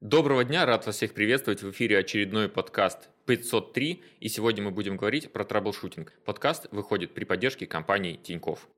Доброго 0.00 0.44
дня, 0.44 0.66
рад 0.66 0.84
вас 0.86 0.96
всех 0.96 1.14
приветствовать 1.14 1.62
в 1.62 1.70
эфире 1.70 1.98
очередной 1.98 2.48
подкаст 2.48 3.08
503, 3.26 4.02
и 4.20 4.28
сегодня 4.28 4.64
мы 4.64 4.70
будем 4.70 4.96
говорить 4.96 5.32
про 5.32 5.44
troubleshooting. 5.44 6.12
Подкаст 6.24 6.66
выходит 6.72 7.14
при 7.14 7.24
поддержке 7.24 7.66
компании 7.66 8.18
Тиньков. 8.22 8.68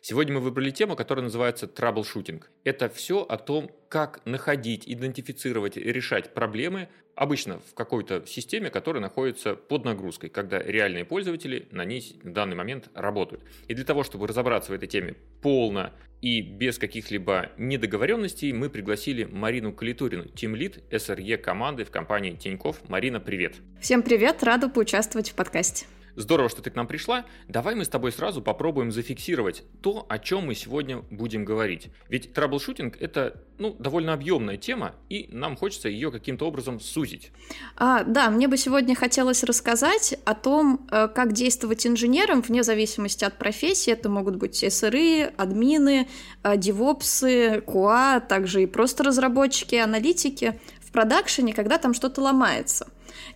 Сегодня 0.00 0.34
мы 0.34 0.40
выбрали 0.40 0.70
тему, 0.70 0.96
которая 0.96 1.22
называется 1.22 1.68
troubleshooting. 1.68 2.50
Это 2.64 2.88
все 2.88 3.22
о 3.22 3.36
том, 3.36 3.70
как 3.88 4.24
находить, 4.24 4.82
идентифицировать, 4.86 5.76
решать 5.76 6.34
проблемы, 6.34 6.88
обычно 7.14 7.60
в 7.60 7.74
какой-то 7.74 8.24
системе, 8.26 8.70
которая 8.70 9.02
находится 9.02 9.54
под 9.54 9.84
нагрузкой, 9.84 10.30
когда 10.30 10.58
реальные 10.58 11.04
пользователи 11.04 11.68
на 11.70 11.84
ней 11.84 12.20
в 12.22 12.30
данный 12.30 12.56
момент 12.56 12.88
работают. 12.94 13.44
И 13.68 13.74
для 13.74 13.84
того, 13.84 14.02
чтобы 14.02 14.26
разобраться 14.26 14.72
в 14.72 14.74
этой 14.74 14.88
теме 14.88 15.14
полно 15.42 15.92
и 16.22 16.40
без 16.40 16.78
каких-либо 16.78 17.50
недоговоренностей, 17.58 18.52
мы 18.52 18.70
пригласили 18.70 19.24
Марину 19.24 19.72
Калитурину, 19.72 20.26
тимлид 20.26 20.82
SRE 20.90 21.36
команды 21.36 21.84
в 21.84 21.90
компании 21.90 22.34
Тиньков. 22.34 22.88
Марина, 22.88 23.20
привет! 23.20 23.56
Всем 23.80 23.91
привет, 24.00 24.42
рада 24.42 24.70
поучаствовать 24.70 25.28
в 25.28 25.34
подкасте. 25.34 25.84
Здорово, 26.14 26.50
что 26.50 26.62
ты 26.62 26.70
к 26.70 26.74
нам 26.74 26.86
пришла. 26.86 27.24
Давай 27.48 27.74
мы 27.74 27.84
с 27.84 27.88
тобой 27.88 28.12
сразу 28.12 28.42
попробуем 28.42 28.92
зафиксировать 28.92 29.64
то, 29.80 30.04
о 30.08 30.18
чем 30.18 30.46
мы 30.46 30.54
сегодня 30.54 31.02
будем 31.10 31.44
говорить. 31.44 31.88
Ведь 32.08 32.34
troubleshooting– 32.34 32.96
это 33.00 33.42
ну, 33.58 33.74
довольно 33.78 34.12
объемная 34.12 34.58
тема, 34.58 34.94
и 35.08 35.28
нам 35.32 35.56
хочется 35.56 35.88
ее 35.88 36.10
каким-то 36.10 36.46
образом 36.46 36.80
сузить. 36.80 37.32
А, 37.76 38.04
да, 38.04 38.30
мне 38.30 38.46
бы 38.46 38.58
сегодня 38.58 38.94
хотелось 38.94 39.42
рассказать 39.42 40.18
о 40.24 40.34
том, 40.34 40.86
э, 40.90 41.08
как 41.08 41.32
действовать 41.32 41.86
инженерам 41.86 42.42
вне 42.42 42.62
зависимости 42.62 43.24
от 43.24 43.38
профессии. 43.38 43.92
Это 43.92 44.08
могут 44.08 44.36
быть 44.36 44.56
SRE 44.56 45.02
ы, 45.02 45.32
админы, 45.36 46.08
э, 46.42 46.56
девопсы, 46.56 47.62
КУА, 47.62 48.20
также 48.20 48.62
и 48.62 48.66
просто 48.66 49.02
разработчики, 49.04 49.76
аналитики 49.76 50.60
в 50.80 50.92
продакшене, 50.92 51.54
когда 51.54 51.78
там 51.78 51.94
что-то 51.94 52.20
ломается. 52.20 52.86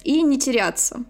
И 0.04 0.22
не 0.22 0.38
теряться. 0.38 1.04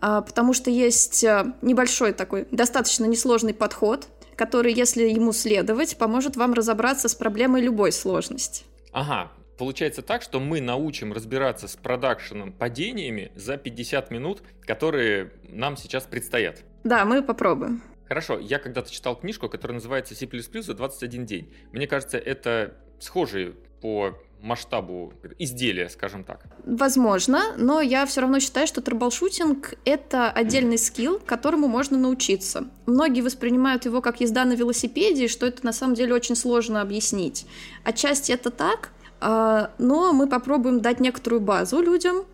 А, 0.00 0.20
потому 0.20 0.52
что 0.52 0.70
есть 0.70 1.22
э, 1.24 1.54
небольшой 1.62 2.12
такой, 2.12 2.46
достаточно 2.50 3.04
несложный 3.04 3.54
подход, 3.54 4.08
который, 4.36 4.72
если 4.72 5.04
ему 5.04 5.32
следовать, 5.32 5.96
поможет 5.96 6.36
вам 6.36 6.54
разобраться 6.54 7.08
с 7.08 7.14
проблемой 7.14 7.62
любой 7.62 7.92
сложности. 7.92 8.64
Ага, 8.92 9.30
Получается 9.58 10.02
так, 10.02 10.22
что 10.22 10.40
мы 10.40 10.60
научим 10.60 11.12
разбираться 11.12 11.68
с 11.68 11.76
продакшеном 11.76 12.52
падениями 12.52 13.30
за 13.36 13.56
50 13.56 14.10
минут, 14.10 14.42
которые 14.62 15.34
нам 15.48 15.76
сейчас 15.76 16.02
предстоят. 16.04 16.64
Да, 16.82 17.04
мы 17.04 17.22
попробуем. 17.22 17.80
Хорошо, 18.08 18.38
я 18.40 18.58
когда-то 18.58 18.90
читал 18.90 19.14
книжку, 19.14 19.48
которая 19.48 19.76
называется 19.76 20.14
C++ 20.16 20.26
за 20.26 20.74
21 20.74 21.26
день. 21.26 21.54
Мне 21.70 21.86
кажется, 21.86 22.18
это 22.18 22.76
схожие 22.98 23.52
по 23.80 24.18
масштабу 24.42 25.12
изделия, 25.38 25.88
скажем 25.88 26.24
так? 26.24 26.44
Возможно, 26.64 27.54
но 27.56 27.80
я 27.80 28.04
все 28.06 28.20
равно 28.20 28.40
считаю, 28.40 28.66
что 28.66 28.80
troubleshooting— 28.80 29.74
это 29.84 30.30
отдельный 30.30 30.78
skill, 30.78 31.20
которому 31.24 31.68
можно 31.68 31.96
научиться. 31.96 32.66
Многие 32.86 33.20
воспринимают 33.20 33.84
его 33.84 34.00
как 34.00 34.20
езда 34.20 34.44
на 34.44 34.54
велосипеде, 34.54 35.28
что 35.28 35.46
это 35.46 35.64
на 35.64 35.72
самом 35.72 35.94
деле 35.94 36.14
очень 36.14 36.36
сложно 36.36 36.80
объяснить. 36.80 37.46
Отчасти 37.84 38.32
это 38.32 38.50
так, 38.50 38.90
а, 39.20 39.70
но 39.78 40.12
мы 40.12 40.26
попробуем 40.26 40.80
дать 40.80 41.00
некоторую 41.00 41.40
базу 41.40 41.80
людям, 41.80 42.24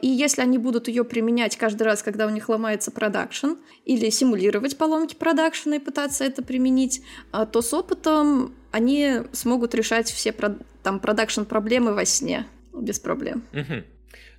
и 0.00 0.06
если 0.06 0.42
они 0.42 0.58
будут 0.58 0.88
ее 0.88 1.04
применять 1.04 1.56
каждый 1.56 1.82
раз, 1.82 2.02
когда 2.02 2.26
у 2.26 2.30
них 2.30 2.48
ломается 2.48 2.90
продакшн, 2.90 3.54
или 3.84 4.10
симулировать 4.10 4.78
поломки 4.78 5.14
продакшена 5.14 5.76
и 5.76 5.78
пытаться 5.78 6.24
это 6.24 6.42
применить, 6.42 7.02
а, 7.32 7.46
то 7.46 7.62
с 7.62 7.72
опытом 7.74 8.54
они 8.70 9.22
смогут 9.32 9.74
решать 9.74 10.10
все 10.10 10.32
там 10.82 11.00
продакшн 11.00 11.42
проблемы 11.42 11.94
во 11.94 12.04
сне 12.04 12.46
без 12.72 12.98
проблем. 12.98 13.44
Угу. 13.52 13.84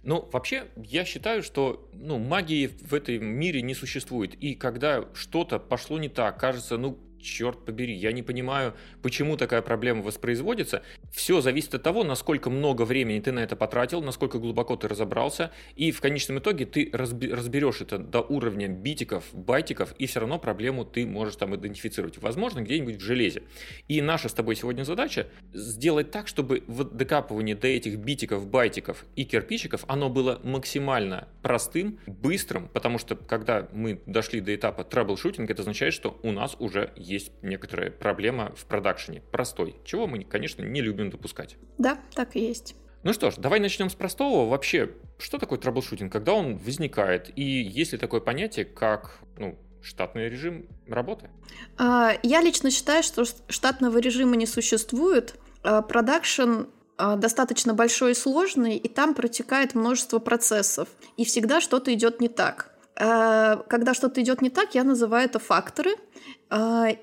Ну, 0.03 0.30
вообще, 0.31 0.66
я 0.78 1.03
считаю, 1.03 1.41
что 1.41 1.90
ну, 1.94 2.20
магии 2.20 2.68
в 2.68 2.94
этом 2.94 3.25
мире 3.25 3.64
не 3.64 3.74
существует. 3.74 4.36
И 4.36 4.53
когда 4.53 5.06
что-то 5.14 5.58
пошло 5.58 5.97
не 5.97 6.09
так, 6.09 6.40
кажется, 6.40 6.78
ну, 6.78 7.00
черт 7.25 7.66
побери, 7.66 7.94
я 7.94 8.12
не 8.12 8.24
понимаю, 8.24 8.74
почему 9.02 9.36
такая 9.38 9.62
проблема 9.62 10.02
воспроизводится. 10.02 10.84
Все 11.12 11.41
зависит 11.41 11.74
от 11.75 11.84
того, 11.84 12.03
насколько 12.03 12.50
много 12.50 12.84
времени 12.84 13.19
ты 13.19 13.31
на 13.31 13.40
это 13.40 13.56
потратил, 13.56 14.02
насколько 14.02 14.38
глубоко 14.40 14.75
ты 14.75 14.88
разобрался, 14.88 15.52
и 15.75 15.91
в 15.91 16.02
конечном 16.02 16.40
итоге 16.40 16.66
ты 16.66 16.90
разберешь 16.94 17.81
это 17.81 17.97
до 17.97 18.22
уровня 18.22 18.68
битиков, 18.68 19.24
байтиков, 19.34 19.94
и 19.97 20.06
все 20.06 20.19
равно 20.19 20.40
проблему 20.40 20.85
ты 20.85 21.06
можешь 21.06 21.35
там 21.35 21.56
идентифицировать. 21.56 22.18
Возможно, 22.19 22.62
где-нибудь 22.62 22.97
в 22.97 23.02
железе. 23.02 23.44
И 23.88 24.02
наша 24.02 24.30
с 24.30 24.34
тобой 24.34 24.56
сегодня 24.56 24.84
задача 24.84 25.28
сделать 25.53 26.12
так, 26.12 26.28
чтобы 26.28 26.64
в 26.68 26.84
докапывании 26.84 27.53
до 27.53 27.68
этих 27.68 27.97
битиков, 27.97 28.47
байтиков 28.47 29.06
и 29.16 29.25
кирпичиков 29.25 29.84
оно 29.88 30.09
было 30.09 30.40
максимально 30.44 31.28
простым, 31.41 32.00
быстрым, 32.06 32.68
потому 32.68 33.00
что 33.00 33.16
когда 33.16 33.68
мы 33.72 34.02
дошли 34.06 34.41
до 34.41 34.53
этапа 34.53 34.84
troubleshooting, 34.84 35.50
это 35.50 35.62
означает, 35.62 35.94
что 35.94 36.19
у 36.22 36.31
нас 36.31 36.56
уже 36.59 36.91
есть 36.96 37.15
есть 37.16 37.31
некоторая 37.42 37.92
проблема 37.92 38.53
в 38.56 38.66
продакшене, 38.66 39.22
простой, 39.31 39.76
чего 39.84 40.08
мы, 40.08 40.24
конечно, 40.24 40.64
не 40.64 40.81
любим 40.81 41.09
допускать. 41.09 41.58
Да, 41.78 41.98
так 42.14 42.36
и 42.36 42.40
есть. 42.40 42.76
Ну 43.06 43.14
что 43.14 43.30
ж, 43.30 43.36
давай 43.38 43.59
начнем 43.59 43.92
с 43.92 43.94
простого. 43.94 44.50
Вообще, 44.50 44.90
что 45.20 45.38
такое 45.38 45.59
troubleshooting, 45.59 46.12
когда 46.12 46.34
он 46.34 46.58
возникает, 46.58 47.31
и 47.36 47.44
есть 47.44 47.92
ли 47.92 48.00
такое 48.00 48.20
понятие, 48.20 48.66
как 48.66 49.20
ну, 49.38 49.59
штатный 49.84 50.28
режим 50.28 50.68
работы? 50.88 51.30
А, 51.78 52.14
я 52.24 52.42
лично 52.42 52.72
считаю, 52.72 53.03
что 53.03 53.24
штатного 53.47 54.00
режима 54.00 54.36
не 54.36 54.47
существует. 54.47 55.36
А, 55.62 55.84
продакшн 55.84 56.64
а, 56.97 57.16
достаточно 57.16 57.76
большой 57.76 58.14
и 58.14 58.16
сложный, 58.16 58.76
и 58.76 58.88
там 58.90 59.14
протекает 59.14 59.76
множество 59.76 60.18
процессов, 60.18 60.88
и 61.16 61.26
всегда 61.26 61.62
что-то 61.62 61.94
идет 61.94 62.20
не 62.20 62.28
так. 62.28 62.72
Когда 62.96 63.94
что-то 63.94 64.22
идет 64.22 64.42
не 64.42 64.50
так, 64.50 64.74
я 64.74 64.86
называю 64.86 65.26
это 65.26 65.38
факторы, 65.38 65.96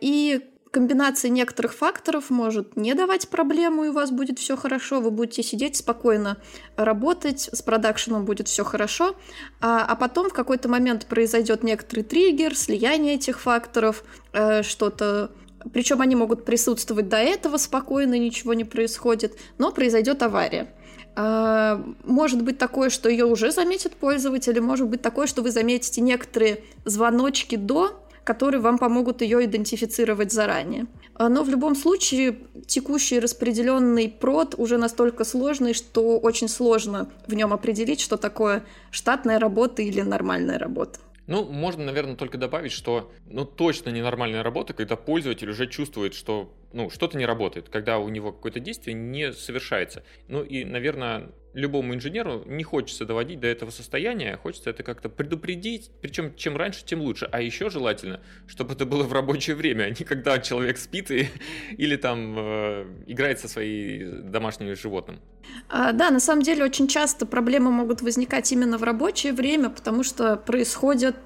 и 0.01 0.41
комбинация 0.73 1.29
некоторых 1.29 1.75
факторов 1.75 2.31
может 2.31 2.77
не 2.77 2.95
давать 2.95 3.29
проблему, 3.29 3.85
и 3.85 3.89
у 3.89 3.93
вас 3.93 4.11
будет 4.11 4.39
все 4.39 4.57
хорошо, 4.57 5.01
вы 5.01 5.11
будете 5.11 5.43
сидеть 5.43 5.77
спокойно 5.77 6.39
работать, 6.77 7.51
с 7.53 7.61
продакшеном 7.61 8.25
будет 8.25 8.49
все 8.49 8.65
хорошо, 8.65 9.15
а, 9.61 9.85
а 9.85 9.95
потом 9.97 10.31
в 10.31 10.33
какой-то 10.33 10.69
момент 10.69 11.07
произойдет 11.07 11.63
некоторый 11.63 12.03
триггер, 12.03 12.57
слияние 12.57 13.17
этих 13.17 13.39
факторов, 13.41 14.03
э, 14.33 14.63
что-то 14.63 15.31
причем 15.73 16.01
они 16.01 16.17
могут 16.17 16.45
присутствовать 16.45 17.09
до 17.09 17.19
этого 17.19 17.57
спокойно, 17.57 18.19
ничего 18.19 18.53
не 18.53 18.65
происходит, 18.65 19.39
но 19.59 19.71
произойдет 19.71 20.21
авария. 20.23 20.75
А, 21.15 21.85
может 22.05 22.43
быть 22.43 22.59
такое, 22.59 22.89
что 22.91 23.09
ее 23.09 23.27
уже 23.27 23.53
заметит 23.53 23.95
пользователь, 23.95 24.59
может 24.61 24.89
быть 24.89 25.03
такое, 25.03 25.27
что 25.27 25.43
вы 25.43 25.51
заметите 25.51 26.01
некоторые 26.01 26.65
звоночки 26.85 27.57
до, 27.57 28.02
которые 28.25 28.61
вам 28.61 28.79
помогут 28.79 29.23
ее 29.23 29.45
идентифицировать 29.45 30.33
заранее. 30.33 30.87
А, 31.15 31.29
но 31.29 31.43
в 31.43 31.49
любом 31.49 31.75
случае 31.75 32.39
текущий 32.67 33.19
распределенный 33.19 34.09
прод 34.09 34.55
уже 34.57 34.79
настолько 34.79 35.25
сложный, 35.25 35.75
что 35.75 36.19
очень 36.19 36.49
сложно 36.49 37.11
в 37.27 37.35
нем 37.35 37.53
определить, 37.53 38.01
что 38.01 38.17
такое 38.17 38.65
штатная 38.91 39.39
работа 39.39 39.83
или 39.83 40.01
нормальная 40.01 40.59
работа. 40.59 41.01
Ну, 41.29 41.45
можно, 41.45 41.85
наверное, 41.85 42.17
только 42.17 42.37
добавить, 42.37 42.73
что 42.73 43.13
ну, 43.27 43.45
точно 43.45 43.91
ненормальная 43.91 44.43
работа, 44.43 44.75
когда 44.75 44.97
пользователь 44.97 45.49
уже 45.51 45.69
чувствует, 45.69 46.15
что 46.15 46.53
ну, 46.73 46.91
что-то 46.91 47.17
не 47.17 47.27
работает, 47.27 47.69
когда 47.69 47.99
у 47.99 48.09
него 48.09 48.33
какое-то 48.33 48.59
действие 48.59 48.95
не 48.95 49.33
совершается. 49.33 50.03
Ну 50.27 50.43
и, 50.43 50.65
наверное, 50.65 51.31
любому 51.55 51.95
инженеру 51.95 52.43
не 52.47 52.65
хочется 52.65 53.05
доводить 53.05 53.41
до 53.41 53.47
этого 53.47 53.71
состояния, 53.71 54.37
хочется 54.37 54.71
это 54.71 54.83
как-то 54.83 55.09
предупредить, 55.09 55.91
причем 56.01 56.35
чем 56.37 56.57
раньше, 56.57 56.85
тем 56.85 57.01
лучше. 57.01 57.29
А 57.31 57.41
еще 57.41 57.71
желательно, 57.71 58.21
чтобы 58.47 58.75
это 58.75 58.87
было 58.87 59.03
в 59.05 59.13
рабочее 59.13 59.57
время, 59.57 59.85
а 59.85 59.91
не 59.91 60.05
когда 60.05 60.39
человек 60.39 60.79
спит 60.79 61.11
и, 61.11 61.29
или 61.77 61.97
там 61.97 62.37
э, 62.39 62.87
играет 63.07 63.41
со 63.41 63.49
своим 63.49 64.31
домашним 64.31 64.75
животным. 64.77 65.21
А, 65.69 65.93
да, 65.93 66.11
на 66.11 66.21
самом 66.21 66.43
деле 66.43 66.65
очень 66.65 66.89
часто 66.89 67.27
проблемы 67.27 67.71
могут 67.71 68.01
возникать 68.03 68.51
именно 68.53 68.79
в 68.79 68.83
рабочее 68.83 69.33
время, 69.33 69.71
потому 69.71 70.03
что 70.05 70.37
происходит 70.37 71.17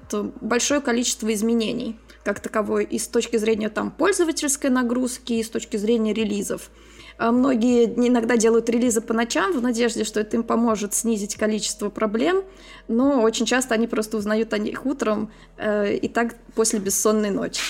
большое 0.41 0.81
количество 0.81 1.33
изменений 1.33 1.97
как 2.23 2.41
таковой 2.41 2.83
и 2.83 2.99
с 2.99 3.07
точки 3.07 3.37
зрения 3.37 3.69
там 3.69 3.89
пользовательской 3.89 4.69
нагрузки, 4.69 5.31
и 5.31 5.43
с 5.43 5.49
точки 5.49 5.77
зрения 5.77 6.13
релизов. 6.13 6.69
А 7.17 7.31
многие 7.31 7.85
иногда 7.85 8.37
делают 8.37 8.69
релизы 8.69 9.01
по 9.01 9.13
ночам 9.13 9.51
в 9.57 9.61
надежде, 9.61 10.03
что 10.03 10.19
это 10.19 10.37
им 10.37 10.43
поможет 10.43 10.93
снизить 10.93 11.35
количество 11.35 11.89
проблем, 11.89 12.43
но 12.87 13.21
очень 13.21 13.45
часто 13.45 13.73
они 13.73 13.87
просто 13.87 14.17
узнают 14.17 14.53
о 14.53 14.57
них 14.57 14.85
утром 14.85 15.31
э, 15.57 15.95
и 15.95 16.07
так 16.07 16.35
после 16.53 16.79
бессонной 16.79 17.31
ночи. 17.31 17.61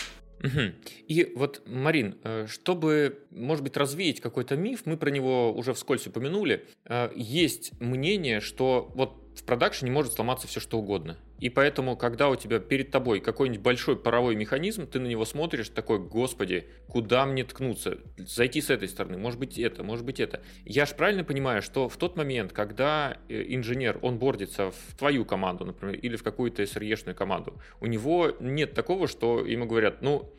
Угу. 0.43 0.61
И 1.07 1.33
вот, 1.35 1.61
Марин, 1.65 2.17
э, 2.23 2.45
чтобы, 2.47 3.19
может 3.31 3.63
быть, 3.63 3.77
развеять 3.77 4.21
какой-то 4.21 4.55
миф, 4.55 4.81
мы 4.85 4.97
про 4.97 5.09
него 5.09 5.53
уже 5.53 5.73
вскользь 5.73 6.07
упомянули, 6.07 6.65
э, 6.85 7.09
есть 7.15 7.71
мнение, 7.79 8.41
что 8.41 8.91
вот 8.95 9.15
в 9.35 9.43
продакшене 9.43 9.91
может 9.91 10.13
сломаться 10.13 10.47
все 10.47 10.59
что 10.59 10.77
угодно. 10.77 11.17
И 11.39 11.49
поэтому, 11.49 11.95
когда 11.95 12.29
у 12.29 12.35
тебя 12.35 12.59
перед 12.59 12.91
тобой 12.91 13.19
какой-нибудь 13.19 13.61
большой 13.61 13.95
паровой 13.95 14.35
механизм, 14.35 14.87
ты 14.87 14.99
на 14.99 15.07
него 15.07 15.25
смотришь 15.25 15.69
такой, 15.69 15.99
господи, 15.99 16.67
куда 16.87 17.25
мне 17.25 17.43
ткнуться? 17.43 17.99
Зайти 18.17 18.61
с 18.61 18.69
этой 18.69 18.87
стороны, 18.87 19.17
может 19.17 19.39
быть 19.39 19.57
это, 19.57 19.83
может 19.83 20.05
быть 20.05 20.19
это. 20.19 20.41
Я 20.65 20.85
же 20.85 20.95
правильно 20.95 21.23
понимаю, 21.23 21.61
что 21.61 21.89
в 21.89 21.97
тот 21.97 22.17
момент, 22.17 22.53
когда 22.53 23.17
э, 23.29 23.43
инженер, 23.47 23.99
он 24.01 24.17
бордится 24.17 24.71
в 24.71 24.97
твою 24.97 25.25
команду, 25.25 25.65
например, 25.65 25.95
или 25.95 26.15
в 26.15 26.23
какую-то 26.23 26.63
SRE-шную 26.63 27.13
команду, 27.13 27.59
у 27.79 27.85
него 27.85 28.31
нет 28.39 28.73
такого, 28.73 29.07
что 29.07 29.45
ему 29.45 29.65
говорят, 29.65 30.01
ну, 30.01 30.31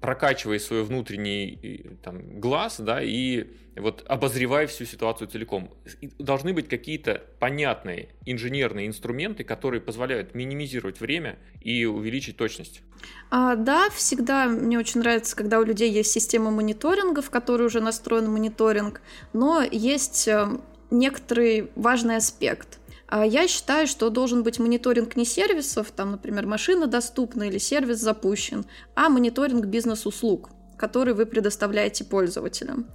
прокачивай 0.00 0.58
свой 0.58 0.82
внутренний 0.82 1.86
там, 2.02 2.40
глаз, 2.40 2.80
да, 2.80 3.02
и 3.02 3.46
вот 3.76 4.04
обозревай 4.08 4.66
всю 4.66 4.84
ситуацию 4.84 5.28
целиком. 5.28 5.70
должны 6.18 6.52
быть 6.52 6.68
какие-то 6.68 7.22
понятные 7.38 8.08
инженерные 8.26 8.86
инструменты, 8.86 9.44
которые 9.44 9.80
позволяют 9.80 10.34
минимизировать 10.34 11.00
время 11.00 11.38
и 11.60 11.84
увеличить 11.84 12.36
точность. 12.36 12.82
А, 13.30 13.54
да, 13.56 13.88
всегда 13.90 14.46
мне 14.46 14.78
очень 14.78 15.00
нравится, 15.00 15.36
когда 15.36 15.60
у 15.60 15.64
людей 15.64 15.90
есть 15.90 16.10
система 16.10 16.50
мониторинга, 16.50 17.22
в 17.22 17.30
которой 17.30 17.62
уже 17.64 17.80
настроен 17.80 18.30
мониторинг, 18.30 19.00
но 19.32 19.62
есть 19.62 20.26
э, 20.28 20.48
некоторый 20.90 21.70
важный 21.76 22.16
аспект. 22.16 22.79
А 23.10 23.26
я 23.26 23.48
считаю, 23.48 23.88
что 23.88 24.08
должен 24.08 24.44
быть 24.44 24.60
мониторинг 24.60 25.16
не 25.16 25.24
сервисов, 25.24 25.90
там, 25.90 26.12
например, 26.12 26.46
машина 26.46 26.86
доступна 26.86 27.42
или 27.42 27.58
сервис 27.58 27.98
запущен, 27.98 28.64
а 28.94 29.08
мониторинг 29.08 29.66
бизнес-услуг, 29.66 30.50
который 30.78 31.12
вы 31.12 31.26
предоставляете 31.26 32.04
пользователям. 32.04 32.86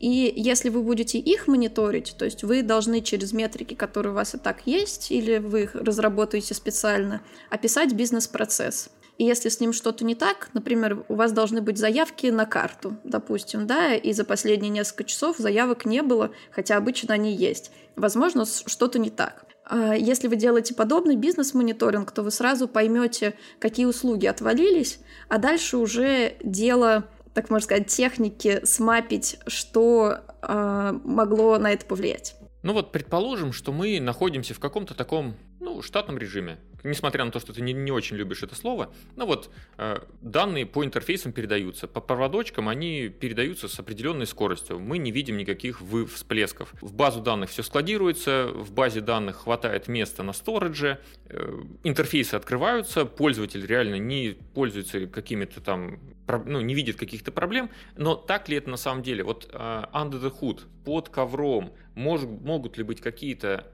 И 0.00 0.32
если 0.34 0.70
вы 0.70 0.82
будете 0.82 1.18
их 1.18 1.48
мониторить, 1.48 2.14
то 2.18 2.24
есть 2.24 2.44
вы 2.44 2.62
должны 2.62 3.02
через 3.02 3.34
метрики, 3.34 3.74
которые 3.74 4.12
у 4.12 4.14
вас 4.14 4.34
и 4.34 4.38
так 4.38 4.62
есть, 4.64 5.10
или 5.10 5.36
вы 5.36 5.64
их 5.64 5.74
разработаете 5.74 6.54
специально, 6.54 7.20
описать 7.50 7.92
бизнес-процесс. 7.92 8.88
И 9.18 9.24
если 9.24 9.50
с 9.50 9.60
ним 9.60 9.74
что-то 9.74 10.02
не 10.02 10.14
так, 10.14 10.48
например, 10.54 11.04
у 11.08 11.14
вас 11.14 11.32
должны 11.32 11.60
быть 11.60 11.76
заявки 11.76 12.28
на 12.28 12.46
карту, 12.46 12.96
допустим, 13.04 13.66
да, 13.66 13.94
и 13.94 14.14
за 14.14 14.24
последние 14.24 14.70
несколько 14.70 15.04
часов 15.04 15.36
заявок 15.36 15.84
не 15.84 16.02
было, 16.02 16.30
хотя 16.52 16.78
обычно 16.78 17.12
они 17.12 17.34
есть. 17.34 17.70
Возможно, 17.96 18.46
что-то 18.46 18.98
не 18.98 19.10
так. 19.10 19.44
А, 19.68 19.94
если 19.94 20.28
вы 20.28 20.36
делаете 20.36 20.74
подобный 20.74 21.16
бизнес-мониторинг, 21.16 22.10
то 22.10 22.22
вы 22.22 22.30
сразу 22.30 22.66
поймете, 22.68 23.34
какие 23.58 23.86
услуги 23.86 24.26
отвалились, 24.26 25.00
а 25.28 25.38
дальше 25.38 25.76
уже 25.76 26.36
дело, 26.42 27.04
так 27.34 27.50
можно 27.50 27.64
сказать, 27.64 27.88
техники 27.88 28.60
смапить, 28.64 29.38
что 29.46 30.20
э, 30.42 30.92
могло 31.04 31.58
на 31.58 31.72
это 31.72 31.84
повлиять. 31.84 32.34
Ну 32.62 32.72
вот 32.72 32.92
предположим, 32.92 33.52
что 33.52 33.72
мы 33.72 34.00
находимся 34.00 34.54
в 34.54 34.58
каком-то 34.58 34.94
таком 34.94 35.36
ну, 35.60 35.82
штатном 35.82 36.18
режиме. 36.18 36.58
Несмотря 36.84 37.24
на 37.24 37.30
то, 37.30 37.40
что 37.40 37.52
ты 37.52 37.60
не, 37.60 37.72
не 37.72 37.90
очень 37.90 38.16
любишь 38.16 38.42
это 38.42 38.54
слово, 38.54 38.92
ну 39.16 39.26
вот 39.26 39.50
э, 39.78 40.00
данные 40.20 40.66
по 40.66 40.84
интерфейсам 40.84 41.32
передаются. 41.32 41.88
По 41.88 42.00
проводочкам 42.00 42.68
они 42.68 43.08
передаются 43.08 43.68
с 43.68 43.78
определенной 43.78 44.26
скоростью. 44.26 44.78
Мы 44.78 44.98
не 44.98 45.10
видим 45.10 45.36
никаких 45.36 45.80
вы 45.80 46.06
всплесков. 46.06 46.72
В 46.80 46.94
базу 46.94 47.20
данных 47.20 47.50
все 47.50 47.62
складируется, 47.62 48.48
в 48.48 48.72
базе 48.72 49.00
данных 49.00 49.36
хватает 49.44 49.88
места 49.88 50.22
на 50.22 50.32
сторидже, 50.32 51.00
э, 51.26 51.62
интерфейсы 51.84 52.34
открываются, 52.34 53.04
пользователь 53.04 53.66
реально 53.66 53.96
не 53.96 54.36
пользуется 54.54 55.06
какими-то 55.06 55.60
там, 55.60 55.98
ну, 56.44 56.60
не 56.60 56.74
видит 56.74 56.96
каких-то 56.96 57.32
проблем. 57.32 57.70
Но 57.96 58.14
так 58.14 58.48
ли 58.48 58.56
это 58.56 58.70
на 58.70 58.76
самом 58.76 59.02
деле? 59.02 59.24
Вот 59.24 59.48
э, 59.52 59.56
under 59.92 60.20
the 60.20 60.32
hood, 60.40 60.60
под 60.84 61.08
ковром, 61.08 61.72
может, 61.94 62.28
могут 62.28 62.76
ли 62.78 62.84
быть 62.84 63.00
какие-то 63.00 63.66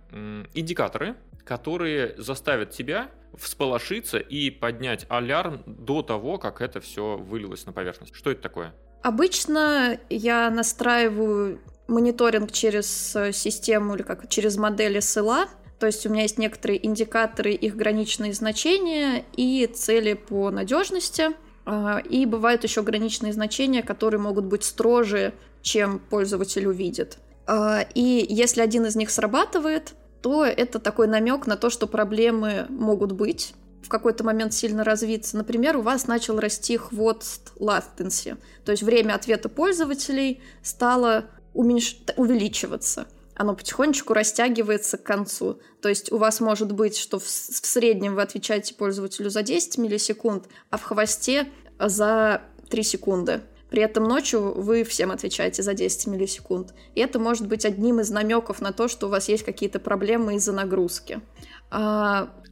индикаторы, 0.55 1.17
которые 1.45 2.15
заставят 2.17 2.71
тебя 2.71 3.11
всполошиться 3.37 4.19
и 4.19 4.51
поднять 4.51 5.07
алярм 5.09 5.63
до 5.67 6.03
того, 6.03 6.39
как 6.39 6.61
это 6.61 6.81
все 6.81 7.17
вылилось 7.17 7.67
на 7.67 7.73
поверхность. 7.73 8.15
Что 8.15 8.31
это 8.31 8.43
такое? 8.43 8.73
Обычно 9.03 9.99
я 10.09 10.51
настраиваю 10.51 11.61
мониторинг 11.89 12.53
через 12.53 13.15
э, 13.15 13.33
систему 13.33 13.95
или 13.95 14.03
как 14.03 14.29
через 14.29 14.57
модель 14.57 14.97
SLA, 14.99 15.49
то 15.79 15.87
есть 15.87 16.07
у 16.07 16.09
меня 16.09 16.23
есть 16.23 16.39
некоторые 16.39 16.85
индикаторы, 16.87 17.53
их 17.53 17.77
граничные 17.77 18.33
значения 18.33 19.25
и 19.37 19.67
цели 19.67 20.15
по 20.15 20.51
надежности. 20.51 21.33
А, 21.67 21.99
и 21.99 22.27
бывают 22.27 22.65
еще 22.65 22.83
граничные 22.83 23.33
значения, 23.33 23.83
которые 23.83 24.21
могут 24.21 24.45
быть 24.45 24.65
строже, 24.65 25.33
чем 25.63 25.99
пользователь 25.99 26.67
увидит. 26.67 27.19
А, 27.47 27.87
и 27.95 28.27
если 28.29 28.61
один 28.61 28.87
из 28.87 28.97
них 28.97 29.11
срабатывает, 29.11 29.95
то 30.23 30.45
это 30.45 30.79
такой 30.79 31.07
намек 31.07 31.47
на 31.47 31.57
то, 31.57 31.71
что 31.71 31.87
проблемы 31.87 32.67
могут 32.69 33.13
быть 33.13 33.55
в 33.83 33.89
какой-то 33.89 34.25
момент 34.25 34.55
сильно 34.55 34.83
развиться. 34.83 35.37
Например, 35.37 35.77
у 35.77 35.83
вас 35.83 36.07
начал 36.07 36.41
расти 36.41 36.77
хвост 36.77 37.53
latency, 37.59 38.39
то 38.65 38.73
есть 38.73 38.83
время 38.83 39.15
ответа 39.15 39.49
пользователей 39.49 40.41
стало 40.63 41.27
уменьш... 41.53 41.99
увеличиваться. 42.17 43.07
Оно 43.37 43.55
потихонечку 43.55 44.15
растягивается 44.15 44.97
к 44.97 45.03
концу. 45.03 45.61
То 45.81 45.89
есть 45.89 46.13
у 46.13 46.19
вас 46.19 46.41
может 46.41 46.73
быть, 46.73 46.97
что 46.97 47.19
в, 47.19 47.25
в 47.25 47.29
среднем 47.67 48.15
вы 48.15 48.23
отвечаете 48.23 48.75
пользователю 48.75 49.31
за 49.31 49.43
10 49.43 49.79
миллисекунд, 49.79 50.47
а 50.71 50.79
в 50.79 50.83
хвосте 50.83 51.49
за 51.79 52.43
3 52.71 52.83
секунды. 52.83 53.41
При 53.71 53.83
этом 53.83 54.05
ночью 54.05 54.53
вы 54.55 54.85
всем 54.85 55.11
отвечаете 55.11 55.63
за 55.63 55.75
10 55.75 56.07
миллисекунд. 56.07 56.75
И 56.95 57.01
это 57.01 57.19
может 57.19 57.49
быть 57.49 57.65
одним 57.65 57.99
из 57.99 58.09
намеков 58.09 58.61
на 58.61 58.73
то, 58.73 58.87
что 58.87 59.09
у 59.09 59.11
вас 59.11 59.29
есть 59.29 59.43
какие-то 59.43 59.81
проблемы 59.81 60.37
из-за 60.37 60.53
нагрузки. 60.53 61.21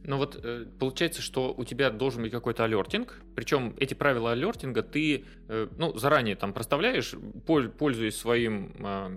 Ну 0.05 0.17
вот 0.17 0.37
э, 0.43 0.65
получается, 0.79 1.21
что 1.21 1.53
у 1.55 1.63
тебя 1.63 1.89
должен 1.89 2.23
быть 2.23 2.31
какой-то 2.31 2.65
алертинг, 2.65 3.21
причем 3.35 3.73
эти 3.79 3.93
правила 3.93 4.33
алертинга 4.33 4.83
ты 4.83 5.23
э, 5.47 5.67
ну, 5.77 5.97
заранее 5.97 6.35
там 6.35 6.51
проставляешь, 6.51 7.15
пользуясь 7.45 8.17
своим 8.17 8.73
а, 8.81 9.11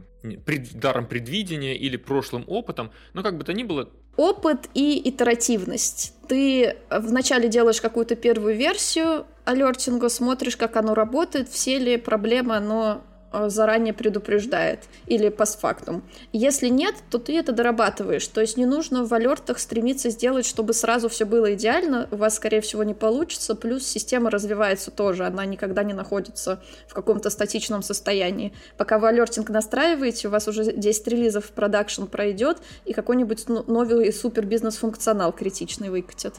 даром 0.75 1.07
предвидения 1.07 1.77
или 1.77 1.97
прошлым 1.97 2.45
опытом, 2.47 2.93
но 3.15 3.25
как 3.25 3.37
бы 3.37 3.43
то 3.43 3.53
ни 3.53 3.65
было, 3.65 3.91
опыт 4.17 4.69
и 4.75 5.09
итеративность. 5.09 6.15
Ты 6.29 6.77
вначале 6.91 7.49
делаешь 7.49 7.81
какую-то 7.81 8.15
первую 8.15 8.57
версию 8.57 9.27
алертинга, 9.45 10.09
смотришь, 10.09 10.57
как 10.57 10.77
оно 10.77 10.95
работает, 10.95 11.49
все 11.49 11.79
ли 11.79 11.97
проблемы 11.97 12.57
оно 12.57 13.03
заранее 13.33 13.93
предупреждает 13.93 14.81
или 15.07 15.29
постфактум. 15.29 16.03
Если 16.33 16.69
нет, 16.69 16.95
то 17.11 17.19
ты 17.19 17.39
это 17.39 17.53
дорабатываешь. 17.53 18.27
То 18.29 18.41
есть 18.41 18.57
не 18.57 18.67
нужно 18.67 19.05
в 19.05 19.13
алертах 19.13 19.59
стремиться 19.59 20.11
сделать, 20.11 20.47
чтобы 20.47 20.73
сразу 20.73 21.09
все 21.09 21.25
было 21.25 21.55
идеально. 21.55 22.09
У 22.11 22.17
вас, 22.17 22.37
скорее 22.37 22.61
всего, 22.61 22.83
не 22.83 22.95
получится. 22.95 23.55
Плюс 23.55 23.87
система 23.87 24.31
развивается 24.31 24.91
тоже. 24.91 25.27
Она 25.27 25.45
никогда 25.45 25.83
не 25.83 25.93
находится 25.93 26.63
в 26.89 26.95
каком-то 26.95 27.31
статичном 27.31 27.83
состоянии. 27.83 28.53
Пока 28.77 28.99
вы 28.99 29.09
алертинг 29.09 29.51
настраиваете, 29.51 30.29
у 30.29 30.31
вас 30.31 30.49
уже 30.49 30.73
10 30.73 31.09
релизов 31.09 31.47
в 31.47 31.51
продакшн 31.53 32.05
пройдет, 32.05 32.59
и 32.85 32.93
какой-нибудь 32.93 33.49
новый 33.49 34.13
супер 34.13 34.47
бизнес-функционал 34.47 35.33
критичный 35.33 35.91
выкатит. 35.91 36.35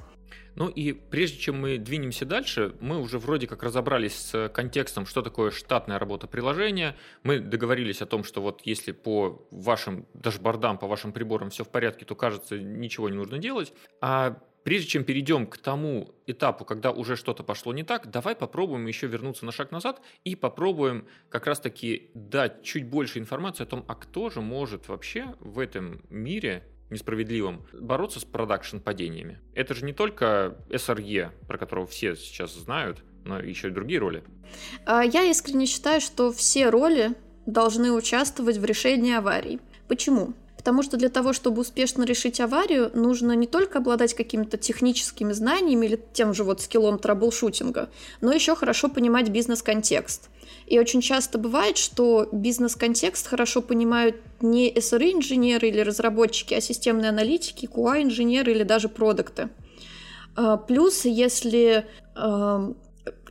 Ну 0.58 0.70
и 0.70 0.92
прежде 0.92 1.38
чем 1.38 1.62
мы 1.62 1.78
двинемся 1.78 2.26
дальше, 2.26 2.74
мы 2.80 3.00
уже 3.00 3.20
вроде 3.20 3.46
как 3.46 3.62
разобрались 3.62 4.16
с 4.16 4.50
контекстом, 4.50 5.06
что 5.06 5.22
такое 5.22 5.52
штатная 5.52 6.00
работа 6.00 6.26
приложения. 6.26 6.96
Мы 7.22 7.40
договорились 7.40 8.02
о 8.02 8.08
том, 8.08 8.24
что 8.24 8.42
вот 8.42 8.62
если 8.64 8.92
по 8.92 9.48
вашим 9.52 10.08
дашбордам, 10.16 10.80
по 10.80 10.88
вашим 10.88 11.12
приборам 11.12 11.52
все 11.52 11.64
в 11.64 11.70
порядке, 11.70 12.06
то 12.06 12.16
кажется, 12.16 12.58
ничего 12.58 13.08
не 13.08 13.16
нужно 13.16 13.38
делать. 13.38 13.72
А 14.02 14.42
Прежде 14.64 14.90
чем 14.90 15.06
перейдем 15.06 15.48
к 15.48 15.58
тому 15.58 16.14
этапу, 16.26 16.66
когда 16.66 16.92
уже 16.92 17.16
что-то 17.16 17.42
пошло 17.42 17.72
не 17.72 17.84
так, 17.84 18.12
давай 18.12 18.36
попробуем 18.36 18.86
еще 18.86 19.08
вернуться 19.08 19.46
на 19.46 19.54
шаг 19.54 19.72
назад 19.72 20.02
и 20.26 20.36
попробуем 20.36 21.08
как 21.30 21.48
раз-таки 21.48 22.12
дать 22.14 22.64
чуть 22.64 22.86
больше 22.86 23.20
информации 23.20 23.64
о 23.64 23.66
том, 23.66 23.86
а 23.88 23.96
кто 23.96 24.30
же 24.30 24.42
может 24.42 24.90
вообще 24.90 25.36
в 25.40 25.60
этом 25.60 26.02
мире 26.10 26.66
несправедливым, 26.90 27.66
бороться 27.74 28.20
с 28.20 28.26
продакшн-падениями. 28.26 29.40
Это 29.54 29.74
же 29.74 29.86
не 29.86 29.94
только 29.94 30.58
SRE, 30.70 31.32
про 31.48 31.58
которого 31.58 31.86
все 31.86 32.16
сейчас 32.16 32.54
знают, 32.54 33.04
но 33.26 33.40
еще 33.40 33.68
и 33.68 33.72
другие 33.72 34.00
роли. 34.00 34.24
А, 34.86 35.04
я 35.04 35.24
искренне 35.24 35.66
считаю, 35.66 36.02
что 36.02 36.32
все 36.32 36.70
роли 36.70 37.12
должны 37.46 37.92
участвовать 37.92 38.58
в 38.58 38.66
решении 38.66 39.14
аварий. 39.14 39.60
Почему? 39.88 40.34
Потому 40.68 40.84
что 40.84 40.98
для 40.98 41.08
того, 41.08 41.32
чтобы 41.32 41.62
успешно 41.62 42.04
решить 42.04 42.42
аварию, 42.42 42.92
нужно 42.94 43.32
не 43.32 43.48
только 43.48 43.78
обладать 43.78 44.14
какими-то 44.14 44.58
техническими 44.58 45.32
знаниями 45.32 45.86
или 45.86 45.98
тем 46.12 46.34
же 46.34 46.44
вот 46.44 46.60
скиллом 46.60 47.00
траблшутинга, 47.00 47.90
но 48.20 48.34
еще 48.34 48.54
хорошо 48.54 48.90
понимать 48.90 49.30
бизнес-контекст. 49.30 50.30
И 50.66 50.78
очень 50.78 51.00
часто 51.00 51.38
бывает, 51.38 51.78
что 51.78 52.28
бизнес-контекст 52.34 53.28
хорошо 53.28 53.62
понимают 53.62 54.18
не 54.42 54.70
SRE-инженеры 54.70 55.70
или 55.70 55.80
разработчики, 55.80 56.54
а 56.54 56.60
системные 56.60 57.12
аналитики, 57.12 57.66
QA-инженеры 57.66 58.52
или 58.52 58.64
даже 58.64 58.90
продукты. 58.90 59.48
А, 60.36 60.58
плюс, 60.58 61.06
если 61.06 61.86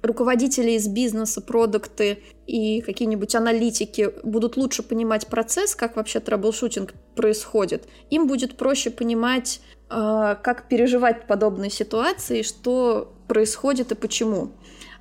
руководители 0.03 0.73
из 0.73 0.89
бизнеса, 0.89 1.41
продукты 1.41 2.23
и 2.47 2.81
какие-нибудь 2.81 3.35
аналитики 3.35 4.11
будут 4.23 4.57
лучше 4.57 4.83
понимать 4.83 5.27
процесс, 5.27 5.75
как 5.75 5.97
вообще 5.97 6.21
troubleshooting 6.21 6.95
происходит, 7.15 7.89
им 8.11 8.27
будет 8.27 8.57
проще 8.57 8.91
понимать 8.91 9.61
как 9.89 10.67
переживать 10.69 11.27
подобные 11.27 11.71
ситуации, 11.71 12.43
что 12.43 13.15
происходит 13.29 13.93
и 13.93 13.95
почему. 13.95 14.51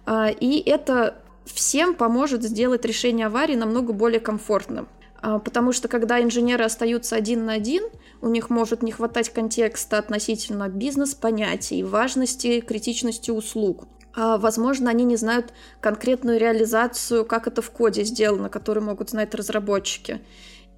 И 0.08 0.64
это 0.66 1.16
всем 1.46 1.96
поможет 1.96 2.44
сделать 2.44 2.86
решение 2.86 3.26
аварии 3.26 3.56
намного 3.56 3.94
более 3.94 4.20
комфортным. 4.20 4.88
Потому 5.22 5.72
что 5.72 5.88
когда 5.88 6.22
инженеры 6.22 6.66
остаются 6.66 7.16
один 7.16 7.46
на 7.46 7.54
один, 7.54 7.84
у 8.22 8.30
них 8.30 8.52
может 8.52 8.84
не 8.84 8.92
хватать 8.92 9.30
контекста 9.30 9.98
относительно 9.98 10.70
бизнес-понятий, 10.70 11.82
важности, 11.82 12.60
критичности 12.62 13.32
услуг. 13.32 13.88
А, 14.16 14.38
возможно, 14.38 14.90
они 14.90 15.04
не 15.04 15.18
знают 15.18 15.54
конкретную 15.82 16.40
реализацию, 16.40 17.26
как 17.26 17.48
это 17.48 17.62
в 17.62 17.70
коде 17.70 18.04
сделано, 18.04 18.50
которую 18.50 18.86
могут 18.86 19.10
знать 19.10 19.36
разработчики. 19.36 20.22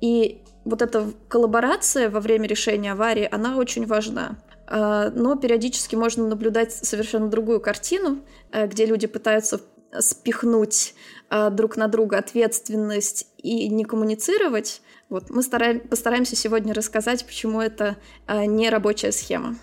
И 0.02 0.42
вот 0.66 0.82
эта 0.82 1.12
коллаборация 1.28 2.10
во 2.10 2.20
время 2.20 2.48
решения 2.48 2.92
аварии, 2.92 3.28
она 3.32 3.58
очень 3.58 3.86
важна. 3.86 4.38
А, 4.66 5.12
но 5.12 5.36
периодически 5.36 5.96
можно 5.96 6.28
наблюдать 6.28 6.74
совершенно 6.74 7.30
другую 7.30 7.62
картину, 7.62 8.24
э, 8.52 8.68
где 8.68 8.86
люди 8.86 9.08
пытаются 9.08 9.62
спихнуть 10.00 10.96
а, 11.30 11.50
друг 11.50 11.78
на 11.78 11.88
друга 11.88 12.18
ответственность 12.18 13.28
и 13.38 13.70
не 13.70 13.86
коммуницировать. 13.86 14.82
Вот 15.10 15.30
мы 15.30 15.44
стараем, 15.44 15.80
постараемся 15.80 16.36
сегодня 16.36 16.74
рассказать, 16.74 17.26
почему 17.26 17.62
это 17.62 17.96
не 18.28 18.70
рабочая 18.70 19.14
схема. 19.14 19.56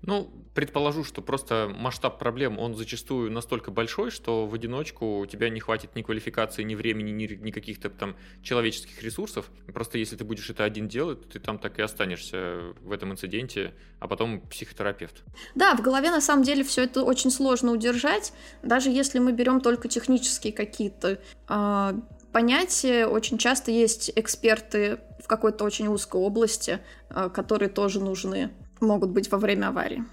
Ну, 0.00 0.30
предположу, 0.56 1.04
что 1.04 1.20
просто 1.20 1.70
масштаб 1.78 2.18
проблем, 2.18 2.58
он 2.58 2.74
зачастую 2.74 3.30
настолько 3.30 3.70
большой, 3.70 4.10
что 4.10 4.46
в 4.46 4.54
одиночку 4.54 5.18
у 5.18 5.26
тебя 5.26 5.50
не 5.50 5.60
хватит 5.60 5.94
ни 5.94 6.00
квалификации, 6.00 6.62
ни 6.62 6.74
времени, 6.74 7.10
ни, 7.10 7.26
ни 7.26 7.50
каких-то 7.50 7.90
там 7.90 8.16
человеческих 8.42 9.02
ресурсов. 9.02 9.50
Просто 9.72 9.98
если 9.98 10.16
ты 10.16 10.24
будешь 10.24 10.48
это 10.48 10.64
один 10.64 10.88
делать, 10.88 11.28
ты 11.28 11.40
там 11.40 11.58
так 11.58 11.78
и 11.78 11.82
останешься 11.82 12.72
в 12.80 12.90
этом 12.90 13.12
инциденте, 13.12 13.74
а 14.00 14.08
потом 14.08 14.40
психотерапевт. 14.40 15.24
Да, 15.54 15.74
в 15.74 15.82
голове 15.82 16.10
на 16.10 16.22
самом 16.22 16.42
деле 16.42 16.64
все 16.64 16.84
это 16.84 17.02
очень 17.02 17.30
сложно 17.30 17.72
удержать, 17.72 18.32
даже 18.62 18.88
если 18.88 19.18
мы 19.18 19.32
берем 19.32 19.60
только 19.60 19.88
технические 19.88 20.54
какие-то 20.54 21.20
э, 21.50 21.92
понятия, 22.32 23.06
очень 23.06 23.36
часто 23.36 23.70
есть 23.70 24.10
эксперты 24.16 25.00
в 25.22 25.26
какой-то 25.26 25.64
очень 25.64 25.88
узкой 25.88 26.22
области, 26.22 26.80
э, 27.10 27.28
которые 27.28 27.68
тоже 27.68 28.00
нужны, 28.00 28.52
могут 28.80 29.10
быть 29.10 29.30
во 29.30 29.38
время 29.38 29.68
аварии. 29.68 30.04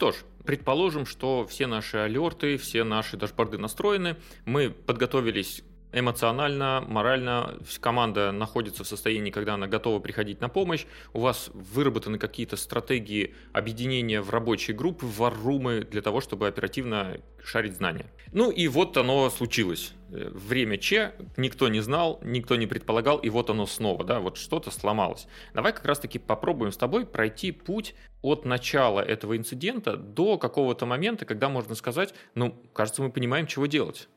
Что 0.00 0.12
ж, 0.12 0.14
предположим, 0.46 1.04
что 1.04 1.46
все 1.46 1.66
наши 1.66 1.98
алерты, 1.98 2.56
все 2.56 2.84
наши 2.84 3.18
дашборды 3.18 3.58
настроены, 3.58 4.16
мы 4.46 4.70
подготовились 4.70 5.62
эмоционально, 5.92 6.84
морально 6.86 7.58
команда 7.80 8.32
находится 8.32 8.84
в 8.84 8.86
состоянии, 8.86 9.30
когда 9.30 9.54
она 9.54 9.66
готова 9.66 9.98
приходить 9.98 10.40
на 10.40 10.48
помощь, 10.48 10.86
у 11.12 11.20
вас 11.20 11.50
выработаны 11.54 12.18
какие-то 12.18 12.56
стратегии 12.56 13.34
объединения 13.52 14.20
в 14.20 14.30
рабочие 14.30 14.76
группы, 14.76 15.06
в 15.06 15.18
варрумы 15.18 15.80
для 15.80 16.02
того, 16.02 16.20
чтобы 16.20 16.46
оперативно 16.46 17.18
шарить 17.42 17.76
знания. 17.76 18.06
Ну 18.32 18.50
и 18.50 18.68
вот 18.68 18.96
оно 18.96 19.28
случилось. 19.30 19.92
Время 20.08 20.76
Че, 20.76 21.14
никто 21.36 21.68
не 21.68 21.80
знал, 21.80 22.20
никто 22.22 22.56
не 22.56 22.66
предполагал, 22.66 23.18
и 23.18 23.28
вот 23.30 23.48
оно 23.50 23.66
снова, 23.66 24.04
да, 24.04 24.20
вот 24.20 24.36
что-то 24.36 24.70
сломалось. 24.70 25.26
Давай 25.54 25.72
как 25.72 25.84
раз-таки 25.84 26.18
попробуем 26.18 26.72
с 26.72 26.76
тобой 26.76 27.06
пройти 27.06 27.52
путь 27.52 27.94
от 28.22 28.44
начала 28.44 29.00
этого 29.00 29.36
инцидента 29.36 29.96
до 29.96 30.36
какого-то 30.36 30.86
момента, 30.86 31.24
когда 31.24 31.48
можно 31.48 31.74
сказать, 31.74 32.14
ну, 32.34 32.60
кажется, 32.72 33.02
мы 33.02 33.10
понимаем, 33.10 33.46
чего 33.46 33.66
делать. 33.66 34.08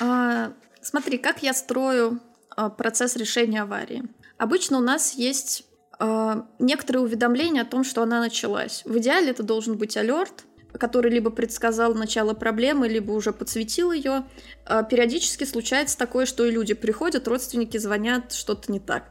А, 0.00 0.52
Смотри, 0.86 1.18
как 1.18 1.42
я 1.42 1.52
строю 1.52 2.20
э, 2.56 2.70
процесс 2.70 3.16
решения 3.16 3.62
аварии. 3.62 4.04
Обычно 4.38 4.78
у 4.78 4.80
нас 4.80 5.14
есть 5.14 5.66
э, 5.98 6.42
некоторые 6.60 7.02
уведомления 7.02 7.62
о 7.62 7.64
том, 7.64 7.82
что 7.82 8.04
она 8.04 8.20
началась. 8.20 8.82
В 8.84 8.96
идеале 8.98 9.30
это 9.30 9.42
должен 9.42 9.76
быть 9.76 9.96
алерт, 9.96 10.44
который 10.78 11.10
либо 11.10 11.30
предсказал 11.30 11.94
начало 11.94 12.34
проблемы, 12.34 12.88
либо 12.88 13.12
уже 13.12 13.32
подсветил 13.32 13.92
ее. 13.92 14.24
А, 14.64 14.82
периодически 14.82 15.44
случается 15.44 15.96
такое, 15.96 16.26
что 16.26 16.44
и 16.44 16.50
люди 16.50 16.74
приходят, 16.74 17.28
родственники 17.28 17.76
звонят, 17.78 18.32
что-то 18.32 18.70
не 18.72 18.80
так. 18.80 19.04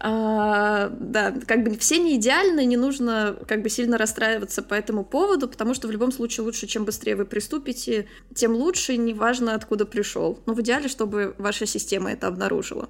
А, 0.00 0.88
да, 0.88 1.32
как 1.46 1.64
бы 1.64 1.76
все 1.78 1.98
не 1.98 2.16
идеальны, 2.16 2.64
не 2.64 2.76
нужно 2.76 3.36
как 3.46 3.62
бы 3.62 3.68
сильно 3.68 3.98
расстраиваться 3.98 4.62
по 4.62 4.74
этому 4.74 5.04
поводу, 5.04 5.48
потому 5.48 5.74
что 5.74 5.88
в 5.88 5.90
любом 5.90 6.12
случае 6.12 6.44
лучше, 6.44 6.66
чем 6.66 6.84
быстрее 6.84 7.16
вы 7.16 7.24
приступите, 7.24 8.08
тем 8.34 8.54
лучше, 8.54 8.96
неважно 8.96 9.54
откуда 9.54 9.86
пришел. 9.86 10.40
Но 10.46 10.54
в 10.54 10.60
идеале, 10.60 10.88
чтобы 10.88 11.34
ваша 11.38 11.66
система 11.66 12.12
это 12.12 12.26
обнаружила. 12.26 12.88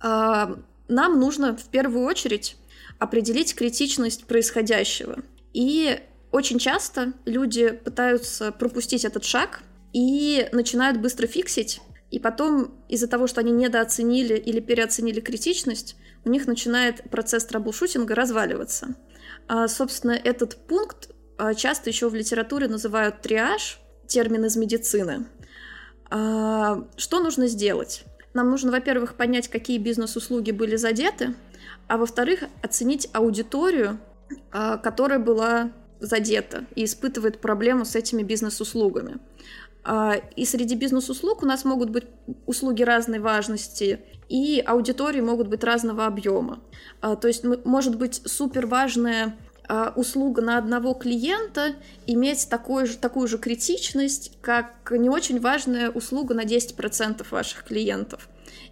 А, 0.00 0.56
нам 0.88 1.20
нужно 1.20 1.56
в 1.56 1.64
первую 1.64 2.04
очередь 2.04 2.56
определить 2.98 3.54
критичность 3.54 4.26
происходящего. 4.26 5.18
И 5.52 6.00
очень 6.32 6.58
часто 6.58 7.12
люди 7.26 7.70
пытаются 7.70 8.52
пропустить 8.52 9.04
этот 9.04 9.24
шаг 9.24 9.60
и 9.92 10.48
начинают 10.52 10.98
быстро 10.98 11.26
фиксить, 11.26 11.80
и 12.10 12.18
потом 12.18 12.74
из-за 12.88 13.06
того, 13.06 13.26
что 13.26 13.40
они 13.40 13.52
недооценили 13.52 14.34
или 14.34 14.60
переоценили 14.60 15.20
критичность, 15.20 15.96
у 16.24 16.30
них 16.30 16.46
начинает 16.46 17.08
процесс 17.10 17.44
траблшутинга 17.44 18.14
разваливаться. 18.14 18.96
А, 19.48 19.68
собственно, 19.68 20.12
этот 20.12 20.56
пункт 20.66 21.10
а, 21.38 21.54
часто 21.54 21.90
еще 21.90 22.08
в 22.08 22.14
литературе 22.14 22.68
называют 22.68 23.22
триаж, 23.22 23.80
термин 24.06 24.44
из 24.44 24.56
медицины. 24.56 25.26
А, 26.10 26.86
что 26.96 27.20
нужно 27.20 27.46
сделать? 27.46 28.04
Нам 28.34 28.50
нужно, 28.50 28.70
во-первых, 28.70 29.14
понять, 29.14 29.48
какие 29.48 29.78
бизнес-услуги 29.78 30.50
были 30.50 30.76
задеты, 30.76 31.34
а 31.88 31.96
во-вторых, 31.96 32.44
оценить 32.62 33.08
аудиторию, 33.12 33.98
а, 34.50 34.76
которая 34.78 35.18
была 35.18 35.72
задета 36.02 36.66
и 36.74 36.84
испытывает 36.84 37.40
проблему 37.40 37.84
с 37.84 37.96
этими 37.96 38.22
бизнес-услугами. 38.22 39.18
А, 39.84 40.14
и 40.36 40.44
среди 40.44 40.74
бизнес-услуг 40.74 41.42
у 41.42 41.46
нас 41.46 41.64
могут 41.64 41.90
быть 41.90 42.04
услуги 42.46 42.82
разной 42.82 43.18
важности, 43.18 44.00
и 44.28 44.62
аудитории 44.64 45.20
могут 45.20 45.48
быть 45.48 45.64
разного 45.64 46.06
объема. 46.06 46.60
А, 47.00 47.16
то 47.16 47.28
есть 47.28 47.44
может 47.64 47.96
быть 47.96 48.22
супер 48.24 48.66
важная 48.66 49.36
а, 49.68 49.92
услуга 49.96 50.42
на 50.42 50.58
одного 50.58 50.94
клиента 50.94 51.74
иметь 52.06 52.48
такой 52.48 52.86
же, 52.86 52.96
такую 52.96 53.26
же 53.26 53.38
критичность, 53.38 54.38
как 54.40 54.92
не 54.92 55.08
очень 55.08 55.40
важная 55.40 55.90
услуга 55.90 56.34
на 56.34 56.44
10% 56.44 57.26
ваших 57.30 57.64
клиентов. 57.64 58.28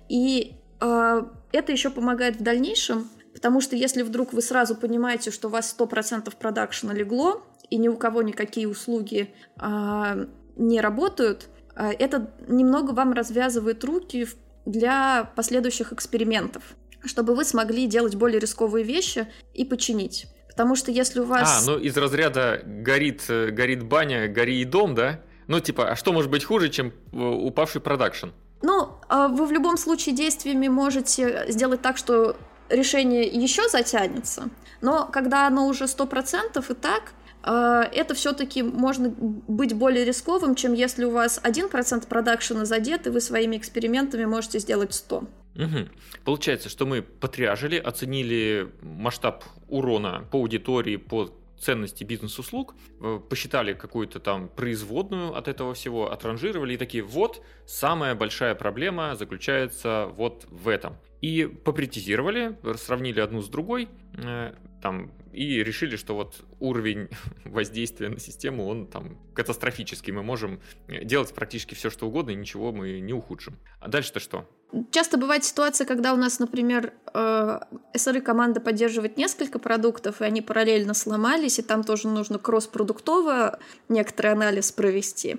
И 0.08 0.54
это 0.80 1.72
еще 1.72 1.90
помогает 1.90 2.36
в 2.36 2.42
дальнейшем 2.42 3.10
Потому 3.40 3.62
что 3.62 3.74
если 3.74 4.02
вдруг 4.02 4.34
вы 4.34 4.42
сразу 4.42 4.76
понимаете, 4.76 5.30
что 5.30 5.48
у 5.48 5.50
вас 5.50 5.74
100% 5.78 6.30
продакшена 6.38 6.92
легло, 6.92 7.42
и 7.70 7.78
ни 7.78 7.88
у 7.88 7.96
кого 7.96 8.20
никакие 8.20 8.68
услуги 8.68 9.32
а, 9.56 10.26
не 10.56 10.80
работают, 10.82 11.48
а, 11.74 11.90
это 11.90 12.30
немного 12.48 12.90
вам 12.90 13.14
развязывает 13.14 13.82
руки 13.82 14.28
для 14.66 15.32
последующих 15.36 15.94
экспериментов, 15.94 16.76
чтобы 17.02 17.34
вы 17.34 17.44
смогли 17.44 17.86
делать 17.86 18.14
более 18.14 18.40
рисковые 18.40 18.84
вещи 18.84 19.26
и 19.54 19.64
починить. 19.64 20.26
Потому 20.46 20.76
что 20.76 20.90
если 20.90 21.20
у 21.20 21.24
вас... 21.24 21.66
А, 21.66 21.70
ну 21.70 21.78
из 21.78 21.96
разряда 21.96 22.60
горит, 22.66 23.24
э, 23.28 23.50
горит 23.50 23.84
баня, 23.84 24.28
гори 24.28 24.60
и 24.60 24.64
дом, 24.66 24.94
да? 24.94 25.22
Ну 25.46 25.60
типа, 25.60 25.90
а 25.90 25.96
что 25.96 26.12
может 26.12 26.30
быть 26.30 26.44
хуже, 26.44 26.68
чем 26.68 26.92
э, 27.12 27.16
упавший 27.16 27.80
продакшн? 27.80 28.28
Ну, 28.60 28.90
а 29.08 29.28
вы 29.28 29.46
в 29.46 29.52
любом 29.52 29.78
случае 29.78 30.14
действиями 30.14 30.68
можете 30.68 31.46
сделать 31.48 31.80
так, 31.80 31.96
что 31.96 32.36
решение 32.70 33.24
еще 33.24 33.68
затянется, 33.68 34.48
но 34.80 35.06
когда 35.06 35.46
оно 35.46 35.66
уже 35.66 35.84
100% 35.84 36.70
и 36.70 36.74
так, 36.74 37.12
э, 37.42 37.82
это 37.92 38.14
все-таки 38.14 38.62
можно 38.62 39.08
быть 39.18 39.74
более 39.74 40.04
рисковым, 40.04 40.54
чем 40.54 40.72
если 40.72 41.04
у 41.04 41.10
вас 41.10 41.40
1% 41.42 42.06
продакшена 42.06 42.64
задет, 42.64 43.06
и 43.06 43.10
вы 43.10 43.20
своими 43.20 43.56
экспериментами 43.56 44.24
можете 44.24 44.58
сделать 44.58 44.94
100. 44.94 45.24
Угу. 45.56 45.88
Получается, 46.24 46.68
что 46.68 46.86
мы 46.86 47.02
потряжили, 47.02 47.76
оценили 47.76 48.70
масштаб 48.82 49.44
урона 49.68 50.24
по 50.30 50.38
аудитории, 50.38 50.96
по 50.96 51.30
ценности 51.58 52.04
бизнес-услуг, 52.04 52.74
э, 53.00 53.20
посчитали 53.28 53.74
какую-то 53.74 54.18
там 54.18 54.48
производную 54.48 55.36
от 55.36 55.48
этого 55.48 55.74
всего, 55.74 56.10
отранжировали 56.10 56.74
и 56.74 56.76
такие, 56.76 57.02
вот, 57.02 57.42
самая 57.66 58.14
большая 58.14 58.54
проблема 58.54 59.14
заключается 59.14 60.06
вот 60.16 60.46
в 60.50 60.68
этом. 60.68 60.96
И 61.20 61.44
попритизировали, 61.44 62.56
сравнили 62.76 63.20
одну 63.20 63.42
с 63.42 63.48
другой, 63.48 63.88
э, 64.14 64.54
там, 64.80 65.12
и 65.32 65.62
решили, 65.62 65.96
что 65.96 66.14
вот 66.14 66.44
уровень 66.58 67.08
воздействия 67.44 68.08
на 68.08 68.18
систему, 68.18 68.66
он 68.66 68.86
там 68.86 69.18
катастрофический. 69.34 70.12
Мы 70.12 70.22
можем 70.22 70.60
делать 70.88 71.34
практически 71.34 71.74
все, 71.74 71.90
что 71.90 72.06
угодно, 72.06 72.30
и 72.30 72.36
ничего 72.36 72.72
мы 72.72 73.00
не 73.00 73.12
ухудшим. 73.12 73.58
А 73.80 73.88
дальше-то 73.88 74.20
что? 74.20 74.48
Часто 74.92 75.18
бывает 75.18 75.44
ситуация, 75.44 75.86
когда 75.86 76.14
у 76.14 76.16
нас, 76.16 76.38
например, 76.38 76.92
э, 77.12 77.60
SRE 77.94 78.20
команда 78.20 78.60
поддерживает 78.60 79.16
несколько 79.16 79.58
продуктов, 79.58 80.20
и 80.20 80.24
они 80.24 80.42
параллельно 80.42 80.94
сломались, 80.94 81.58
и 81.58 81.62
там 81.62 81.82
тоже 81.82 82.08
нужно 82.08 82.38
кросс-продуктово 82.38 83.58
некоторый 83.88 84.32
анализ 84.32 84.70
провести. 84.72 85.38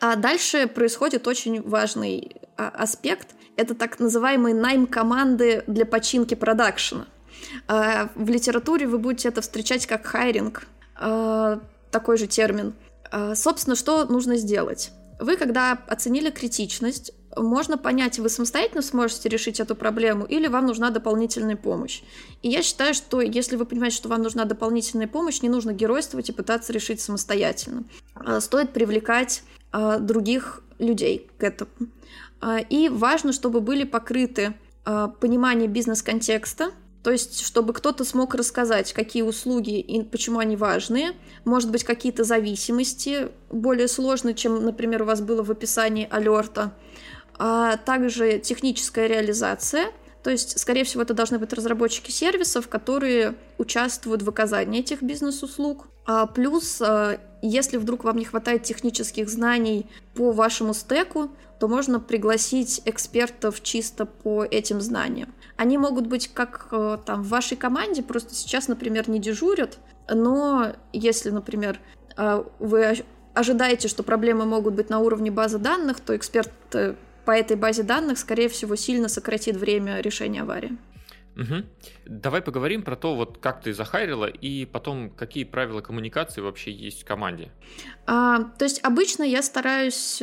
А 0.00 0.16
дальше 0.16 0.66
происходит 0.66 1.28
очень 1.28 1.62
важный 1.62 2.32
а, 2.56 2.70
аспект. 2.70 3.36
Это 3.56 3.74
так 3.74 4.00
называемые 4.00 4.54
найм 4.54 4.86
команды 4.86 5.64
для 5.66 5.84
починки 5.84 6.34
продакшена. 6.34 7.06
А, 7.68 8.08
в 8.14 8.28
литературе 8.28 8.86
вы 8.86 8.98
будете 8.98 9.28
это 9.28 9.40
встречать 9.40 9.86
как 9.86 10.06
хайринг, 10.06 10.66
а, 10.96 11.60
такой 11.90 12.16
же 12.16 12.26
термин. 12.26 12.74
А, 13.10 13.34
собственно, 13.34 13.76
что 13.76 14.04
нужно 14.06 14.36
сделать? 14.36 14.90
Вы, 15.20 15.36
когда 15.36 15.78
оценили 15.86 16.30
критичность, 16.30 17.12
можно 17.36 17.78
понять, 17.78 18.18
вы 18.18 18.28
самостоятельно 18.28 18.82
сможете 18.82 19.28
решить 19.28 19.60
эту 19.60 19.74
проблему 19.74 20.24
или 20.24 20.48
вам 20.48 20.66
нужна 20.66 20.90
дополнительная 20.90 21.56
помощь. 21.56 22.02
И 22.42 22.48
я 22.48 22.62
считаю, 22.62 22.92
что 22.92 23.20
если 23.20 23.56
вы 23.56 23.64
понимаете, 23.64 23.96
что 23.96 24.08
вам 24.08 24.22
нужна 24.22 24.44
дополнительная 24.44 25.06
помощь, 25.06 25.40
не 25.40 25.48
нужно 25.48 25.72
геройствовать 25.72 26.28
и 26.28 26.32
пытаться 26.32 26.72
решить 26.72 27.00
самостоятельно. 27.00 27.84
Стоит 28.40 28.72
привлекать 28.74 29.44
других 30.00 30.62
людей 30.78 31.30
к 31.38 31.44
этому. 31.44 31.70
И 32.70 32.88
важно, 32.88 33.32
чтобы 33.32 33.60
были 33.60 33.84
покрыты 33.84 34.54
понимание 34.84 35.68
бизнес-контекста, 35.68 36.72
то 37.02 37.10
есть, 37.10 37.40
чтобы 37.44 37.72
кто-то 37.72 38.04
смог 38.04 38.34
рассказать, 38.34 38.92
какие 38.92 39.22
услуги 39.22 39.80
и 39.80 40.02
почему 40.04 40.38
они 40.38 40.56
важные. 40.56 41.12
Может 41.44 41.70
быть, 41.70 41.82
какие-то 41.82 42.22
зависимости 42.22 43.28
более 43.50 43.88
сложные, 43.88 44.34
чем, 44.34 44.64
например, 44.64 45.02
у 45.02 45.06
вас 45.06 45.20
было 45.20 45.42
в 45.42 45.50
описании 45.50 46.06
алерта. 46.08 46.72
А 47.38 47.76
также 47.76 48.38
техническая 48.38 49.08
реализация. 49.08 49.86
То 50.22 50.30
есть, 50.30 50.60
скорее 50.60 50.84
всего, 50.84 51.02
это 51.02 51.14
должны 51.14 51.40
быть 51.40 51.52
разработчики 51.52 52.12
сервисов, 52.12 52.68
которые 52.68 53.34
участвуют 53.58 54.22
в 54.22 54.28
оказании 54.28 54.80
этих 54.80 55.02
бизнес-услуг. 55.02 55.88
А 56.06 56.26
плюс, 56.26 56.80
а, 56.80 57.18
если 57.42 57.78
вдруг 57.78 58.04
вам 58.04 58.18
не 58.18 58.24
хватает 58.24 58.62
технических 58.62 59.28
знаний 59.28 59.86
по 60.14 60.30
вашему 60.30 60.72
стеку, 60.74 61.32
то 61.62 61.68
можно 61.68 62.00
пригласить 62.00 62.82
экспертов 62.86 63.62
чисто 63.62 64.04
по 64.04 64.42
этим 64.42 64.80
знаниям. 64.80 65.32
Они 65.56 65.78
могут 65.78 66.08
быть 66.08 66.26
как 66.34 66.66
э, 66.72 66.98
там 67.06 67.22
в 67.22 67.28
вашей 67.28 67.56
команде, 67.56 68.02
просто 68.02 68.34
сейчас, 68.34 68.66
например, 68.66 69.08
не 69.08 69.20
дежурят, 69.20 69.78
но 70.12 70.72
если, 70.92 71.30
например, 71.30 71.78
э, 72.16 72.42
вы 72.58 73.04
ожидаете, 73.32 73.86
что 73.86 74.02
проблемы 74.02 74.44
могут 74.44 74.74
быть 74.74 74.90
на 74.90 74.98
уровне 74.98 75.30
базы 75.30 75.58
данных, 75.58 76.00
то 76.00 76.16
эксперт 76.16 76.50
э, 76.72 76.96
по 77.24 77.30
этой 77.30 77.56
базе 77.56 77.84
данных, 77.84 78.18
скорее 78.18 78.48
всего, 78.48 78.74
сильно 78.74 79.08
сократит 79.08 79.54
время 79.54 80.00
решения 80.00 80.42
аварии. 80.42 80.76
Угу. 81.36 81.64
Давай 82.06 82.42
поговорим 82.42 82.82
про 82.82 82.96
то, 82.96 83.14
вот 83.14 83.38
как 83.38 83.62
ты 83.62 83.72
захайрила, 83.72 84.26
и 84.26 84.66
потом 84.66 85.10
какие 85.10 85.44
правила 85.44 85.80
коммуникации 85.80 86.40
вообще 86.40 86.72
есть 86.72 87.02
в 87.02 87.04
команде. 87.04 87.52
А, 88.08 88.40
то 88.58 88.64
есть 88.64 88.80
обычно 88.82 89.22
я 89.22 89.42
стараюсь 89.42 90.20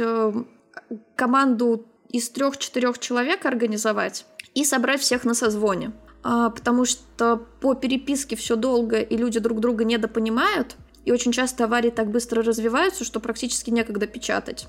команду 1.15 1.85
из 2.09 2.29
трех-четырех 2.29 2.99
человек 2.99 3.45
организовать 3.45 4.25
и 4.53 4.63
собрать 4.65 5.01
всех 5.01 5.25
на 5.25 5.33
созвоне. 5.33 5.91
А, 6.23 6.49
потому 6.49 6.85
что 6.85 7.45
по 7.61 7.75
переписке 7.75 8.35
все 8.35 8.55
долго, 8.55 8.99
и 8.99 9.15
люди 9.15 9.39
друг 9.39 9.59
друга 9.59 9.85
недопонимают, 9.85 10.75
и 11.05 11.11
очень 11.11 11.31
часто 11.31 11.63
аварии 11.63 11.89
так 11.89 12.09
быстро 12.09 12.43
развиваются, 12.43 13.03
что 13.03 13.19
практически 13.19 13.69
некогда 13.69 14.05
печатать. 14.05 14.67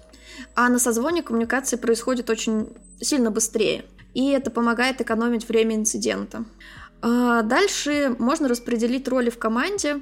А 0.55 0.69
на 0.69 0.79
созвоне 0.79 1.23
коммуникации 1.23 1.77
происходит 1.77 2.31
очень 2.31 2.69
сильно 3.01 3.31
быстрее. 3.31 3.85
И 4.15 4.31
это 4.31 4.51
помогает 4.51 5.01
экономить 5.01 5.49
время 5.49 5.77
инцидента. 5.77 6.45
А 7.03 7.43
дальше 7.43 8.15
можно 8.19 8.49
распределить 8.49 9.09
роли 9.09 9.31
в 9.31 9.39
команде. 9.39 10.01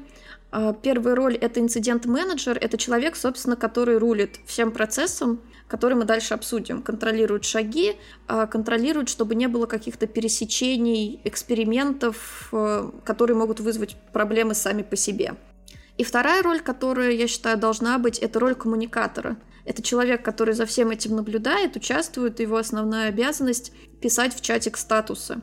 А, 0.50 0.72
первая 0.72 1.14
роль— 1.14 1.36
это 1.40 1.60
инцидент-менеджер. 1.60 2.58
Это 2.60 2.78
человек, 2.78 3.16
собственно, 3.16 3.56
который 3.56 3.98
рулит 3.98 4.40
всем 4.46 4.72
процессом, 4.72 5.40
который 5.66 5.94
мы 5.94 6.04
дальше 6.04 6.34
обсудим. 6.34 6.82
Контролирует 6.82 7.44
шаги, 7.44 7.96
а, 8.26 8.46
контролирует, 8.46 9.08
чтобы 9.08 9.34
не 9.34 9.46
было 9.46 9.66
каких-то 9.66 10.06
пересечений, 10.06 11.20
экспериментов, 11.24 12.48
э, 12.52 12.90
которые 13.04 13.36
могут 13.36 13.60
вызвать 13.60 13.96
проблемы 14.12 14.54
сами 14.54 14.82
по 14.82 14.96
себе. 14.96 15.34
И 15.98 16.04
вторая 16.04 16.42
роль, 16.42 16.60
которая, 16.60 17.10
я 17.10 17.26
считаю, 17.26 17.58
должна 17.58 17.98
быть, 17.98 18.18
это 18.18 18.38
роль 18.40 18.54
коммуникатора. 18.54 19.36
Это 19.64 19.82
человек, 19.82 20.24
который 20.24 20.54
за 20.54 20.64
всем 20.64 20.90
этим 20.90 21.16
наблюдает, 21.16 21.76
участвует, 21.76 22.40
его 22.40 22.56
основная 22.56 23.08
обязанность— 23.08 23.72
писать 24.00 24.34
в 24.34 24.40
чатик 24.40 24.78
статусы. 24.78 25.42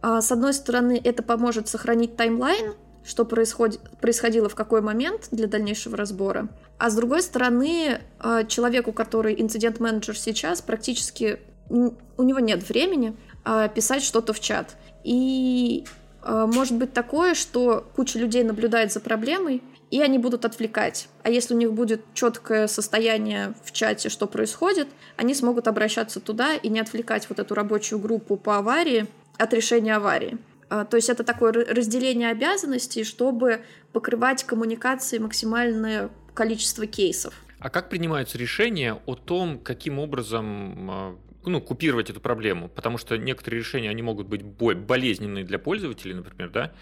А, 0.00 0.22
с 0.22 0.32
одной 0.32 0.54
стороны, 0.54 0.98
это 1.02 1.22
поможет 1.22 1.68
сохранить 1.68 2.16
таймлайн, 2.16 2.74
что 3.04 3.24
происходит, 3.24 3.80
происходило 4.00 4.48
в 4.48 4.54
какой 4.54 4.80
момент 4.80 5.28
для 5.30 5.46
дальнейшего 5.46 5.96
разбора. 5.96 6.48
А 6.78 6.90
с 6.90 6.94
другой 6.94 7.22
стороны, 7.22 8.00
а, 8.18 8.44
человеку, 8.44 8.92
который 8.92 9.40
инцидент-менеджер 9.40 10.18
сейчас, 10.18 10.60
практически 10.62 11.40
у 11.68 12.22
него 12.22 12.40
нет 12.40 12.68
времени 12.68 13.16
а, 13.44 13.68
писать 13.68 14.02
что-то 14.02 14.32
в 14.32 14.40
чат. 14.40 14.76
И 15.04 15.84
а, 16.22 16.46
может 16.46 16.76
быть 16.76 16.92
такое, 16.92 17.34
что 17.34 17.86
куча 17.96 18.18
людей 18.18 18.44
наблюдает 18.44 18.92
за 18.92 19.00
проблемой, 19.00 19.62
и 19.90 20.00
они 20.00 20.18
будут 20.18 20.44
отвлекать. 20.44 21.08
А 21.22 21.30
если 21.30 21.54
у 21.54 21.56
них 21.56 21.72
будет 21.72 22.02
четкое 22.14 22.68
состояние 22.68 23.54
в 23.64 23.72
чате, 23.72 24.08
что 24.08 24.26
происходит, 24.26 24.88
они 25.16 25.34
смогут 25.34 25.66
обращаться 25.66 26.20
туда 26.20 26.54
и 26.54 26.68
не 26.68 26.80
отвлекать 26.80 27.28
вот 27.28 27.40
эту 27.40 27.54
рабочую 27.54 27.98
группу 27.98 28.36
по 28.36 28.58
аварии 28.58 29.06
от 29.36 29.52
решения 29.52 29.96
аварии. 29.96 30.38
А, 30.70 30.84
то 30.84 30.96
есть 30.96 31.10
это 31.10 31.24
такое 31.24 31.52
разделение 31.52 32.30
обязанностей, 32.30 33.02
чтобы 33.02 33.62
покрывать 33.92 34.44
коммуникации 34.44 35.18
максимальное 35.18 36.10
количество 36.32 36.86
кейсов. 36.86 37.34
А 37.58 37.68
как 37.68 37.90
принимаются 37.90 38.38
решения 38.38 38.98
о 39.04 39.16
том, 39.16 39.58
каким 39.58 39.98
образом 39.98 40.90
а, 40.90 41.18
ну, 41.44 41.60
купировать 41.60 42.08
эту 42.08 42.20
проблему? 42.20 42.68
Потому 42.68 42.98
что 42.98 43.18
некоторые 43.18 43.58
решения, 43.60 43.90
они 43.90 44.02
могут 44.02 44.28
быть 44.28 44.42
болезненные 44.42 45.44
для 45.44 45.58
пользователей, 45.58 46.14
например, 46.14 46.50
да? 46.50 46.72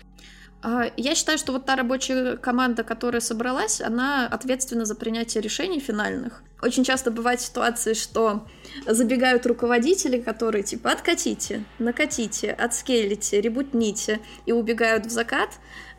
А, 0.60 0.90
я 0.96 1.14
считаю, 1.14 1.38
что 1.38 1.52
вот 1.52 1.66
та 1.66 1.76
рабочая 1.76 2.36
команда, 2.36 2.82
которая 2.82 3.20
собралась, 3.20 3.80
она 3.80 4.26
ответственна 4.26 4.84
за 4.84 4.94
принятие 4.94 5.40
решений 5.40 5.78
финальных. 5.78 6.42
Очень 6.60 6.82
часто 6.82 7.10
бывают 7.12 7.40
ситуации, 7.40 7.94
что 7.94 8.46
забегают 8.86 9.46
руководители, 9.46 10.20
которые 10.20 10.64
типа 10.64 10.90
откатите, 10.90 11.64
накатите, 11.78 12.50
отскейлите, 12.50 13.40
ребутните 13.40 14.20
и 14.46 14.52
убегают 14.52 15.06
в 15.06 15.10
закат. 15.10 15.50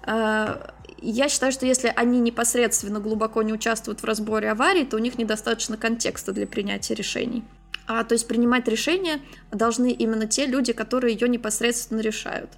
А, 0.04 0.76
я 1.02 1.30
считаю, 1.30 1.54
что 1.54 1.66
если 1.66 1.94
они 1.96 2.20
непосредственно 2.20 3.00
глубоко 3.00 3.42
не 3.42 3.54
участвуют 3.54 4.02
в 4.02 4.06
разборе 4.06 4.52
аварий, 4.52 4.86
то 4.86 4.98
у 4.98 5.00
них 5.00 5.18
недостаточно 5.18 5.78
контекста 5.78 6.34
для 6.34 6.46
принятия 6.46 6.94
решений. 6.94 7.46
А, 7.88 8.04
то 8.04 8.14
есть 8.14 8.28
принимать 8.28 8.68
решения 8.68 9.22
должны 9.52 9.92
именно 9.92 10.28
те 10.28 10.46
люди, 10.46 10.74
которые 10.74 11.14
ее 11.14 11.30
непосредственно 11.30 12.02
решают. 12.02 12.52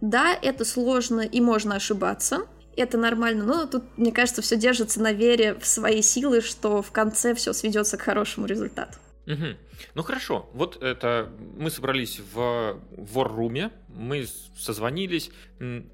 Да, 0.00 0.34
это 0.34 0.64
сложно 0.64 1.20
и 1.20 1.40
можно 1.40 1.76
ошибаться, 1.76 2.46
это 2.76 2.98
нормально, 2.98 3.44
но 3.44 3.66
тут, 3.66 3.84
мне 3.96 4.12
кажется, 4.12 4.42
все 4.42 4.56
держится 4.56 5.00
на 5.00 5.12
вере 5.12 5.54
в 5.54 5.66
свои 5.66 6.02
силы, 6.02 6.42
что 6.42 6.82
в 6.82 6.92
конце 6.92 7.34
все 7.34 7.52
сведется 7.52 7.96
к 7.96 8.02
хорошему 8.02 8.46
результату. 8.46 8.98
Угу. 9.26 9.56
Ну 9.94 10.02
хорошо, 10.02 10.48
вот 10.52 10.82
это 10.82 11.32
мы 11.56 11.70
собрались 11.70 12.20
в 12.32 12.80
ворруме, 12.96 13.72
мы 13.88 14.26
созвонились. 14.56 15.30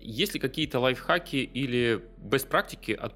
Есть 0.01 0.35
ли 0.35 0.41
какие-то 0.41 0.81
лайфхаки 0.81 1.37
или 1.37 2.05
best 2.19 2.49
практики 2.49 2.93
о, 2.93 3.07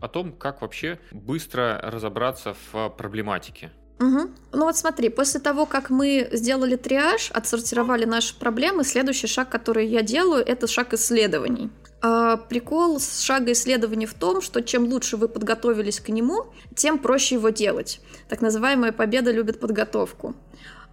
о 0.00 0.08
том, 0.08 0.32
как 0.32 0.62
вообще 0.62 0.98
быстро 1.10 1.80
разобраться 1.82 2.56
в 2.72 2.88
проблематике? 2.90 3.70
Угу. 4.00 4.30
Ну 4.52 4.64
вот 4.64 4.76
смотри, 4.76 5.08
после 5.08 5.40
того, 5.40 5.66
как 5.66 5.90
мы 5.90 6.28
сделали 6.32 6.76
триаж, 6.76 7.30
отсортировали 7.32 8.04
наши 8.04 8.38
проблемы, 8.38 8.84
следующий 8.84 9.26
шаг, 9.26 9.48
который 9.48 9.86
я 9.86 10.02
делаю, 10.02 10.44
это 10.46 10.66
шаг 10.66 10.94
исследований. 10.94 11.70
А, 12.00 12.36
прикол 12.36 13.00
с 13.00 13.20
шага 13.20 13.52
исследований 13.52 14.06
в 14.06 14.14
том, 14.14 14.40
что 14.40 14.62
чем 14.62 14.84
лучше 14.84 15.16
вы 15.16 15.26
подготовились 15.28 15.98
к 15.98 16.10
нему, 16.10 16.46
тем 16.76 16.98
проще 16.98 17.34
его 17.34 17.48
делать. 17.48 18.00
Так 18.28 18.40
называемая 18.40 18.92
победа 18.92 19.32
любит 19.32 19.58
подготовку. 19.58 20.36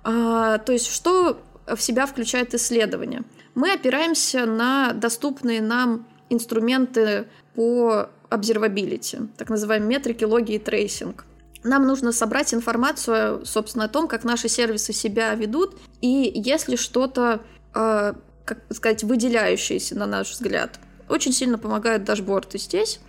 А, 0.03 0.57
то 0.57 0.71
есть 0.71 0.91
что 0.91 1.39
в 1.67 1.79
себя 1.79 2.07
включает 2.07 2.55
исследование? 2.55 3.23
Мы 3.53 3.71
опираемся 3.71 4.45
на 4.45 4.93
доступные 4.93 5.61
нам 5.61 6.07
инструменты 6.29 7.27
по 7.53 8.09
observability, 8.31 9.27
так 9.37 9.49
называемые 9.49 9.87
метрики, 9.89 10.23
логи 10.23 10.53
и 10.53 10.59
tracing. 10.59 11.23
Нам 11.65 11.87
нужно 11.87 12.11
собрать 12.11 12.53
информацию, 12.53 13.43
собственно, 13.43 13.85
о 13.85 13.87
том, 13.87 14.07
как 14.07 14.23
наши 14.23 14.47
сервисы 14.47 14.93
себя 14.93 15.33
ведут, 15.33 15.75
и 15.99 16.31
если 16.35 16.75
что-то, 16.75 17.41
э, 17.73 18.13
как 18.45 18.59
сказать, 18.69 19.03
выделяющееся, 19.03 19.97
на 19.97 20.05
наш 20.05 20.29
взгляд, 20.31 20.79
очень 21.09 21.33
сильно 21.33 21.57
помогают 21.57 22.03
дашборды 22.03 22.59
здесь. 22.59 22.99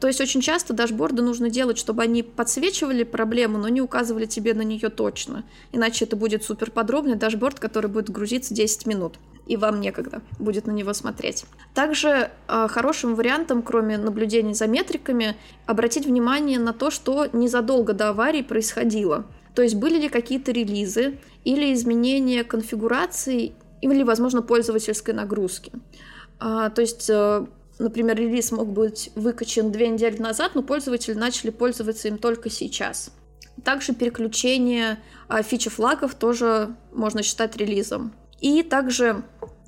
То 0.00 0.06
есть 0.06 0.20
очень 0.20 0.40
часто 0.40 0.72
дашборды 0.72 1.22
нужно 1.22 1.50
делать, 1.50 1.78
чтобы 1.78 2.02
они 2.02 2.22
подсвечивали 2.22 3.04
проблему, 3.04 3.58
но 3.58 3.68
не 3.68 3.82
указывали 3.82 4.24
тебе 4.24 4.54
на 4.54 4.62
нее 4.62 4.88
точно. 4.88 5.44
Иначе 5.72 6.06
это 6.06 6.16
будет 6.16 6.42
супер 6.42 6.70
подробный 6.70 7.16
дашборд, 7.16 7.60
который 7.60 7.90
будет 7.90 8.08
грузиться 8.08 8.54
10 8.54 8.86
минут 8.86 9.18
и 9.46 9.56
вам 9.56 9.80
некогда 9.80 10.22
будет 10.38 10.68
на 10.68 10.70
него 10.70 10.92
смотреть. 10.92 11.44
Также 11.74 12.30
э, 12.46 12.68
хорошим 12.68 13.16
вариантом, 13.16 13.62
кроме 13.62 13.98
наблюдений 13.98 14.54
за 14.54 14.68
метриками, 14.68 15.36
обратить 15.66 16.06
внимание 16.06 16.60
на 16.60 16.72
то, 16.72 16.92
что 16.92 17.26
незадолго 17.32 17.92
до 17.92 18.10
аварии 18.10 18.42
происходило. 18.42 19.26
То 19.56 19.62
есть 19.62 19.74
были 19.74 19.98
ли 19.98 20.08
какие-то 20.08 20.52
релизы 20.52 21.18
или 21.44 21.74
изменения 21.74 22.44
конфигурации 22.44 23.54
или, 23.82 24.04
возможно, 24.04 24.40
пользовательской 24.40 25.14
нагрузки. 25.14 25.72
А, 26.38 26.70
то 26.70 26.80
есть, 26.80 27.10
э, 27.10 27.44
например, 27.80 28.16
релиз 28.16 28.52
мог 28.52 28.68
быть 28.68 29.10
выкачан 29.14 29.72
две 29.72 29.88
недели 29.88 30.20
назад, 30.20 30.52
но 30.54 30.62
пользователи 30.62 31.14
начали 31.14 31.50
пользоваться 31.50 32.08
им 32.08 32.18
только 32.18 32.50
сейчас. 32.50 33.10
Также 33.64 33.94
переключение 33.94 34.98
а, 35.28 35.42
фичи 35.42 35.70
флагов 35.70 36.14
тоже 36.14 36.74
можно 36.92 37.22
считать 37.22 37.56
релизом. 37.56 38.12
И 38.40 38.62
также 38.62 39.22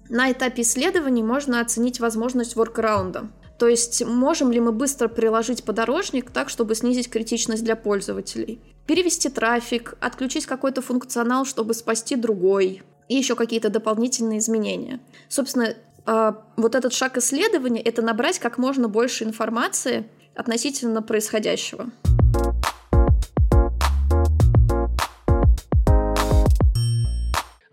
на 0.09 0.31
этапе 0.31 0.63
исследований 0.63 1.23
можно 1.23 1.61
оценить 1.61 2.01
возможность 2.01 2.57
воркараунда. 2.57 3.31
То 3.59 3.69
есть 3.69 4.05
можем 4.05 4.51
ли 4.51 4.61
мы 4.61 4.73
быстро 4.73 5.09
приложить 5.09 5.63
подорожник 5.63 6.31
так, 6.31 6.49
чтобы 6.49 6.75
снизить 6.75 7.11
критичность 7.11 7.65
для 7.65 7.77
пользователей. 7.77 8.61
Перевести 8.87 9.29
трафик, 9.29 9.95
отключить 10.01 10.47
какой-то 10.47 10.83
функционал, 10.83 11.45
чтобы 11.45 11.75
спасти 11.75 12.17
другой. 12.17 12.83
И 13.09 13.15
еще 13.15 13.37
какие-то 13.37 13.69
дополнительные 13.69 14.39
изменения. 14.39 15.01
Собственно, 15.29 15.75
вот 16.05 16.75
этот 16.75 16.93
шаг 16.93 17.17
исследования— 17.19 17.81
это 17.83 18.03
набрать 18.03 18.39
как 18.39 18.59
можно 18.59 18.89
больше 18.89 19.25
информации 19.25 20.09
относительно 20.35 21.03
происходящего. 21.03 21.91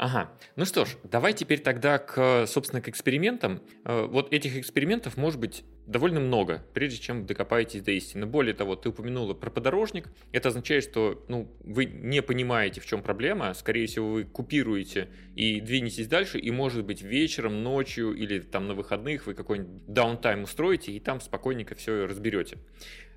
Ага. 0.10 0.32
Ну 0.56 0.66
что 0.66 0.86
ж, 0.86 0.90
давай 1.04 1.34
теперь 1.34 1.60
тогда 1.60 2.00
к, 2.00 2.48
собственно, 2.48 2.82
к 2.82 2.88
экспериментам. 2.88 3.62
Э, 3.86 4.08
вот 4.10 4.34
этих 4.34 4.58
экспериментов 4.58 5.18
может 5.18 5.40
быть 5.40 5.64
довольно 5.86 6.20
много, 6.20 6.66
прежде 6.74 6.98
чем 7.00 7.28
докопаетесь 7.28 7.84
до 7.84 7.92
истины. 7.92 8.26
Более 8.26 8.56
того, 8.56 8.76
ты 8.76 8.90
упомянула 8.90 9.36
про 9.36 9.52
подорожник. 9.52 10.10
Это 10.32 10.50
означает, 10.50 10.84
что 10.84 11.24
ну, 11.28 11.56
вы 11.60 11.86
не 11.86 12.24
понимаете, 12.24 12.82
в 12.82 12.88
чем 12.88 13.04
проблема. 13.04 13.54
Скорее 13.54 13.86
всего, 13.86 14.10
вы 14.10 14.24
купируете 14.24 15.10
и 15.36 15.62
двинетесь 15.62 16.08
дальше, 16.08 16.40
и, 16.40 16.50
может 16.50 16.86
быть, 16.86 17.04
вечером, 17.04 17.62
ночью 17.62 18.14
или 18.14 18.40
там 18.40 18.68
на 18.68 18.74
выходных 18.74 19.28
вы 19.28 19.36
какой-нибудь 19.36 19.86
даунтайм 19.86 20.42
устроите, 20.42 20.92
и 20.92 21.00
там 21.00 21.22
спокойненько 21.22 21.76
все 21.76 22.08
разберете. 22.08 22.58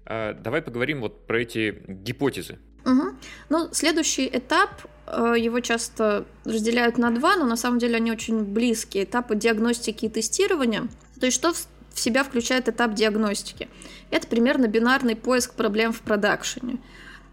Э, 0.05 0.35
давай 0.35 0.61
поговорим 0.61 1.01
вот 1.01 1.27
про 1.27 1.41
эти 1.41 1.83
гипотезы. 1.89 2.59
Угу. 2.85 3.15
Ну, 3.49 3.69
следующий 3.73 4.29
этап 4.33 4.71
Э, 5.07 5.35
его 5.37 5.61
часто 5.61 6.25
разделяют 6.45 6.99
на 6.99 7.11
два, 7.11 7.37
но 7.37 7.45
на 7.45 7.57
самом 7.57 7.79
деле 7.79 7.97
они 7.97 8.11
очень 8.11 8.45
близкие. 8.45 9.05
Этапы 9.05 9.37
диагностики 9.37 10.07
и 10.07 10.09
тестирования. 10.09 10.89
То 11.21 11.27
есть 11.27 11.37
что 11.37 11.53
в 11.53 11.99
себя 11.99 12.25
включает 12.25 12.69
этап 12.69 12.95
диагностики? 12.95 13.69
Это 14.11 14.27
примерно 14.27 14.67
бинарный 14.67 15.17
поиск 15.17 15.55
проблем 15.55 15.93
в 15.93 16.01
продакшене. 16.01 16.79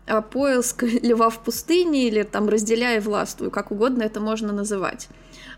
А 0.07 0.21
поиск 0.21 0.83
льва 1.03 1.29
в 1.29 1.39
пустыне 1.39 2.07
или 2.07 2.23
там 2.23 2.49
разделяя 2.49 2.97
и 2.97 3.01
властвуй, 3.01 3.51
как 3.51 3.71
угодно 3.71 4.03
это 4.03 4.19
можно 4.19 4.51
называть. 4.51 5.07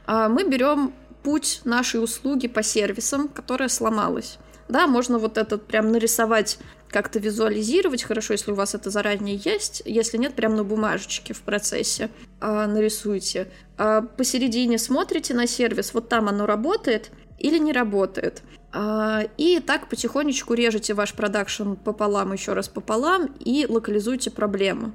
А 0.06 0.30
мы 0.30 0.44
берем 0.44 0.94
путь 1.24 1.62
нашей 1.64 2.04
услуги 2.04 2.48
по 2.48 2.64
сервисам, 2.64 3.28
которая 3.28 3.70
сломалась. 3.70 4.38
Да, 4.72 4.88
можно 4.88 5.20
вот 5.20 5.38
этот 5.38 5.68
прям 5.68 5.92
нарисовать 5.92 6.58
как-то 6.88 7.20
визуализировать. 7.20 8.04
Хорошо, 8.04 8.34
если 8.34 8.52
у 8.52 8.56
вас 8.56 8.74
это 8.74 8.90
заранее 8.90 9.36
есть. 9.36 9.84
Если 9.86 10.18
нет, 10.18 10.34
прямо 10.34 10.56
на 10.56 10.64
бумажечке 10.64 11.34
в 11.34 11.42
процессе 11.42 12.10
а, 12.40 12.68
нарисуйте. 12.68 13.52
А 13.78 14.02
посередине 14.02 14.78
смотрите 14.78 15.34
на 15.34 15.46
сервис, 15.46 15.94
вот 15.94 16.08
там 16.08 16.30
оно 16.30 16.46
работает 16.46 17.12
или 17.38 17.58
не 17.58 17.74
работает. 17.74 18.44
А, 18.72 19.24
и 19.36 19.60
так 19.60 19.90
потихонечку 19.90 20.54
режете 20.54 20.94
ваш 20.94 21.14
продакшн 21.16 21.74
пополам, 21.74 22.32
еще 22.32 22.54
раз 22.54 22.70
пополам, 22.70 23.26
и 23.40 23.66
локализуйте 23.68 24.32
проблему. 24.32 24.94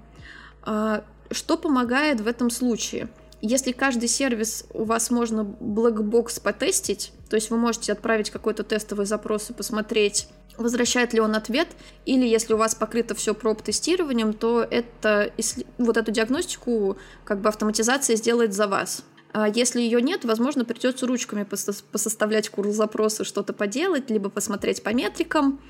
А, 0.63 1.05
что 1.31 1.59
помогает 1.59 2.23
в 2.23 2.27
этом 2.27 2.49
случае? 2.49 3.11
Если 3.49 3.71
каждый 3.71 4.09
сервис 4.09 4.65
у 4.75 4.83
вас 4.83 5.09
можно 5.13 5.45
black 5.45 6.05
box 6.05 6.41
потестить, 6.41 7.13
то 7.31 7.37
есть 7.37 7.49
вы 7.51 7.57
можете 7.57 7.93
отправить 7.93 8.31
какой-то 8.31 8.65
тестовый 8.65 9.07
запрос 9.07 9.51
и 9.51 9.53
посмотреть, 9.53 10.27
возвращает 10.57 11.13
ли 11.13 11.21
он 11.21 11.37
ответ, 11.37 11.69
или 12.07 12.27
если 12.27 12.55
у 12.55 12.57
вас 12.57 12.75
покрыто 12.75 13.15
все 13.15 13.35
проб-тестированием, 13.35 14.33
то 14.33 14.67
это, 14.69 15.31
вот 15.79 15.97
эту 15.97 16.11
диагностику 16.11 16.97
как 17.25 17.41
бы 17.41 17.49
автоматизация 17.49 18.17
сделает 18.17 18.53
за 18.53 18.67
вас. 18.67 19.05
А 19.33 19.49
если 19.49 19.81
ее 19.81 20.03
нет, 20.03 20.25
возможно, 20.25 20.65
придется 20.65 21.07
ручками 21.07 21.45
посоставлять 21.45 22.49
курс 22.49 22.75
запроса, 22.75 23.23
что-то 23.23 23.53
поделать, 23.53 24.11
либо 24.11 24.29
посмотреть 24.29 24.83
по 24.83 24.93
метрикам. 24.93 25.61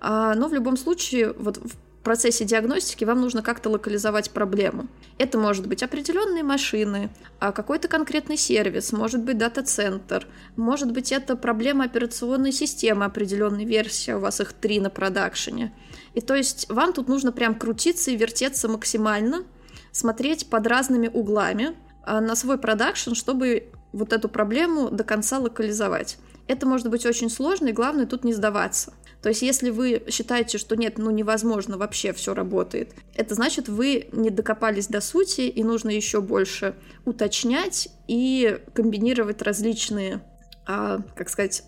А, 0.00 0.34
но 0.34 0.48
в 0.48 0.54
любом 0.54 0.78
случае, 0.78 1.34
вот 1.34 1.60
процессе 2.08 2.46
диагностики 2.46 3.04
вам 3.04 3.20
нужно 3.20 3.42
как-то 3.42 3.68
локализовать 3.68 4.30
проблему. 4.30 4.86
Это 5.18 5.36
может 5.36 5.66
быть 5.66 5.82
определенные 5.82 6.42
машины, 6.42 7.10
а 7.38 7.52
какой-то 7.52 7.86
конкретный 7.86 8.38
сервис, 8.38 8.92
может 8.92 9.22
быть 9.22 9.36
дата-центр, 9.36 10.26
может 10.56 10.90
быть 10.90 11.12
это 11.12 11.36
проблема 11.36 11.84
операционной 11.84 12.52
системы 12.52 13.04
определенной 13.04 13.66
версии, 13.66 14.12
у 14.12 14.20
вас 14.20 14.40
их 14.40 14.54
три 14.54 14.80
на 14.80 14.88
продакшене. 14.88 15.74
И 16.14 16.22
то 16.22 16.34
есть 16.34 16.70
вам 16.70 16.94
тут 16.94 17.08
нужно 17.08 17.30
прям 17.30 17.54
крутиться 17.54 18.10
и 18.10 18.16
вертеться 18.16 18.68
максимально, 18.68 19.44
смотреть 19.92 20.48
под 20.48 20.66
разными 20.66 21.08
углами 21.08 21.76
а, 22.04 22.22
на 22.22 22.34
свой 22.36 22.56
продакшн, 22.56 23.12
чтобы 23.12 23.70
вот 23.92 24.14
эту 24.14 24.30
проблему 24.30 24.88
до 24.88 25.04
конца 25.04 25.38
локализовать. 25.38 26.16
Это 26.46 26.66
может 26.66 26.88
быть 26.88 27.04
очень 27.04 27.28
сложно, 27.28 27.68
и 27.68 27.72
главное 27.72 28.06
тут 28.06 28.24
не 28.24 28.32
сдаваться. 28.32 28.94
То 29.22 29.30
есть, 29.30 29.42
если 29.42 29.70
вы 29.70 30.04
считаете, 30.08 30.58
что 30.58 30.76
нет, 30.76 30.98
ну 30.98 31.10
невозможно, 31.10 31.76
вообще 31.76 32.12
все 32.12 32.34
работает, 32.34 32.94
это 33.14 33.34
значит, 33.34 33.68
вы 33.68 34.08
не 34.12 34.30
докопались 34.30 34.86
до 34.86 35.00
сути, 35.00 35.42
и 35.42 35.64
нужно 35.64 35.90
еще 35.90 36.20
больше 36.20 36.74
уточнять 37.04 37.88
и 38.06 38.58
комбинировать 38.74 39.42
различные, 39.42 40.22
а, 40.66 41.00
как 41.16 41.28
сказать, 41.28 41.64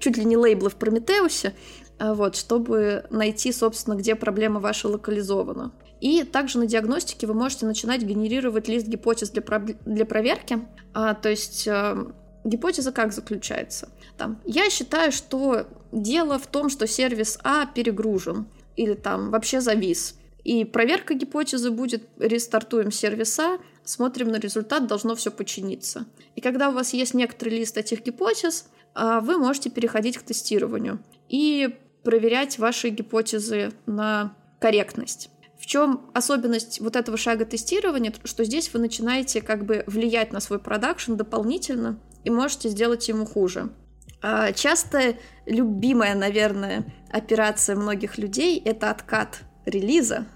чуть 0.00 0.16
ли 0.18 0.24
не 0.24 0.36
лейблы 0.36 0.68
в 0.68 0.76
Прометеусе, 0.76 1.54
а, 1.98 2.14
вот, 2.14 2.36
чтобы 2.36 3.06
найти, 3.10 3.52
собственно, 3.52 3.94
где 3.94 4.14
проблема 4.14 4.60
ваша 4.60 4.88
локализована. 4.88 5.72
И 6.00 6.24
также 6.24 6.58
на 6.58 6.66
диагностике 6.66 7.28
вы 7.28 7.34
можете 7.34 7.64
начинать 7.64 8.02
генерировать 8.02 8.66
лист 8.66 8.88
гипотез 8.88 9.30
для, 9.30 9.40
про... 9.40 9.60
для 9.60 10.04
проверки. 10.04 10.58
А, 10.92 11.14
то 11.14 11.28
есть 11.28 11.68
а, 11.68 12.12
гипотеза 12.44 12.92
как 12.92 13.12
заключается? 13.12 13.88
Там, 14.16 14.40
я 14.44 14.70
считаю, 14.70 15.12
что 15.12 15.66
дело 15.92 16.38
в 16.38 16.46
том, 16.46 16.70
что 16.70 16.86
сервис 16.86 17.38
А 17.42 17.66
перегружен 17.66 18.46
или 18.76 18.94
там 18.94 19.30
вообще 19.30 19.60
завис. 19.60 20.16
И 20.44 20.64
проверка 20.64 21.14
гипотезы 21.14 21.70
будет, 21.70 22.08
рестартуем 22.18 22.90
сервис 22.90 23.38
А, 23.38 23.58
смотрим 23.84 24.28
на 24.28 24.36
результат, 24.36 24.86
должно 24.86 25.14
все 25.14 25.30
починиться. 25.30 26.06
И 26.34 26.40
когда 26.40 26.70
у 26.70 26.72
вас 26.72 26.92
есть 26.92 27.14
некоторый 27.14 27.50
лист 27.50 27.76
этих 27.76 28.02
гипотез, 28.02 28.66
а, 28.94 29.20
вы 29.20 29.38
можете 29.38 29.70
переходить 29.70 30.18
к 30.18 30.22
тестированию 30.22 31.00
и 31.28 31.76
проверять 32.02 32.58
ваши 32.58 32.88
гипотезы 32.88 33.72
на 33.86 34.34
корректность. 34.60 35.30
В 35.58 35.66
чем 35.66 36.10
особенность 36.12 36.80
вот 36.80 36.96
этого 36.96 37.16
шага 37.16 37.44
тестирования, 37.44 38.12
что 38.24 38.42
здесь 38.42 38.72
вы 38.74 38.80
начинаете 38.80 39.40
как 39.40 39.64
бы 39.64 39.84
влиять 39.86 40.32
на 40.32 40.40
свой 40.40 40.58
продакшн 40.58 41.14
дополнительно 41.14 42.00
и 42.24 42.30
можете 42.30 42.68
сделать 42.68 43.08
ему 43.08 43.26
хуже. 43.26 43.70
А, 44.22 44.52
часто 44.52 45.16
любимая, 45.46 46.14
наверное, 46.14 46.84
операция 47.10 47.76
многих 47.76 48.18
людей— 48.18 48.60
это 48.64 48.90
откат 48.90 49.40
релиза. 49.66 50.26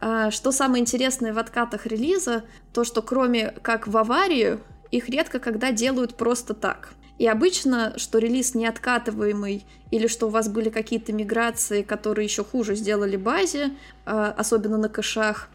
А, 0.00 0.30
что 0.30 0.52
самое 0.52 0.80
интересное 0.80 1.32
в 1.32 1.38
откатах 1.38 1.86
релиза, 1.86 2.44
то 2.72 2.84
что 2.84 3.02
кроме 3.02 3.50
как 3.62 3.88
в 3.88 3.96
аварию, 3.96 4.60
их 4.90 5.08
редко 5.08 5.40
когда 5.40 5.72
делают 5.72 6.16
просто 6.16 6.54
так. 6.54 6.92
И 7.18 7.26
обычно, 7.26 7.94
что 7.96 8.18
релиз 8.18 8.54
не 8.54 8.66
откатываемый 8.66 9.66
или 9.90 10.06
что 10.06 10.26
у 10.26 10.30
вас 10.30 10.48
были 10.48 10.68
какие-то 10.68 11.12
миграции, 11.12 11.82
которые 11.82 12.24
еще 12.24 12.44
хуже 12.44 12.74
сделали 12.74 13.16
базе, 13.16 13.70
а, 14.04 14.32
особенно 14.36 14.78
на 14.78 14.88
кэшах, 14.88 15.48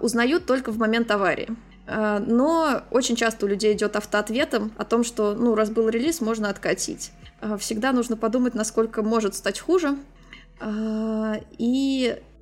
узнают 0.00 0.46
только 0.46 0.72
в 0.72 0.78
момент 0.78 1.12
аварии. 1.12 1.56
А, 1.92 2.20
но 2.20 2.82
очень 2.92 3.16
часто 3.16 3.46
у 3.46 3.48
людей 3.48 3.74
идет 3.74 3.96
автоответом 3.96 4.72
о 4.78 4.84
том, 4.84 5.02
что, 5.02 5.34
ну, 5.34 5.56
раз 5.56 5.70
был 5.70 5.88
релиз, 5.88 6.20
можно 6.20 6.48
откатить. 6.48 7.10
А, 7.40 7.56
всегда 7.58 7.92
нужно 7.92 8.16
подумать, 8.16 8.54
насколько 8.54 9.02
может 9.02 9.34
стать 9.34 9.58
хуже, 9.58 9.96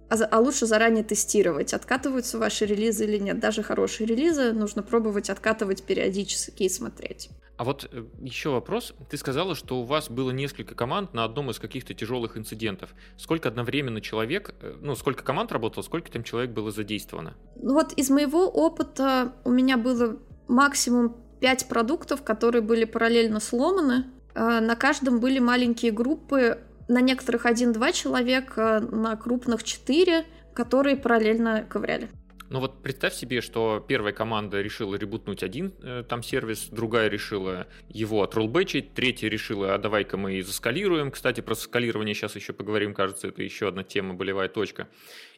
а, 0.08 0.16
и 0.16 0.28
а 0.30 0.38
лучше 0.38 0.66
заранее 0.66 1.04
тестировать, 1.04 1.74
откатываются 1.74 2.38
ваши 2.38 2.66
релизы 2.66 3.04
или 3.04 3.18
нет. 3.18 3.40
Даже 3.40 3.62
хорошие 3.62 4.06
релизы 4.06 4.52
нужно 4.52 4.82
пробовать 4.82 5.30
откатывать 5.30 5.82
периодически 5.82 6.64
и 6.64 6.68
смотреть. 6.68 7.30
А 7.56 7.64
вот 7.64 7.88
э, 7.90 8.04
еще 8.20 8.50
вопрос. 8.50 8.94
Ты 9.10 9.16
сказала, 9.16 9.54
что 9.54 9.80
у 9.80 9.84
вас 9.84 10.08
было 10.08 10.30
несколько 10.30 10.74
команд 10.74 11.12
на 11.12 11.24
одном 11.24 11.50
из 11.50 11.58
каких-то 11.58 11.92
тяжелых 11.92 12.36
инцидентов. 12.36 12.90
Сколько 13.16 13.48
одновременно 13.48 14.00
человек, 14.00 14.54
э, 14.60 14.76
ну, 14.80 14.94
сколько 14.94 15.24
команд 15.24 15.50
работало, 15.50 15.82
сколько 15.82 16.10
там 16.10 16.22
человек 16.22 16.52
было 16.52 16.70
задействовано? 16.70 17.34
Ну 17.56 17.74
вот 17.74 17.92
из 17.94 18.10
моего 18.10 18.48
опыта 18.48 19.32
у 19.44 19.50
меня 19.50 19.76
было 19.76 20.18
максимум 20.46 21.16
5 21.40 21.68
продуктов, 21.68 22.22
которые 22.22 22.62
были 22.62 22.84
параллельно 22.84 23.40
сломаны. 23.40 24.06
А, 24.34 24.60
на 24.60 24.76
каждом 24.76 25.20
были 25.20 25.38
маленькие 25.38 25.92
группы, 25.92 26.58
на 26.88 27.00
некоторых 27.00 27.46
один-два 27.46 27.92
человека, 27.92 28.80
на 28.90 29.16
крупных 29.16 29.62
четыре, 29.62 30.24
которые 30.54 30.96
параллельно 30.96 31.64
ковыряли. 31.68 32.08
Но 32.50 32.60
вот 32.60 32.82
представь 32.82 33.14
себе, 33.14 33.42
что 33.42 33.84
первая 33.86 34.12
команда 34.12 34.62
решила 34.62 34.94
ребутнуть 34.94 35.42
один 35.42 35.74
э, 35.82 36.02
там 36.08 36.22
сервис, 36.22 36.68
другая 36.70 37.08
решила 37.08 37.66
его 37.88 38.22
отроллбэчить, 38.22 38.94
третья 38.94 39.28
решила, 39.28 39.74
а 39.74 39.78
давай-ка 39.78 40.16
мы 40.16 40.36
и 40.36 40.42
заскалируем. 40.42 41.10
Кстати, 41.10 41.42
про 41.42 41.54
скалирование 41.54 42.14
сейчас 42.14 42.36
еще 42.36 42.54
поговорим, 42.54 42.94
кажется, 42.94 43.28
это 43.28 43.42
еще 43.42 43.68
одна 43.68 43.84
тема, 43.84 44.14
болевая 44.14 44.48
точка. 44.48 44.88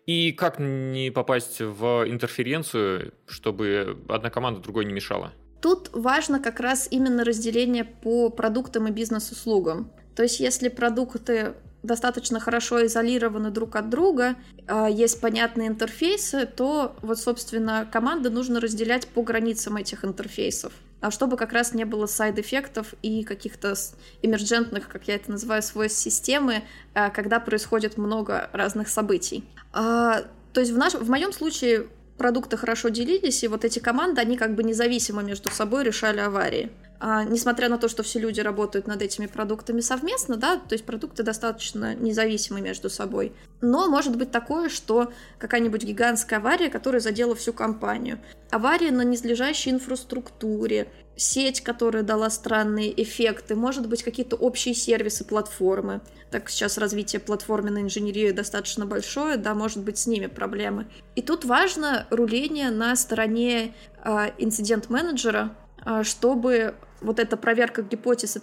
И 0.06 0.32
как 0.32 0.60
не 0.60 1.10
попасть 1.10 1.60
в 1.60 2.04
интерференцию, 2.06 3.12
чтобы 3.26 3.98
одна 4.08 4.30
команда 4.30 4.60
другой 4.60 4.84
не 4.84 4.92
мешала? 4.92 5.32
Тут 5.60 5.90
важно 5.92 6.40
как 6.40 6.60
раз 6.60 6.88
именно 6.90 7.24
разделение 7.24 7.84
по 7.84 8.30
продуктам 8.30 8.86
и 8.86 8.92
бизнес-услугам. 8.92 9.92
То 10.20 10.24
есть 10.24 10.38
если 10.38 10.68
продукты 10.68 11.54
достаточно 11.82 12.40
хорошо 12.40 12.84
изолированы 12.84 13.50
друг 13.50 13.74
от 13.76 13.88
друга, 13.88 14.36
а, 14.66 14.86
есть 14.86 15.18
понятные 15.18 15.68
интерфейсы, 15.68 16.44
то 16.44 16.94
вот, 17.00 17.18
собственно, 17.18 17.88
команды 17.90 18.28
нужно 18.28 18.60
разделять 18.60 19.08
по 19.08 19.22
границам 19.22 19.78
этих 19.78 20.04
интерфейсов 20.04 20.74
а 21.00 21.10
чтобы 21.10 21.38
как 21.38 21.54
раз 21.54 21.72
не 21.72 21.84
было 21.86 22.04
сайд-эффектов 22.04 22.92
и 23.00 23.24
каких-то 23.24 23.74
эмерджентных, 24.20 24.88
как 24.88 25.08
я 25.08 25.14
это 25.14 25.30
называю, 25.30 25.62
свойств 25.62 25.98
системы, 25.98 26.64
а, 26.92 27.08
когда 27.08 27.40
происходит 27.40 27.96
много 27.96 28.50
разных 28.52 28.90
событий. 28.90 29.42
То 29.72 30.26
есть 30.54 30.70
в, 30.70 30.76
наш, 30.76 30.92
в 30.92 31.08
моем 31.08 31.32
случае 31.32 31.86
продукты 32.18 32.58
хорошо 32.58 32.90
делились, 32.90 33.42
и 33.42 33.48
вот 33.48 33.64
эти 33.64 33.78
команды, 33.78 34.20
они 34.20 34.36
как 34.36 34.54
бы 34.54 34.64
независимо 34.64 35.22
между 35.22 35.50
собой 35.50 35.82
решали 35.82 36.20
аварии. 36.20 36.70
А, 37.02 37.24
несмотря 37.24 37.70
на 37.70 37.78
то, 37.78 37.88
что 37.88 38.02
все 38.02 38.18
люди 38.18 38.40
работают 38.40 38.86
над 38.86 39.00
этими 39.00 39.26
продуктами 39.26 39.80
совместно, 39.80 40.36
да, 40.36 40.56
то 40.56 40.74
есть 40.74 40.84
продукты 40.84 41.22
достаточно 41.22 41.94
независимы 41.94 42.60
между 42.60 42.90
собой. 42.90 43.32
Но 43.62 43.88
может 43.88 44.16
быть 44.16 44.30
такое, 44.30 44.68
что 44.68 45.10
какая-нибудь 45.38 45.82
гигантская 45.82 46.38
авария, 46.38 46.68
которая 46.68 47.00
задела 47.00 47.34
всю 47.34 47.54
компанию. 47.54 48.20
Авария 48.50 48.90
на 48.90 49.00
низлежащей 49.00 49.72
инфраструктуре, 49.72 50.92
сеть, 51.16 51.62
которая 51.62 52.02
дала 52.02 52.28
странные 52.28 53.02
эффекты, 53.02 53.54
может 53.54 53.88
быть 53.88 54.02
какие-то 54.02 54.36
общие 54.36 54.74
сервисы, 54.74 55.24
платформы. 55.24 56.02
Так 56.30 56.50
сейчас 56.50 56.76
развитие 56.76 57.20
платформенной 57.20 57.80
инженерии 57.80 58.30
достаточно 58.30 58.84
большое, 58.84 59.38
да, 59.38 59.54
может 59.54 59.78
быть 59.78 59.96
с 59.96 60.06
ними 60.06 60.26
проблемы. 60.26 60.86
И 61.16 61.22
тут 61.22 61.46
важно 61.46 62.06
руление 62.10 62.70
на 62.70 62.94
стороне 62.94 63.74
э, 64.04 64.30
инцидент-менеджера, 64.36 65.56
э, 65.86 66.02
чтобы 66.04 66.74
вот 67.00 67.18
эта 67.18 67.36
проверка 67.36 67.82
гипотез 67.82 68.36
и 68.36 68.40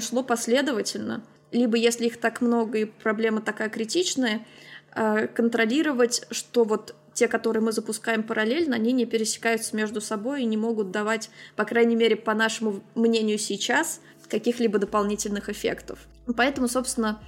шло 0.00 0.22
последовательно. 0.22 1.22
Либо, 1.52 1.76
если 1.76 2.06
их 2.06 2.18
так 2.18 2.40
много 2.40 2.78
и 2.78 2.84
проблема 2.84 3.40
такая 3.40 3.68
критичная, 3.68 4.46
э, 4.94 5.28
контролировать, 5.28 6.26
что 6.30 6.64
вот 6.64 6.94
те, 7.14 7.28
которые 7.28 7.62
мы 7.62 7.72
запускаем 7.72 8.22
параллельно, 8.22 8.76
они 8.76 8.92
не 8.92 9.06
пересекаются 9.06 9.74
между 9.74 10.00
собой 10.00 10.42
и 10.42 10.46
не 10.46 10.56
могут 10.56 10.90
давать, 10.90 11.30
по 11.54 11.64
крайней 11.64 11.96
мере, 11.96 12.16
по 12.16 12.34
нашему 12.34 12.82
мнению 12.94 13.38
сейчас, 13.38 14.00
каких-либо 14.28 14.78
дополнительных 14.78 15.48
эффектов. 15.48 16.00
Поэтому, 16.36 16.68
собственно, 16.68 17.22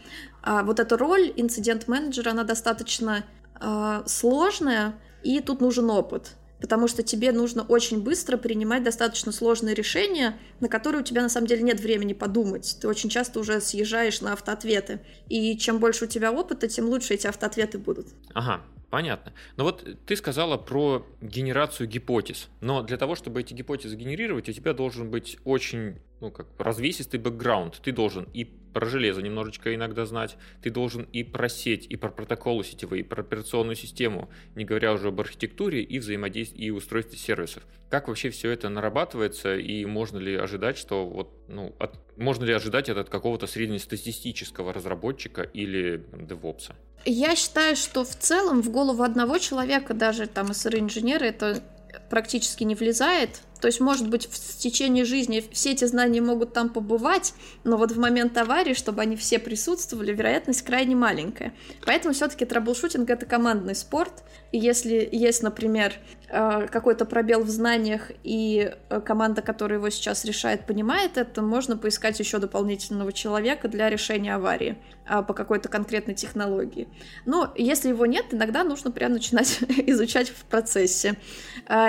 э, 0.45 0.63
вот 0.65 0.81
эта 0.81 0.97
роль 0.97 1.33
инцидент-менеджера, 1.37 2.31
она 2.31 2.45
достаточно 2.45 3.25
э, 3.61 4.03
сложная, 4.07 4.95
и 5.23 5.41
тут 5.41 5.61
нужен 5.61 5.91
опыт 5.91 6.38
потому 6.61 6.89
что 6.89 7.03
тебе 7.03 7.33
нужно 7.33 7.63
очень 7.63 8.03
быстро 8.03 8.37
принимать 8.37 8.83
достаточно 8.83 9.33
сложные 9.33 9.75
решения, 9.75 10.39
на 10.61 10.69
которые 10.69 11.03
у 11.03 11.05
тебя 11.05 11.23
на 11.23 11.29
самом 11.29 11.47
деле 11.47 11.63
нет 11.63 11.81
времени 11.81 12.13
подумать. 12.13 12.77
Ты 12.81 12.89
очень 12.89 13.11
часто 13.11 13.41
уже 13.41 13.61
съезжаешь 13.61 14.21
на 14.21 14.33
автоответы. 14.33 15.01
И 15.29 15.57
чем 15.57 15.79
больше 15.79 16.05
у 16.05 16.09
тебя 16.09 16.33
опыта, 16.33 16.69
тем 16.69 16.87
лучше 16.87 17.15
эти 17.15 17.27
автоответы 17.27 17.79
будут. 17.79 18.09
Ага, 18.35 18.63
Понятно. 18.91 19.35
Но 19.57 19.65
вот 19.65 19.87
ты 20.07 20.17
сказала 20.17 20.57
про 20.57 21.07
генерацию 21.21 21.87
гипотез. 21.87 22.49
Но 22.63 22.83
для 22.83 22.97
того, 22.97 23.17
чтобы 23.17 23.41
эти 23.41 23.53
гипотезы 23.53 23.97
генерировать, 23.97 24.49
у 24.49 24.53
тебя 24.53 24.73
должен 24.73 25.11
быть 25.11 25.37
очень 25.45 25.97
ну, 26.21 26.31
как 26.31 26.47
развесистый 26.59 27.21
бэкграунд. 27.21 27.81
Ты 27.83 27.93
должен 27.93 28.27
и 28.33 28.45
про 28.73 28.87
железо 28.87 29.23
немножечко 29.23 29.75
иногда 29.75 30.07
знать, 30.07 30.37
ты 30.63 30.71
должен 30.71 31.03
и 31.13 31.23
про 31.25 31.49
сеть, 31.49 31.87
и 31.89 31.97
про 31.97 32.11
протоколы 32.11 32.65
сетевые, 32.65 33.01
и 33.01 33.03
про 33.03 33.23
операционную 33.23 33.77
систему, 33.77 34.29
не 34.55 34.65
говоря 34.65 34.93
уже 34.93 35.09
об 35.09 35.21
архитектуре 35.21 35.83
и 35.83 35.99
взаимодействии 35.99 36.65
и 36.65 36.71
устройстве 36.71 37.19
сервисов. 37.19 37.63
Как 37.91 38.09
вообще 38.09 38.31
все 38.31 38.51
это 38.51 38.69
нарабатывается, 38.69 39.57
и 39.57 39.85
можно 39.85 40.19
ли 40.19 40.35
ожидать, 40.35 40.77
что 40.77 41.07
вот, 41.07 41.33
ну, 41.49 41.75
от, 41.79 41.99
можно 42.17 42.45
ли 42.45 42.53
ожидать 42.53 42.89
это 42.89 43.01
от 43.01 43.09
какого-то 43.09 43.47
среднестатистического 43.47 44.73
разработчика 44.73 45.43
или 45.43 46.05
девопса? 46.13 46.77
Я 47.05 47.37
считаю, 47.37 47.77
что 47.77 48.05
в 48.05 48.15
целом 48.17 48.63
в 48.63 48.71
голову 48.71 49.03
одного 49.03 49.39
человека, 49.39 49.95
даже 49.95 50.27
там 50.27 50.53
СР-инженера, 50.53 51.25
это 51.25 51.63
практически 52.09 52.65
не 52.65 52.75
влезает. 52.75 53.41
То 53.61 53.67
есть, 53.67 53.81
может 53.81 54.09
быть, 54.09 54.27
в 54.27 54.59
течение 54.59 55.05
жизни 55.05 55.43
все 55.53 55.73
эти 55.73 55.85
знания 55.85 56.21
могут 56.21 56.53
там 56.53 56.69
побывать, 56.69 57.35
но 57.65 57.77
вот 57.77 57.91
в 57.91 57.99
момент 57.99 58.37
аварии, 58.39 58.75
чтобы 58.75 59.03
они 59.03 59.17
все 59.17 59.39
присутствовали, 59.39 60.13
вероятность 60.13 60.63
крайне 60.63 60.95
маленькая. 60.95 61.53
Поэтому 61.85 62.15
все-таки 62.15 62.45
трэблшутинг— 62.45 63.11
это 63.11 63.27
командный 63.27 63.75
спорт. 63.75 64.23
И 64.53 64.59
если 64.59 65.09
есть, 65.11 65.43
например, 65.43 65.95
э, 66.29 66.69
какой-то 66.71 67.05
пробел 67.05 67.43
в 67.43 67.51
знаниях, 67.51 68.13
и 68.23 68.73
э, 68.89 69.01
команда, 69.01 69.43
которая 69.43 69.79
его 69.79 69.91
сейчас 69.91 70.25
решает, 70.25 70.65
понимает 70.65 71.17
это, 71.17 71.43
можно 71.43 71.77
поискать 71.77 72.19
еще 72.21 72.39
дополнительного 72.39 73.13
человека 73.13 73.69
для 73.69 73.91
решения 73.91 74.35
аварии 74.35 74.79
а, 75.07 75.23
по 75.23 75.35
какой-то 75.35 75.69
конкретной 75.69 76.15
технологии. 76.15 76.87
Но 77.27 77.53
если 77.57 77.89
его 77.89 78.07
нет, 78.07 78.27
иногда 78.31 78.63
нужно 78.63 78.91
прям 78.91 79.13
начинать 79.13 79.59
изучать 79.87 80.29
в 80.29 80.45
процессе. 80.45 81.17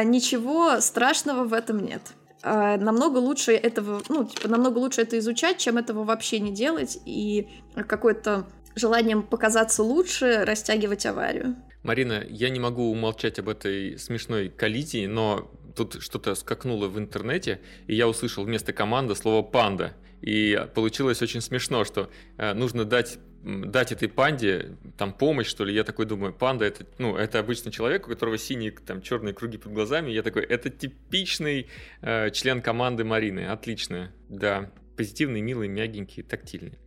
Ничего 0.09 0.81
страшного 0.81 1.43
в 1.43 1.53
этом 1.53 1.79
нет. 1.79 2.01
А, 2.41 2.77
намного 2.77 3.17
лучше 3.17 3.51
этого, 3.51 4.01
ну, 4.09 4.25
типа, 4.25 4.47
намного 4.47 4.77
лучше 4.79 5.01
это 5.01 5.19
изучать, 5.19 5.57
чем 5.57 5.77
этого 5.77 6.03
вообще 6.03 6.39
не 6.39 6.51
делать 6.51 6.97
и 7.05 7.47
какое-то 7.75 8.47
желанием 8.75 9.23
показаться 9.23 9.83
лучше 9.83 10.45
растягивать 10.45 11.05
аварию. 11.05 11.55
Марина, 11.83 12.23
я 12.29 12.49
не 12.49 12.59
могу 12.59 12.91
умолчать 12.91 13.39
об 13.39 13.49
этой 13.49 13.97
смешной 13.97 14.49
коллизии, 14.49 15.05
но 15.05 15.51
тут 15.75 16.01
что-то 16.01 16.35
скакнуло 16.35 16.87
в 16.87 16.97
интернете, 16.97 17.61
и 17.87 17.95
я 17.95 18.07
услышал 18.07 18.43
вместо 18.43 18.73
команды 18.73 19.15
слово 19.15 19.43
«панда». 19.43 19.93
И 20.21 20.67
получилось 20.75 21.21
очень 21.21 21.39
смешно, 21.39 21.85
что 21.85 22.09
э, 22.37 22.53
нужно 22.53 22.83
дать 22.83 23.19
дать 23.43 23.91
этой 23.91 24.09
панде 24.09 24.77
там 24.97 25.13
помощь, 25.13 25.47
что 25.47 25.63
ли. 25.63 25.73
Я 25.73 25.83
такой 25.83 26.05
думаю, 26.05 26.33
панда 26.33 26.65
это, 26.65 26.85
ну, 26.97 27.15
это 27.15 27.39
обычный 27.39 27.71
человек, 27.71 28.07
у 28.07 28.11
которого 28.11 28.37
синие 28.37 28.71
там 28.71 29.01
черные 29.01 29.33
круги 29.33 29.57
под 29.57 29.73
глазами. 29.73 30.11
Я 30.11 30.23
такой, 30.23 30.43
это 30.43 30.69
типичный 30.69 31.67
э, 32.01 32.31
член 32.31 32.61
команды 32.61 33.03
Марины. 33.03 33.47
Отлично, 33.47 34.11
да. 34.27 34.71
Позитивный, 34.97 35.39
милый, 35.39 35.69
мягенький, 35.69 36.23
тактильный. 36.23 36.77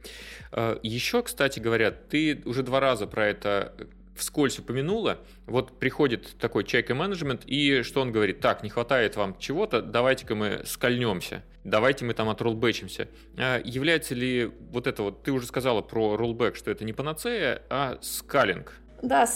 Э, 0.53 0.79
еще, 0.83 1.23
кстати 1.23 1.61
говоря, 1.61 1.91
ты 1.91 2.43
уже 2.45 2.63
два 2.63 2.81
раза 2.81 3.07
про 3.07 3.27
это 3.27 3.75
вскользь 4.15 4.59
упомянула, 4.59 5.19
вот 5.47 5.79
приходит 5.79 6.37
такой 6.39 6.65
чайка 6.65 6.95
менеджмент, 6.95 7.43
и 7.47 7.83
что 7.83 8.01
он 8.01 8.13
говорит? 8.13 8.41
Так, 8.41 8.63
не 8.63 8.71
хватает 8.71 9.17
вам 9.17 9.37
чего-то, 9.39 9.83
давайте-ка 9.83 10.35
мы 10.35 10.63
скольнемся, 10.65 11.43
давайте 11.65 12.05
мы 12.05 12.15
там 12.15 12.29
отроллбэчимся. 12.29 13.09
А 13.37 13.61
является 13.65 14.15
ли 14.15 14.51
вот 14.71 14.87
это 14.87 15.03
вот, 15.03 15.23
ты 15.23 15.33
уже 15.33 15.47
сказала 15.47 15.81
про 15.81 16.17
роллбэк, 16.17 16.57
что 16.57 16.71
это 16.71 16.85
не 16.85 16.93
панацея, 16.93 17.63
а 17.71 17.99
скалинг? 18.01 18.75
Да, 19.03 19.29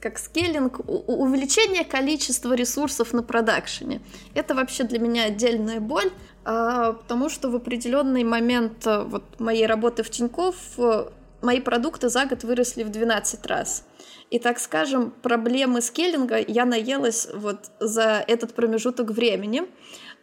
как 0.00 0.18
скейлинг, 0.18 0.80
увеличение 0.88 1.84
количества 1.84 2.54
ресурсов 2.54 3.12
на 3.12 3.22
продакшене. 3.22 4.00
Это 4.34 4.54
вообще 4.54 4.84
для 4.84 4.98
меня 4.98 5.24
отдельная 5.24 5.80
боль, 5.80 6.10
а, 6.46 6.94
потому 6.94 7.28
что 7.28 7.50
в 7.50 7.56
определенный 7.56 8.24
момент 8.24 8.86
э, 8.86 9.02
вот 9.02 9.38
моей 9.38 9.66
работы 9.66 10.02
в 10.02 10.08
Тинькофф 10.08 10.56
э, 10.78 11.08
мои 11.46 11.60
продукты 11.60 12.08
за 12.08 12.26
год 12.26 12.44
выросли 12.44 12.82
в 12.82 12.90
12 12.90 13.46
раз. 13.46 13.84
И, 14.30 14.38
так 14.38 14.58
скажем, 14.58 15.12
проблемы 15.22 15.80
скейлинга 15.80 16.38
я 16.38 16.64
наелась 16.64 17.28
вот 17.32 17.70
за 17.78 18.24
этот 18.26 18.54
промежуток 18.54 19.10
времени. 19.10 19.62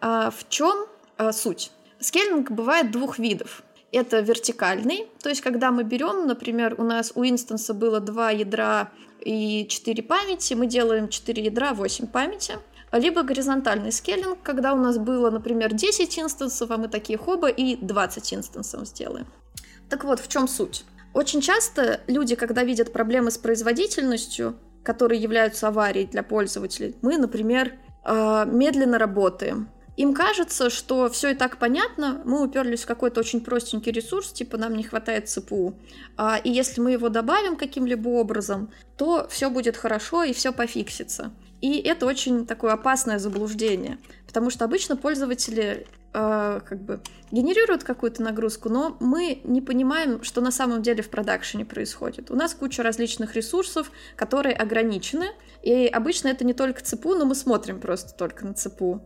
А 0.01 0.29
в 0.29 0.49
чем 0.49 0.85
а, 1.17 1.31
суть? 1.31 1.71
Скейлинг 1.99 2.51
бывает 2.51 2.91
двух 2.91 3.19
видов. 3.19 3.63
Это 3.93 4.19
вертикальный, 4.19 5.07
то 5.21 5.29
есть 5.29 5.41
когда 5.41 5.71
мы 5.71 5.83
берем, 5.83 6.25
например, 6.25 6.75
у 6.79 6.83
нас 6.83 7.11
у 7.13 7.23
инстанса 7.23 7.75
было 7.75 7.99
два 7.99 8.31
ядра 8.31 8.89
и 9.21 9.67
4 9.69 10.01
памяти, 10.03 10.55
мы 10.55 10.65
делаем 10.65 11.07
4 11.07 11.43
ядра, 11.43 11.73
8 11.73 12.07
памяти. 12.07 12.53
Либо 12.91 13.21
горизонтальный 13.21 13.91
скейлинг, 13.91 14.41
когда 14.43 14.73
у 14.73 14.77
нас 14.77 14.97
было, 14.97 15.29
например, 15.29 15.73
10 15.73 16.19
инстансов, 16.19 16.71
а 16.71 16.77
мы 16.77 16.87
такие 16.87 17.17
хоба 17.17 17.49
и 17.49 17.75
20 17.75 18.33
инстансов 18.33 18.87
сделаем. 18.87 19.27
Так 19.89 20.03
вот, 20.03 20.19
в 20.19 20.27
чем 20.27 20.47
суть? 20.47 20.85
Очень 21.13 21.41
часто 21.41 22.01
люди, 22.07 22.35
когда 22.35 22.63
видят 22.63 22.91
проблемы 22.91 23.29
с 23.29 23.37
производительностью, 23.37 24.55
которые 24.83 25.21
являются 25.21 25.67
аварией 25.67 26.07
для 26.07 26.23
пользователей, 26.23 26.95
мы, 27.01 27.17
например, 27.17 27.73
э, 28.03 28.45
медленно 28.47 28.97
работаем. 28.97 29.69
Им 29.95 30.15
кажется, 30.15 30.71
что 30.71 31.07
все 31.09 31.29
и 31.31 31.35
так 31.35 31.59
понятно, 31.59 32.23
мы 32.25 32.43
уперлись 32.43 32.81
в 32.81 32.87
какой-то 32.87 33.19
очень 33.19 33.41
простенький 33.41 33.91
ресурс, 33.91 34.31
типа 34.31 34.57
нам 34.57 34.75
не 34.75 34.83
хватает 34.83 35.29
ЦПУ. 35.29 35.75
А, 36.17 36.37
и 36.43 36.49
если 36.49 36.81
мы 36.81 36.91
его 36.93 37.09
добавим 37.09 37.55
каким-либо 37.55 38.09
образом, 38.09 38.71
то 38.97 39.27
все 39.29 39.51
будет 39.51 39.77
хорошо 39.77 40.23
и 40.23 40.33
все 40.33 40.51
пофиксится. 40.51 41.31
И 41.61 41.77
это 41.77 42.07
очень 42.07 42.47
такое 42.47 42.73
опасное 42.73 43.19
заблуждение, 43.19 43.99
потому 44.25 44.49
что 44.49 44.65
обычно 44.65 44.97
пользователи 44.97 45.85
э, 46.13 46.59
как 46.63 46.81
бы 46.81 47.01
генерируют 47.31 47.83
какую-то 47.83 48.21
нагрузку, 48.21 48.69
но 48.69 48.97
мы 48.99 49.41
не 49.43 49.61
понимаем, 49.61 50.23
что 50.23 50.41
на 50.41 50.51
самом 50.51 50.81
деле 50.81 51.01
в 51.01 51.09
продакшене 51.09 51.65
происходит. 51.65 52.31
У 52.31 52.35
нас 52.35 52.53
куча 52.53 52.83
различных 52.83 53.35
ресурсов, 53.35 53.91
которые 54.15 54.55
ограничены, 54.55 55.27
и 55.61 55.87
обычно 55.87 56.27
это 56.29 56.45
не 56.45 56.53
только 56.53 56.83
ЦПУ, 56.83 57.15
но 57.15 57.25
мы 57.25 57.35
смотрим 57.35 57.79
просто 57.79 58.13
только 58.13 58.45
на 58.45 58.53
ЦПУ. 58.53 59.01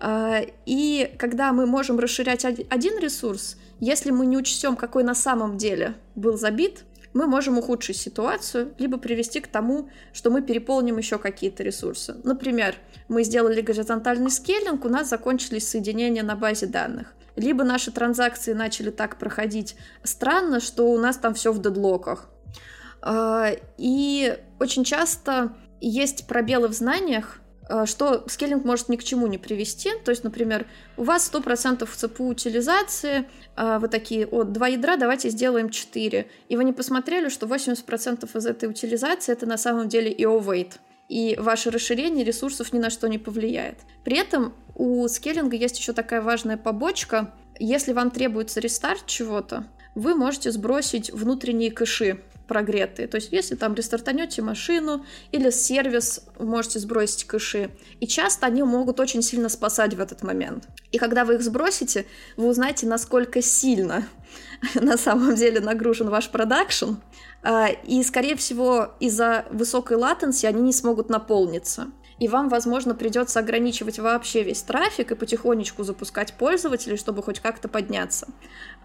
Э, 0.00 0.46
и 0.66 1.14
когда 1.18 1.52
мы 1.52 1.66
можем 1.66 1.98
расширять 1.98 2.44
один 2.44 2.98
ресурс, 2.98 3.56
если 3.80 4.10
мы 4.10 4.26
не 4.26 4.36
учтем, 4.36 4.76
какой 4.76 5.02
на 5.02 5.14
самом 5.14 5.58
деле 5.58 5.94
был 6.14 6.38
забит, 6.38 6.84
мы 7.14 7.26
можем 7.26 7.56
ухудшить 7.56 7.96
ситуацию, 7.96 8.74
либо 8.78 8.98
привести 8.98 9.40
к 9.40 9.46
тому, 9.46 9.88
что 10.12 10.30
мы 10.30 10.42
переполним 10.42 10.98
еще 10.98 11.18
какие-то 11.18 11.62
ресурсы. 11.62 12.16
Например, 12.24 12.74
мы 13.08 13.24
сделали 13.24 13.60
горизонтальный 13.60 14.30
скейлинг, 14.30 14.84
у 14.84 14.88
нас 14.88 15.08
закончились 15.08 15.68
соединения 15.68 16.22
на 16.22 16.34
базе 16.36 16.66
данных. 16.66 17.14
Либо 17.36 17.64
наши 17.64 17.90
транзакции 17.90 18.52
начали 18.52 18.90
так 18.90 19.18
проходить 19.18 19.76
странно, 20.02 20.60
что 20.60 20.90
у 20.90 20.98
нас 20.98 21.16
там 21.16 21.34
все 21.34 21.52
в 21.52 21.62
дедлоках. 21.62 22.28
А, 23.00 23.50
и 23.76 24.38
очень 24.58 24.84
часто 24.84 25.56
есть 25.80 26.26
пробелы 26.26 26.68
в 26.68 26.72
знаниях, 26.72 27.40
что 27.86 28.24
скейлинг 28.28 28.64
может 28.64 28.88
ни 28.88 28.96
к 28.96 29.04
чему 29.04 29.26
не 29.26 29.38
привести. 29.38 29.90
То 30.04 30.10
есть, 30.10 30.24
например, 30.24 30.66
у 30.96 31.04
вас 31.04 31.30
100% 31.32 31.88
ЦПУ 31.88 32.26
утилизации, 32.26 33.24
э, 33.56 33.78
вы 33.78 33.88
такие, 33.88 34.26
о, 34.26 34.44
два 34.44 34.68
ядра, 34.68 34.96
давайте 34.96 35.30
сделаем 35.30 35.70
4. 35.70 36.26
И 36.48 36.56
вы 36.56 36.64
не 36.64 36.72
посмотрели, 36.72 37.28
что 37.28 37.46
80% 37.46 38.36
из 38.36 38.46
этой 38.46 38.68
утилизации 38.68 39.32
это 39.32 39.46
на 39.46 39.56
самом 39.56 39.88
деле 39.88 40.12
EO-weight. 40.12 40.72
И 41.08 41.36
ваше 41.38 41.70
расширение 41.70 42.24
ресурсов 42.24 42.72
ни 42.72 42.78
на 42.78 42.90
что 42.90 43.08
не 43.08 43.18
повлияет. 43.18 43.78
При 44.04 44.16
этом 44.16 44.54
у 44.74 45.06
скейлинга 45.08 45.56
есть 45.56 45.78
еще 45.78 45.92
такая 45.92 46.22
важная 46.22 46.56
побочка. 46.56 47.32
Если 47.58 47.92
вам 47.92 48.10
требуется 48.10 48.60
рестарт 48.60 49.06
чего-то, 49.06 49.66
вы 49.94 50.14
можете 50.14 50.50
сбросить 50.50 51.12
внутренние 51.12 51.70
кэши 51.70 52.20
прогретые. 52.46 53.08
То 53.08 53.16
есть, 53.16 53.32
если 53.32 53.54
там 53.54 53.74
рестартанете 53.74 54.42
машину 54.42 55.04
или 55.32 55.50
сервис, 55.50 56.24
можете 56.38 56.78
сбросить 56.78 57.24
кэши. 57.24 57.70
И 58.00 58.06
часто 58.06 58.46
они 58.46 58.62
могут 58.62 59.00
очень 59.00 59.22
сильно 59.22 59.48
спасать 59.48 59.94
в 59.94 60.00
этот 60.00 60.22
момент. 60.22 60.68
И 60.92 60.98
когда 60.98 61.24
вы 61.24 61.34
их 61.34 61.42
сбросите, 61.42 62.06
вы 62.36 62.48
узнаете, 62.48 62.86
насколько 62.86 63.42
сильно 63.42 64.06
на 64.74 64.96
самом 64.96 65.34
деле 65.34 65.60
нагружен 65.60 66.08
ваш 66.08 66.30
продакшн. 66.30 66.94
А, 67.42 67.68
и, 67.68 68.02
скорее 68.02 68.36
всего, 68.36 68.94
из-за 69.00 69.44
высокой 69.50 69.96
латенции 69.96 70.46
они 70.46 70.62
не 70.62 70.72
смогут 70.72 71.08
наполниться 71.08 71.88
и 72.18 72.28
вам, 72.28 72.48
возможно, 72.48 72.94
придется 72.94 73.40
ограничивать 73.40 73.98
вообще 73.98 74.42
весь 74.42 74.62
трафик 74.62 75.12
и 75.12 75.14
потихонечку 75.14 75.82
запускать 75.82 76.34
пользователей, 76.34 76.96
чтобы 76.96 77.22
хоть 77.22 77.40
как-то 77.40 77.68
подняться. 77.68 78.28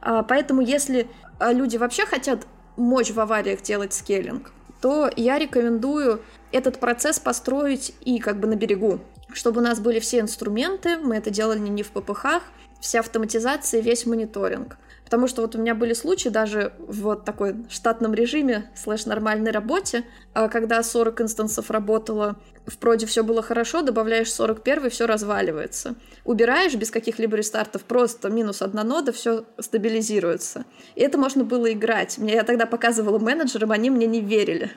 А, 0.01 0.23
поэтому, 0.23 0.61
если 0.61 1.07
а, 1.37 1.53
люди 1.53 1.77
вообще 1.77 2.05
хотят 2.05 2.47
мочь 2.79 3.11
в 3.11 3.19
авариях 3.19 3.61
делать 3.61 3.93
скейлинг, 3.93 4.51
то 4.81 5.09
я 5.15 5.37
рекомендую 5.37 6.21
этот 6.51 6.79
процесс 6.79 7.19
построить 7.19 7.93
и 8.01 8.19
как 8.19 8.39
бы 8.39 8.47
на 8.47 8.55
берегу, 8.55 8.99
чтобы 9.33 9.61
у 9.61 9.63
нас 9.63 9.79
были 9.79 9.99
все 9.99 10.19
инструменты, 10.19 10.97
мы 10.97 11.17
это 11.17 11.29
делали 11.29 11.59
не 11.59 11.83
в 11.83 11.91
ППХ, 11.91 12.41
вся 12.79 12.99
автоматизация, 12.99 13.81
весь 13.81 14.05
мониторинг. 14.05 14.77
Потому 15.09 15.27
что 15.27 15.41
вот 15.41 15.55
у 15.55 15.57
меня 15.57 15.73
были 15.73 15.93
случаи 15.93 16.29
даже 16.29 16.71
в 16.77 17.01
вот 17.01 17.25
такой 17.25 17.55
штатном 17.67 18.13
режиме, 18.13 18.69
слэш 18.75 19.07
нормальной 19.07 19.49
работе, 19.49 20.05
а 20.35 20.49
когда 20.49 20.83
40 20.83 21.21
инстансов 21.21 21.71
работало, 21.71 22.39
в 22.67 22.77
проде 22.77 23.07
все 23.07 23.23
было 23.23 23.41
хорошо, 23.41 23.81
добавляешь 23.81 24.31
41, 24.31 24.91
все 24.91 25.07
разваливается. 25.07 25.95
Убираешь 26.25 26.75
без 26.75 26.91
каких-либо 26.91 27.37
рестартов, 27.37 27.85
просто 27.85 28.29
минус 28.29 28.61
одна 28.61 28.83
нода, 28.83 29.11
все 29.11 29.45
стабилизируется. 29.57 30.65
И 30.93 31.01
это 31.01 31.17
можно 31.17 31.43
было 31.43 31.73
играть. 31.73 32.19
Мне 32.19 32.35
я 32.35 32.43
тогда 32.43 32.67
показывала 32.67 33.17
менеджерам, 33.17 33.71
они 33.71 33.89
мне 33.89 34.05
не 34.05 34.21
верили. 34.21 34.69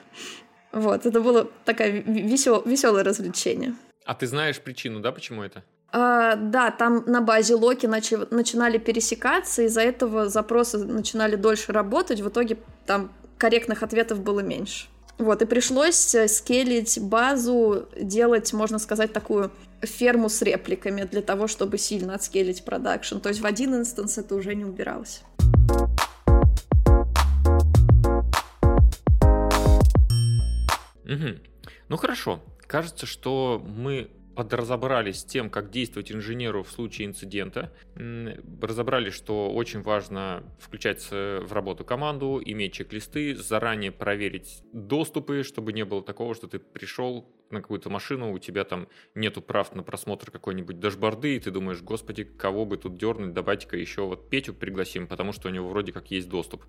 Вот, 0.71 1.05
это 1.05 1.21
было 1.21 1.47
такое 1.63 1.91
весел, 1.91 2.63
веселое 2.65 3.03
развлечение. 3.03 3.75
А 4.03 4.15
ты 4.15 4.25
знаешь 4.25 4.59
причину, 4.59 4.99
да, 4.99 5.11
почему 5.11 5.43
это? 5.43 5.63
А, 5.95 6.35
да, 6.35 6.71
там 6.71 7.03
на 7.05 7.21
базе 7.21 7.53
lock 7.53 7.79
и 7.79 7.85
начи 7.85 8.17
начинали 8.31 8.79
пересекаться, 8.79 9.61
из-за 9.61 9.81
этого 9.81 10.27
запросы 10.27 10.79
начинали 10.79 11.35
дольше 11.35 11.71
работать, 11.71 12.19
в 12.19 12.29
итоге 12.29 12.57
там 12.87 13.11
корректных 13.37 13.83
ответов 13.83 14.19
было 14.21 14.39
меньше. 14.39 14.87
Вот, 15.19 15.43
и 15.43 15.45
пришлось 15.45 16.15
э, 16.15 16.27
scale 16.27 16.72
ить 16.72 16.99
базу, 16.99 17.87
делать, 17.95 18.51
можно 18.53 18.79
сказать, 18.79 19.13
такую 19.13 19.51
ферму 19.81 20.29
с 20.29 20.41
репликами 20.41 21.03
для 21.03 21.21
того, 21.21 21.47
чтобы 21.47 21.77
сильно 21.77 22.15
от 22.15 22.25
scale 22.25 22.50
ить 22.50 22.65
продакшн. 22.65 23.19
То 23.19 23.29
есть 23.29 23.41
в 23.41 23.45
один 23.45 23.75
instance 23.75 24.17
это 24.17 24.33
уже 24.33 24.55
не 24.55 24.65
убиралось. 24.65 25.21
Угу. 31.05 31.37
Ну 31.89 31.97
хорошо. 31.97 32.39
Кажется, 32.65 33.05
что 33.05 33.63
мы 33.63 34.09
подразобрались 34.35 35.19
с 35.19 35.23
тем, 35.23 35.49
как 35.49 35.69
действовать 35.69 36.11
инженеру 36.11 36.63
в 36.63 36.71
случае 36.71 37.07
инцидента, 37.07 37.71
разобрали, 37.95 39.09
что 39.09 39.51
очень 39.51 39.81
важно 39.81 40.43
включать 40.59 41.09
в 41.11 41.51
работу 41.51 41.85
команду, 41.85 42.41
иметь 42.43 42.73
чек-листы, 42.73 43.35
заранее 43.35 43.91
проверить 43.91 44.63
доступы, 44.73 45.43
чтобы 45.43 45.73
не 45.73 45.85
было 45.85 46.01
такого, 46.01 46.35
что 46.35 46.47
ты 46.47 46.59
пришел 46.59 47.29
на 47.53 47.61
какую-то 47.61 47.89
машину, 47.89 48.33
у 48.33 48.39
тебя 48.39 48.63
там 48.63 48.87
нету 49.15 49.41
прав 49.41 49.73
на 49.75 49.83
просмотр 49.83 50.31
какой-нибудь 50.31 50.79
дашборды, 50.79 51.35
и 51.35 51.39
ты 51.39 51.51
думаешь, 51.51 51.81
господи, 51.81 52.23
кого 52.23 52.65
бы 52.65 52.77
тут 52.77 52.97
дернуть, 52.97 53.33
давайте-ка 53.33 53.77
еще 53.77 54.01
вот 54.05 54.29
Петю 54.29 54.53
пригласим, 54.53 55.07
потому 55.07 55.31
что 55.31 55.47
у 55.47 55.51
него 55.51 55.69
вроде 55.69 55.91
как 55.91 56.11
есть 56.11 56.29
доступ. 56.29 56.63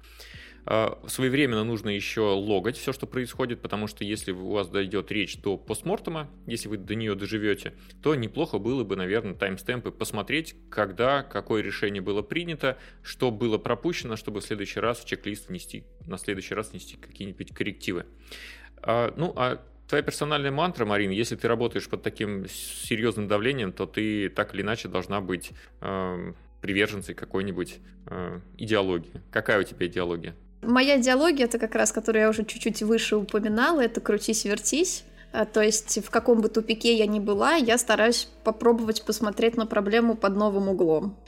А, 0.66 0.98
своевременно 1.06 1.64
нужно 1.64 1.90
еще 1.90 2.20
логать 2.20 2.76
все, 2.76 2.92
что 2.92 3.06
происходит, 3.06 3.60
потому 3.60 3.86
что 3.86 4.04
если 4.04 4.32
у 4.32 4.50
вас 4.50 4.68
дойдет 4.68 5.12
речь 5.12 5.36
до 5.38 5.58
постмортема, 5.58 6.30
если 6.46 6.68
вы 6.68 6.78
до 6.78 6.94
нее 6.94 7.14
доживете, 7.14 7.74
то 8.02 8.14
неплохо 8.14 8.58
было 8.58 8.82
бы, 8.84 8.96
наверное, 8.96 9.34
таймстемпы 9.34 9.90
посмотреть, 9.90 10.54
когда, 10.70 11.22
какое 11.22 11.62
решение 11.62 12.00
было 12.00 12.22
принято, 12.22 12.78
что 13.02 13.30
было 13.30 13.58
пропущено, 13.58 14.16
чтобы 14.16 14.40
в 14.40 14.44
следующий 14.44 14.80
раз 14.80 15.00
в 15.00 15.06
чек-лист 15.06 15.48
внести, 15.48 15.84
на 16.06 16.16
следующий 16.16 16.54
раз 16.54 16.70
внести 16.70 16.96
какие-нибудь 16.96 17.54
коррективы. 17.54 18.06
А, 18.86 19.12
ну, 19.16 19.32
а 19.36 19.62
твоя 19.88 20.02
персональная 20.02 20.50
мантра, 20.50 20.84
Марин, 20.84 21.10
если 21.10 21.36
ты 21.36 21.48
работаешь 21.48 21.88
под 21.88 22.02
таким 22.02 22.46
серьезным 22.48 23.28
давлением, 23.28 23.72
то 23.72 23.86
ты 23.86 24.28
так 24.28 24.54
или 24.54 24.62
иначе 24.62 24.88
должна 24.88 25.20
быть 25.20 25.52
э, 25.80 26.32
приверженцей 26.60 27.14
какой-нибудь 27.14 27.76
э, 28.06 28.40
идеологии. 28.58 29.22
Какая 29.30 29.60
у 29.60 29.62
тебя 29.62 29.86
идеология? 29.86 30.34
Моя 30.62 30.98
идеология, 30.98 31.44
это 31.44 31.58
как 31.58 31.74
раз, 31.74 31.92
которую 31.92 32.22
я 32.22 32.30
уже 32.30 32.44
чуть-чуть 32.44 32.82
выше 32.82 33.16
упоминала, 33.16 33.82
это 33.82 34.00
крутись-вертись. 34.00 35.04
А, 35.32 35.44
то 35.46 35.60
есть 35.60 36.04
в 36.04 36.10
каком 36.10 36.40
бы 36.40 36.48
тупике 36.48 36.96
я 36.96 37.06
ни 37.06 37.18
была, 37.18 37.56
я 37.56 37.76
стараюсь 37.76 38.28
попробовать 38.44 39.04
посмотреть 39.04 39.56
на 39.56 39.66
проблему 39.66 40.16
под 40.16 40.36
новым 40.36 40.68
углом. 40.68 41.18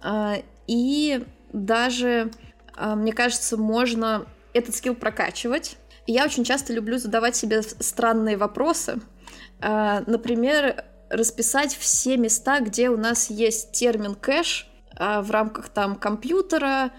А, 0.00 0.36
и 0.66 1.22
даже, 1.52 2.30
а, 2.74 2.96
мне 2.96 3.12
кажется, 3.12 3.56
можно 3.56 4.26
этот 4.54 4.74
скилл 4.74 4.94
прокачивать. 4.94 5.76
Я 6.06 6.24
очень 6.24 6.44
часто 6.44 6.72
люблю 6.72 6.98
задавать 6.98 7.36
себе 7.36 7.62
странные 7.62 8.36
вопросы. 8.36 9.00
Например, 9.60 10.84
расписать 11.08 11.74
все 11.74 12.16
места, 12.16 12.60
где 12.60 12.88
у 12.88 12.96
нас 12.96 13.30
есть 13.30 13.72
термин 13.72 14.14
кэш 14.14 14.68
в 14.98 15.30
рамках 15.30 15.68
там 15.68 15.96
компьютера, 15.96 16.92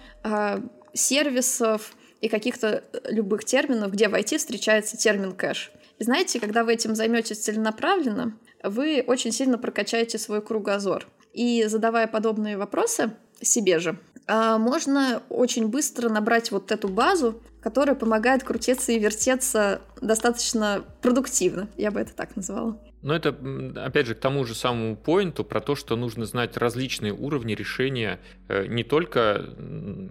сервисов 0.94 1.94
и 2.22 2.28
каких-то 2.28 2.84
э, 2.94 3.12
любых 3.12 3.44
терминов, 3.46 3.92
где 3.92 4.08
в 4.08 4.14
IT 4.14 4.38
встречается 4.38 4.98
термин 4.98 5.34
кэш. 5.34 5.72
И 6.00 6.04
знаете, 6.04 6.40
когда 6.40 6.64
вы 6.64 6.74
этим 6.74 6.96
займетесь 6.96 7.40
целенаправленно, 7.40 8.38
вы 8.64 9.04
очень 9.06 9.32
сильно 9.32 9.58
прокачаете 9.58 10.18
свой 10.18 10.42
кругозор. 10.42 11.08
И 11.34 11.66
задавая 11.68 12.08
подобные 12.08 12.58
вопросы 12.58 13.12
себе 13.42 13.80
же, 13.80 14.00
а, 14.28 14.58
можно 14.58 15.24
очень 15.30 15.68
быстро 15.68 16.10
набрать 16.10 16.52
вот 16.52 16.72
эту 16.72 16.90
базу, 16.90 17.42
которая 17.62 17.96
помогает 17.96 18.44
крутиться 18.44 18.92
и 18.92 19.00
вертеться 19.00 19.82
достаточно 20.02 20.84
продуктивно, 21.02 21.70
я 21.78 21.92
бы 21.92 22.00
это 22.00 22.14
так 22.14 22.36
назвала. 22.36 22.78
Но 23.02 23.16
это, 23.16 23.36
опять 23.78 24.06
же, 24.06 24.16
к 24.16 24.20
тому 24.20 24.46
же 24.46 24.54
самому 24.54 24.96
поинту 24.96 25.44
про 25.44 25.60
то, 25.60 25.76
что 25.76 25.96
нужно 25.96 26.26
знать 26.26 26.58
различные 26.58 27.14
уровни 27.14 27.54
решения 27.54 28.20
э, 28.48 28.68
не 28.68 28.84
только 28.84 29.56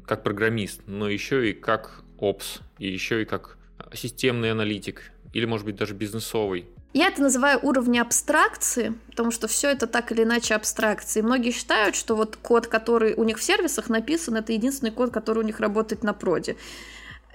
как 0.07 0.23
программист, 0.23 0.83
но 0.87 1.09
еще 1.09 1.51
и 1.51 1.53
как 1.53 2.03
опс, 2.19 2.61
и 2.79 2.89
еще 2.89 3.23
и 3.23 3.25
как 3.25 3.59
системный 3.95 4.51
аналитик, 4.51 5.13
или, 5.33 5.45
может 5.45 5.67
быть, 5.67 5.77
даже 5.77 5.95
бизнесовый. 5.95 6.67
Я 6.93 7.07
это 7.07 7.23
называю 7.23 7.61
уровни 7.63 7.99
абстракции, 7.99 8.95
потому 9.09 9.31
что 9.31 9.47
все 9.47 9.71
это 9.71 9.87
так 9.87 10.11
или 10.11 10.25
иначе 10.25 10.55
абстракции. 10.55 11.21
Многие 11.21 11.53
считают, 11.53 11.95
что 11.95 12.17
вот 12.17 12.37
код, 12.37 12.67
который 12.67 13.15
у 13.15 13.23
них 13.23 13.39
в 13.39 13.43
сервисах 13.43 13.89
написан, 13.89 14.35
это 14.35 14.53
единственный 14.53 14.91
код, 14.91 15.13
который 15.13 15.45
у 15.45 15.47
них 15.47 15.61
работает 15.61 16.03
на 16.03 16.13
проде. 16.13 16.57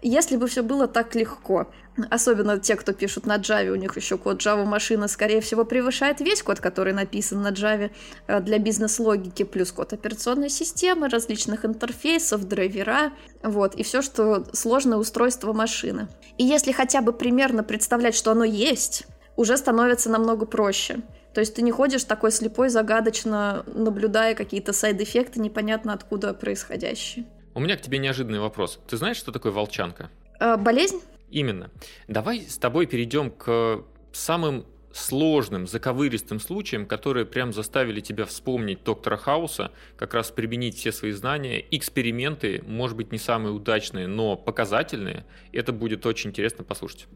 Если 0.01 0.35
бы 0.35 0.47
все 0.47 0.61
было 0.61 0.87
так 0.87 1.15
легко, 1.15 1.67
особенно 2.09 2.59
те, 2.59 2.75
кто 2.75 2.93
пишут 2.93 3.25
на 3.25 3.37
Java, 3.37 3.69
у 3.69 3.75
них 3.75 3.95
еще 3.95 4.17
код 4.17 4.45
Java 4.45 4.65
машина, 4.65 5.07
скорее 5.07 5.41
всего, 5.41 5.65
превышает 5.65 6.19
весь 6.19 6.43
код, 6.43 6.59
который 6.59 6.93
написан 6.93 7.41
на 7.41 7.51
Java 7.51 7.91
э, 8.27 8.41
для 8.41 8.59
бизнес-логики, 8.59 9.43
плюс 9.43 9.71
код 9.71 9.93
операционной 9.93 10.49
системы, 10.49 11.09
различных 11.09 11.65
интерфейсов, 11.65 12.47
драйвера, 12.47 13.13
вот, 13.43 13.75
и 13.75 13.83
все, 13.83 14.01
что 14.01 14.45
сложное 14.53 14.97
устройство 14.97 15.53
машины. 15.53 16.07
И 16.37 16.43
если 16.43 16.71
хотя 16.71 17.01
бы 17.01 17.13
примерно 17.13 17.63
представлять, 17.63 18.15
что 18.15 18.31
оно 18.31 18.43
есть, 18.43 19.07
уже 19.35 19.57
становится 19.57 20.09
намного 20.09 20.45
проще. 20.45 20.99
То 21.33 21.41
есть 21.41 21.55
ты 21.55 21.61
не 21.61 21.71
ходишь 21.71 22.05
такой 22.05 22.31
слепой, 22.31 22.69
загадочно, 22.69 23.65
наблюдая 23.67 24.35
какие-то 24.35 24.71
сайд-эффекты, 24.71 25.41
непонятно 25.41 25.93
откуда 25.93 26.33
происходящие. 26.33 27.25
У 27.55 27.61
меня 27.61 27.77
к 27.77 27.81
тебе 27.81 27.99
неожиданный 27.99 28.39
вопрос. 28.39 28.79
Ты 28.85 28.97
знаешь, 28.97 29.15
что 29.15 29.31
такое 29.31 29.53
волчанка? 29.53 30.09
Э, 30.41 30.57
болезнь? 30.57 31.01
Именно. 31.31 31.71
Давай 32.09 32.41
с 32.41 32.57
тобой 32.57 32.85
перейдем 32.85 33.31
к 33.31 33.81
самым 34.11 34.65
сложным, 34.91 35.65
заковыристым 35.65 36.41
случаям, 36.41 36.85
которые 36.85 37.25
прям 37.25 37.53
заставили 37.53 38.01
тебя 38.01 38.25
вспомнить 38.25 38.83
доктора 38.83 39.15
Хауса, 39.15 39.71
как 39.95 40.13
раз 40.13 40.31
применить 40.31 40.77
все 40.77 40.91
свои 40.91 41.11
знания. 41.11 41.65
Эксперименты, 41.71 42.61
может 42.67 42.97
быть, 42.97 43.13
не 43.13 43.17
самые 43.17 43.53
удачные, 43.53 44.07
но 44.07 44.35
показательные. 44.35 45.25
Это 45.53 45.71
будет 45.71 46.05
очень 46.05 46.31
интересно 46.31 46.65
послушать. 46.65 47.07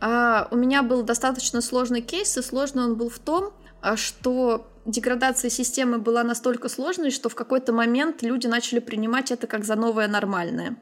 А, 0.00 0.48
у 0.50 0.56
меня 0.56 0.82
был 0.82 1.02
достаточно 1.02 1.60
сложный 1.60 2.00
кейс, 2.00 2.36
и 2.38 2.42
сложный 2.42 2.84
он 2.84 2.96
был 2.96 3.10
в 3.10 3.18
том, 3.18 3.52
что 3.96 4.66
деградация 4.86 5.50
системы 5.50 5.98
была 5.98 6.24
настолько 6.24 6.68
сложной, 6.68 7.10
что 7.10 7.28
в 7.28 7.34
какой-то 7.34 7.72
момент 7.72 8.22
люди 8.22 8.46
начали 8.46 8.78
принимать 8.78 9.30
это 9.30 9.46
как 9.46 9.64
за 9.64 9.76
новое 9.76 10.08
нормальное. 10.08 10.76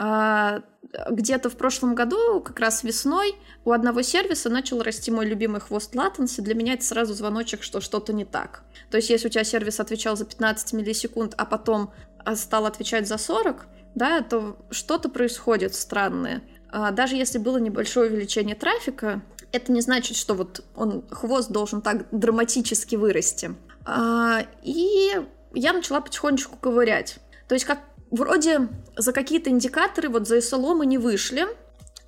А, 0.00 0.62
где-то 1.10 1.50
в 1.50 1.56
прошлом 1.56 1.94
году, 1.94 2.40
как 2.40 2.60
раз 2.60 2.84
весной, 2.84 3.34
у 3.64 3.72
одного 3.72 4.02
сервиса 4.02 4.48
начал 4.48 4.82
расти 4.82 5.10
мой 5.10 5.26
любимый 5.26 5.60
хвост 5.60 5.94
латенси. 5.94 6.40
Для 6.40 6.54
меня 6.54 6.74
это 6.74 6.84
сразу 6.84 7.14
звоночек, 7.14 7.62
что 7.62 7.80
что-то 7.80 8.12
не 8.12 8.24
так. 8.24 8.62
То 8.90 8.96
есть, 8.96 9.10
если 9.10 9.26
у 9.26 9.30
тебя 9.30 9.44
сервис 9.44 9.80
отвечал 9.80 10.16
за 10.16 10.24
15 10.24 10.72
миллисекунд, 10.72 11.34
а 11.36 11.44
потом 11.44 11.92
а, 12.24 12.36
стал 12.36 12.66
отвечать 12.66 13.08
за 13.08 13.18
40, 13.18 13.66
да, 13.94 14.20
то 14.20 14.56
что-то 14.70 15.08
происходит 15.08 15.74
странное. 15.74 16.42
А, 16.70 16.92
даже 16.92 17.16
если 17.16 17.38
было 17.38 17.58
небольшое 17.58 18.10
увеличение 18.10 18.54
трафика, 18.54 19.22
это 19.52 19.72
не 19.72 19.80
значит, 19.80 20.16
что 20.16 20.34
вот 20.34 20.64
он 20.74 21.04
хвост 21.10 21.50
должен 21.50 21.80
так 21.80 22.06
драматически 22.10 22.96
вырасти. 22.96 23.54
А, 23.84 24.40
и 24.62 25.12
я 25.54 25.72
начала 25.72 26.00
потихонечку 26.00 26.56
ковырять. 26.56 27.18
То 27.48 27.54
есть 27.54 27.64
как 27.64 27.80
вроде 28.10 28.68
за 28.96 29.12
какие-то 29.12 29.50
индикаторы, 29.50 30.08
вот 30.08 30.28
за 30.28 30.38
SLO 30.38 30.74
мы 30.74 30.86
не 30.86 30.98
вышли, 30.98 31.46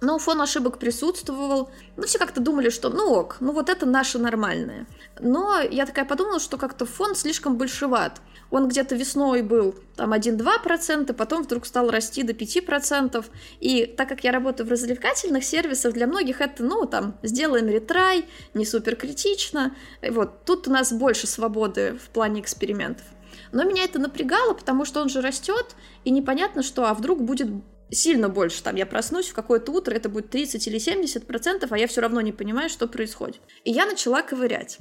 но 0.01 0.19
фон 0.19 0.41
ошибок 0.41 0.79
присутствовал. 0.79 1.71
Ну, 1.97 2.07
все 2.07 2.19
как-то 2.19 2.41
думали, 2.41 2.71
что 2.71 2.89
ну 2.89 3.13
ок, 3.13 3.37
ну 3.41 3.53
вот 3.53 3.69
это 3.69 3.87
наше 3.87 4.19
нормальное. 4.19 4.87
Но 5.21 5.61
я 5.61 5.87
такая 5.87 6.05
подумала, 6.05 6.41
что 6.41 6.57
как-то 6.57 6.87
фон 6.87 7.15
слишком 7.15 7.57
большеват. 7.57 8.21
Он 8.51 8.67
где-то 8.67 8.97
весной 8.97 9.43
был 9.43 9.77
там 9.95 10.13
1-2%, 10.13 11.13
потом 11.13 11.43
вдруг 11.43 11.67
стал 11.67 11.91
расти 11.91 12.23
до 12.23 12.33
5%. 12.33 13.25
И 13.61 13.87
так 13.87 14.09
как 14.09 14.25
я 14.25 14.33
работаю 14.33 14.67
в 14.67 14.71
развлекательных 14.71 15.45
сервисах, 15.45 15.93
для 15.93 16.07
многих 16.07 16.41
это, 16.41 16.65
ну, 16.65 16.87
там, 16.87 17.17
сделаем 17.23 17.69
ретрай, 17.69 18.27
не 18.55 18.65
супер 18.65 18.97
критично. 18.97 19.77
Вот, 20.03 20.45
тут 20.45 20.67
у 20.67 20.71
нас 20.73 20.93
больше 20.93 21.27
свободы 21.27 21.99
в 22.05 22.09
плане 22.09 22.41
экспериментов. 22.41 23.05
Но 23.53 23.65
меня 23.65 23.85
это 23.85 23.99
напрягало, 23.99 24.55
потому 24.55 24.85
что 24.85 25.01
он 25.01 25.09
же 25.09 25.21
растет, 25.21 25.77
и 26.05 26.11
непонятно, 26.11 26.63
что, 26.63 26.87
а 26.87 26.95
вдруг 26.95 27.23
будет 27.23 27.49
сильно 27.91 28.29
больше. 28.29 28.63
Там 28.63 28.77
я 28.77 28.87
проснусь 28.87 29.29
в 29.29 29.35
какое-то 29.35 29.73
утро, 29.73 29.95
это 29.95 30.09
будет 30.09 30.31
30 30.31 30.67
или 30.67 30.79
70 30.79 31.27
процентов, 31.27 31.73
а 31.73 31.79
я 31.79 31.87
все 31.87 32.01
равно 32.01 32.21
не 32.21 32.33
понимаю, 32.33 32.69
что 32.69 32.87
происходит. 32.87 33.41
И 33.65 33.71
я 33.71 33.87
начала 33.87 34.23
ковырять. 34.23 34.79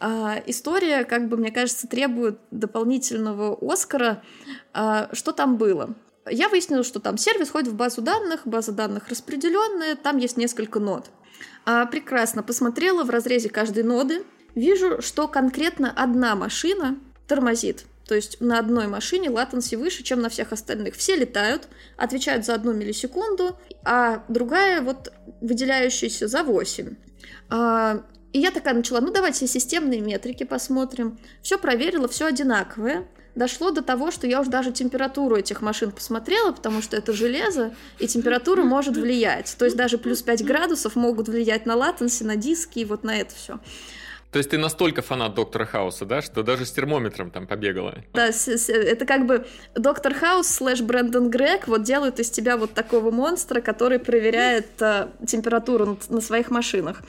А, 0.00 0.42
история, 0.46 1.04
как 1.04 1.28
бы, 1.28 1.36
мне 1.36 1.50
кажется, 1.50 1.86
требует 1.86 2.38
дополнительного 2.50 3.56
Оскара. 3.60 4.22
А, 4.72 5.10
что 5.12 5.32
там 5.32 5.56
было? 5.56 5.94
Я 6.28 6.48
выяснила, 6.48 6.82
что 6.82 6.98
там 6.98 7.18
сервис 7.18 7.50
ходит 7.50 7.68
в 7.68 7.76
базу 7.76 8.02
данных, 8.02 8.42
база 8.44 8.72
данных 8.72 9.08
распределенная, 9.08 9.94
там 9.94 10.16
есть 10.18 10.36
несколько 10.36 10.80
нод. 10.80 11.10
А, 11.64 11.86
прекрасно 11.86 12.42
посмотрела 12.42 13.04
в 13.04 13.10
разрезе 13.10 13.48
каждой 13.48 13.84
ноды, 13.84 14.24
вижу, 14.54 15.00
что 15.02 15.28
конкретно 15.28 15.92
одна 15.94 16.34
машина 16.34 16.98
тормозит. 17.28 17.84
То 18.06 18.14
есть 18.14 18.40
на 18.40 18.58
одной 18.58 18.86
машине 18.86 19.30
латенси 19.30 19.74
выше, 19.74 20.02
чем 20.02 20.20
на 20.20 20.28
всех 20.28 20.52
остальных. 20.52 20.94
Все 20.94 21.16
летают, 21.16 21.68
отвечают 21.96 22.44
за 22.44 22.54
одну 22.54 22.72
миллисекунду, 22.72 23.58
а 23.84 24.24
другая 24.28 24.80
вот 24.80 25.12
выделяющаяся 25.40 26.28
за 26.28 26.44
8. 26.44 26.94
А, 27.50 28.04
и 28.32 28.38
я 28.38 28.52
такая 28.52 28.74
начала, 28.74 29.00
ну 29.00 29.12
давайте 29.12 29.46
системные 29.46 30.00
метрики 30.00 30.44
посмотрим. 30.44 31.18
Все 31.42 31.58
проверила, 31.58 32.06
все 32.06 32.26
одинаковое. 32.26 33.08
Дошло 33.34 33.70
до 33.70 33.82
того, 33.82 34.10
что 34.10 34.26
я 34.26 34.40
уже 34.40 34.50
даже 34.50 34.72
температуру 34.72 35.36
этих 35.36 35.60
машин 35.60 35.90
посмотрела, 35.90 36.52
потому 36.52 36.80
что 36.80 36.96
это 36.96 37.12
железо, 37.12 37.74
и 37.98 38.06
температура 38.06 38.62
может 38.62 38.96
влиять. 38.96 39.54
То 39.58 39.66
есть 39.66 39.76
даже 39.76 39.98
плюс 39.98 40.22
5 40.22 40.44
градусов 40.44 40.96
могут 40.96 41.28
влиять 41.28 41.66
на 41.66 41.74
латенси, 41.74 42.22
на 42.22 42.36
диски 42.36 42.78
и 42.78 42.84
вот 42.84 43.04
на 43.04 43.18
это 43.18 43.34
все. 43.34 43.58
То 44.36 44.38
есть 44.38 44.50
ты 44.50 44.58
настолько 44.58 45.00
фанат 45.00 45.32
Доктора 45.32 45.64
Хауса, 45.64 46.04
да, 46.04 46.20
что 46.20 46.42
даже 46.42 46.66
с 46.66 46.70
термометром 46.70 47.30
там 47.30 47.46
побегала? 47.46 47.94
Да, 48.12 48.28
это 48.28 49.06
как 49.06 49.24
бы 49.24 49.46
Доктор 49.74 50.12
Хаус 50.12 50.46
слэш 50.46 50.82
Брэндон 50.82 51.30
Грег 51.30 51.66
вот 51.68 51.84
делают 51.84 52.20
из 52.20 52.28
тебя 52.28 52.58
вот 52.58 52.74
такого 52.74 53.10
монстра, 53.10 53.62
который 53.62 53.98
проверяет 53.98 54.66
а, 54.82 55.08
температуру 55.26 55.98
на 56.10 56.20
своих 56.20 56.50
машинах. 56.50 57.00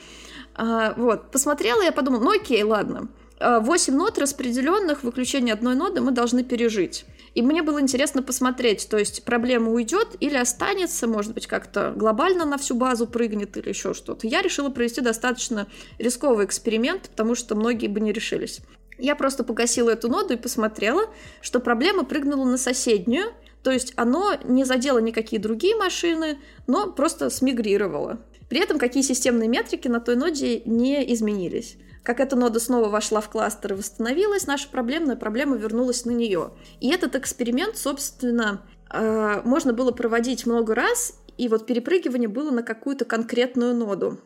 А, 0.54 0.94
вот, 0.96 1.30
посмотрела, 1.30 1.82
я 1.82 1.92
подумала, 1.92 2.24
ну 2.24 2.34
окей, 2.34 2.62
ладно. 2.62 3.08
8 3.40 3.94
нот 3.94 4.18
распределенных, 4.18 5.02
выключение 5.02 5.54
одной 5.54 5.74
ноды 5.74 6.00
мы 6.00 6.10
должны 6.10 6.42
пережить. 6.42 7.04
И 7.34 7.42
мне 7.42 7.62
было 7.62 7.80
интересно 7.80 8.22
посмотреть, 8.22 8.88
то 8.90 8.98
есть 8.98 9.24
проблема 9.24 9.70
уйдет 9.70 10.16
или 10.20 10.36
останется, 10.36 11.06
может 11.06 11.34
быть, 11.34 11.46
как-то 11.46 11.92
глобально 11.94 12.44
на 12.44 12.58
всю 12.58 12.74
базу 12.74 13.06
прыгнет 13.06 13.56
или 13.56 13.68
еще 13.68 13.94
что-то. 13.94 14.26
Я 14.26 14.42
решила 14.42 14.70
провести 14.70 15.00
достаточно 15.00 15.68
рисковый 15.98 16.46
эксперимент, 16.46 17.10
потому 17.10 17.34
что 17.34 17.54
многие 17.54 17.86
бы 17.86 18.00
не 18.00 18.12
решились. 18.12 18.60
Я 18.98 19.14
просто 19.14 19.44
погасила 19.44 19.90
эту 19.90 20.08
ноду 20.08 20.34
и 20.34 20.36
посмотрела, 20.36 21.02
что 21.40 21.60
проблема 21.60 22.04
прыгнула 22.04 22.44
на 22.44 22.58
соседнюю, 22.58 23.32
то 23.62 23.70
есть 23.70 23.92
оно 23.96 24.34
не 24.44 24.64
задело 24.64 24.98
никакие 24.98 25.40
другие 25.40 25.76
машины, 25.76 26.38
но 26.66 26.90
просто 26.90 27.30
смигрировало. 27.30 28.18
При 28.48 28.60
этом 28.60 28.78
какие 28.78 29.02
системные 29.02 29.48
метрики 29.48 29.86
на 29.86 30.00
той 30.00 30.16
ноде 30.16 30.62
не 30.64 31.12
изменились. 31.12 31.76
Как 32.08 32.20
эта 32.20 32.36
нода 32.36 32.58
снова 32.58 32.88
вошла 32.88 33.20
в 33.20 33.28
кластер 33.28 33.74
и 33.74 33.76
восстановилась, 33.76 34.46
наша 34.46 34.70
проблемная 34.70 35.14
проблема 35.14 35.56
вернулась 35.58 36.06
на 36.06 36.10
нее. 36.10 36.52
И 36.80 36.88
этот 36.88 37.14
эксперимент, 37.16 37.76
собственно, 37.76 38.62
э, 38.90 39.42
можно 39.44 39.74
было 39.74 39.90
проводить 39.92 40.46
много 40.46 40.74
раз, 40.74 41.20
и 41.36 41.48
вот 41.48 41.66
перепрыгивание 41.66 42.30
было 42.30 42.50
на 42.50 42.62
какую-то 42.62 43.04
конкретную 43.04 43.74
ноду. 43.74 44.16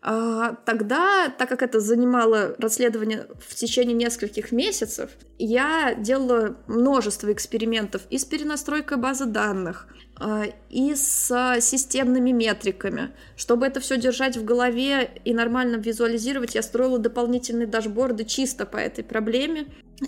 А, 0.00 0.54
тогда, 0.64 1.28
так 1.28 1.48
как 1.48 1.62
это 1.62 1.80
занимало 1.80 2.54
расследование 2.58 3.26
в 3.40 3.54
течение 3.54 3.94
нескольких 3.94 4.52
месяцев, 4.52 5.10
я 5.38 5.94
делала 5.94 6.56
множество 6.68 7.32
экспериментов 7.32 8.02
и 8.08 8.18
с 8.18 8.24
перенастройкой 8.24 8.98
базы 8.98 9.26
данных, 9.26 9.88
а, 10.20 10.44
и 10.70 10.94
с 10.94 11.58
системными 11.60 12.30
метриками. 12.30 13.10
Чтобы 13.36 13.66
это 13.66 13.80
все 13.80 13.96
держать 13.96 14.36
в 14.36 14.44
голове 14.44 15.10
и 15.24 15.34
нормально 15.34 15.76
визуализировать, 15.76 16.54
я 16.54 16.62
строила 16.62 16.98
дополнительные 16.98 17.66
дашборды 17.66 18.24
чисто 18.24 18.66
по 18.66 18.76
этой 18.76 19.02
проблеме. 19.02 19.66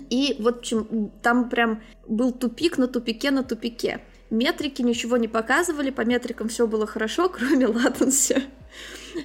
И 0.09 0.37
вот 0.39 0.55
в 0.55 0.59
общем, 0.59 1.11
там 1.21 1.49
прям 1.49 1.83
был 2.07 2.31
тупик 2.31 2.77
на 2.77 2.87
тупике 2.87 3.29
на 3.31 3.43
тупике. 3.43 4.01
Метрики 4.31 4.81
ничего 4.81 5.17
не 5.17 5.27
показывали, 5.27 5.89
по 5.89 6.01
метрикам 6.01 6.47
все 6.47 6.65
было 6.65 6.87
хорошо, 6.87 7.27
кроме 7.37 7.67
латенси. 7.67 8.43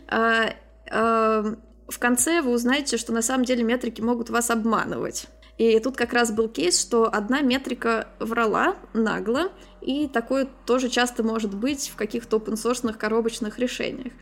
А, 0.09 0.53
а, 0.91 1.55
в 1.89 1.99
конце 2.01 2.43
вы 2.43 2.51
узнаете, 2.51 2.97
что 2.97 3.13
на 3.13 3.23
самом 3.23 3.45
деле 3.45 3.63
метрики 3.63 4.01
могут 4.01 4.31
вас 4.31 4.51
обманывать. 4.51 5.29
И 5.59 5.79
тут 5.79 5.97
как 5.97 6.13
раз 6.13 6.33
был 6.33 6.49
кейс, 6.49 6.79
что 6.79 7.09
одна 7.11 7.41
метрика 7.41 8.09
врала 8.19 8.75
нагло, 8.95 9.53
и 9.81 10.09
такое 10.09 10.49
тоже 10.67 10.89
часто 10.89 11.23
может 11.23 11.55
быть 11.55 11.89
в 11.89 11.95
каких-то 11.95 12.39
open 12.39 12.93
коробочных 12.93 13.61
решениях. 13.61 14.13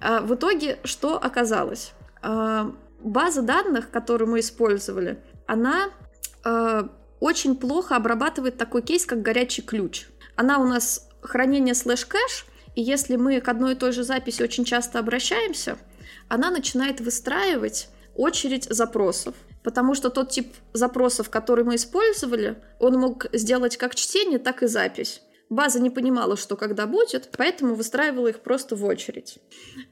А 0.00 0.20
в 0.20 0.34
итоге 0.34 0.78
что 0.84 1.18
оказалось? 1.18 1.92
База 2.22 3.42
данных, 3.42 3.90
которую 3.90 4.30
мы 4.30 4.40
использовали, 4.40 5.18
она 5.46 5.90
очень 7.20 7.54
плохо 7.56 7.96
обрабатывает 7.96 8.56
такой 8.56 8.80
кейс, 8.80 9.04
как 9.04 9.20
горячий 9.20 9.60
ключ. 9.60 10.06
Она 10.38 10.60
у 10.60 10.64
нас 10.64 11.08
хранение 11.20 11.74
слэш-кэш, 11.74 12.46
и 12.76 12.80
если 12.80 13.16
мы 13.16 13.40
к 13.40 13.48
одной 13.48 13.72
и 13.72 13.74
той 13.74 13.90
же 13.90 14.04
записи 14.04 14.40
очень 14.40 14.64
часто 14.64 15.00
обращаемся, 15.00 15.78
она 16.28 16.52
начинает 16.52 17.00
выстраивать 17.00 17.88
очередь 18.14 18.68
запросов. 18.70 19.34
Потому 19.64 19.96
что 19.96 20.10
тот 20.10 20.30
тип 20.30 20.54
запросов, 20.72 21.28
который 21.28 21.64
мы 21.64 21.74
использовали, 21.74 22.56
он 22.78 23.00
мог 23.00 23.26
сделать 23.32 23.76
как 23.76 23.96
чтение, 23.96 24.38
так 24.38 24.62
и 24.62 24.68
запись. 24.68 25.22
База 25.50 25.80
не 25.80 25.90
понимала, 25.90 26.36
что 26.36 26.56
когда 26.56 26.86
будет, 26.86 27.30
поэтому 27.36 27.74
выстраивала 27.74 28.28
их 28.28 28.38
просто 28.38 28.76
в 28.76 28.84
очередь. 28.84 29.40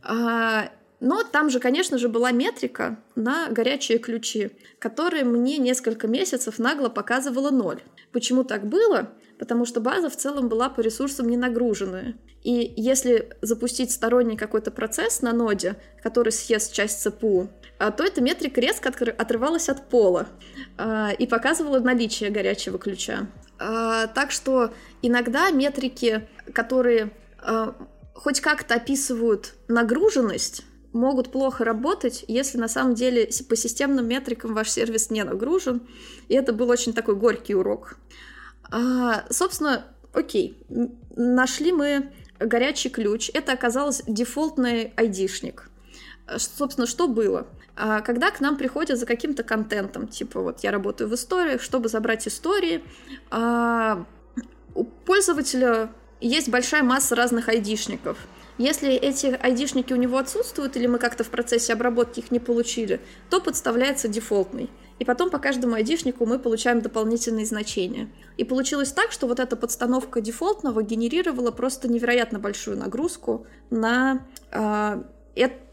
А, 0.05 0.71
но 1.01 1.25
там 1.25 1.51
же, 1.51 1.59
конечно 1.59 1.99
же, 1.99 2.09
была 2.09 2.31
метрика 2.31 3.01
на 3.17 3.49
горячие 3.49 3.99
ключи, 3.99 4.53
которая 4.79 5.25
мне 5.25 5.59
несколько 5.59 6.07
месяцев 6.07 6.61
нагло 6.61 6.89
показывала 6.89 7.51
ноль. 7.51 7.83
Почему 8.13 8.45
так 8.45 8.65
было? 8.69 9.11
Потому 9.39 9.67
что 9.67 9.81
база 9.81 10.09
в 10.09 10.17
целом 10.17 10.49
была 10.49 10.69
по 10.69 10.81
ресурсам 10.81 11.29
не 11.29 11.37
нагруженная. 11.37 12.15
И 12.43 12.73
если 12.77 13.31
запустить 13.43 13.91
сторонний 13.91 14.37
какой-то 14.37 14.71
процесс 14.71 15.21
на 15.21 15.33
ноде, 15.33 15.77
который 16.03 16.33
съест 16.33 16.73
часть 16.73 17.03
ЦПУ, 17.03 17.51
а, 17.79 17.91
то 17.91 18.05
эта 18.05 18.21
метрика 18.21 18.61
резко 18.61 18.89
отрывалась 18.89 19.69
от 19.69 19.89
пола 19.89 20.29
а, 20.79 21.11
и 21.11 21.27
показывала 21.27 21.81
наличие 21.81 22.31
горячего 22.31 22.79
ключа. 22.79 23.27
А, 23.59 24.07
так 24.07 24.31
что 24.31 24.73
иногда 25.03 25.51
метрики, 25.51 26.29
которые 26.53 27.11
хоть 28.15 28.41
как-то 28.41 28.75
описывают 28.75 29.55
нагруженность, 29.69 30.65
могут 30.93 31.31
плохо 31.31 31.65
работать, 31.65 32.25
если 32.27 32.59
на 32.59 32.67
самом 32.67 32.95
деле 32.95 33.29
по 33.49 33.55
системным 33.55 34.09
метрикам 34.09 34.55
ваш 34.55 34.71
сервис 34.71 35.11
не 35.11 35.23
нагружен. 35.23 35.87
И 36.29 36.35
это 36.35 36.53
был 36.53 36.71
очень 36.71 36.93
такой 36.93 37.15
горький 37.15 37.55
урок. 37.55 37.99
А, 38.71 39.25
собственно, 39.31 39.85
окей, 40.13 40.63
нашли 41.15 41.73
мы 41.73 42.13
горячий 42.39 42.89
ключ. 42.89 43.31
Это 43.33 43.53
оказалось 43.53 44.03
дефолтный 44.07 44.93
айдишник. 44.97 45.71
Собственно, 46.37 46.87
что 46.87 47.09
было? 47.09 47.47
А, 47.77 48.01
когда 48.01 48.31
к 48.31 48.41
нам 48.41 48.57
приходят 48.57 48.99
за 48.99 49.07
каким-то 49.07 49.43
контентом, 49.43 50.09
типа 50.09 50.41
вот 50.41 50.61
я 50.61 50.71
работаю 50.71 51.09
в 51.09 51.15
историях, 51.15 51.63
чтобы 51.63 51.89
забрать 51.89 52.27
истории, 52.27 52.83
а, 53.31 54.05
у 54.75 54.85
пользователя 54.85 55.91
есть 56.21 56.49
большая 56.49 56.83
масса 56.83 57.15
разных 57.15 57.49
айдишников– 57.49 58.19
если 58.59 58.95
эти 58.95 59.27
айдишники 59.27 59.93
у 59.93 59.97
него 59.97 60.17
отсутствуют, 60.17 60.77
или 60.77 60.87
мы 60.87 60.99
как-то 60.99 61.25
в 61.25 61.29
процессе 61.29 61.75
обработки 61.75 62.21
их 62.21 62.31
не 62.31 62.41
получили, 62.41 63.01
то 63.29 63.41
подставляется 63.41 64.09
дефолтный. 64.09 64.71
И 64.99 65.05
потом 65.05 65.31
по 65.31 65.39
каждому 65.39 65.75
айдишнику 65.75 66.25
мы 66.25 66.39
получаем 66.39 66.81
дополнительные 66.81 67.45
значения. 67.45 68.09
И 68.37 68.45
получилось 68.45 68.93
так, 68.93 69.13
что 69.13 69.27
вот 69.27 69.41
эта 69.41 69.57
подстановка 69.57 70.21
дефолтного 70.21 70.83
генерировала 70.83 71.51
просто 71.51 71.89
невероятно 71.89 72.39
большую 72.39 72.79
нагрузку 72.79 73.47
на 73.71 74.27
э, 74.51 75.03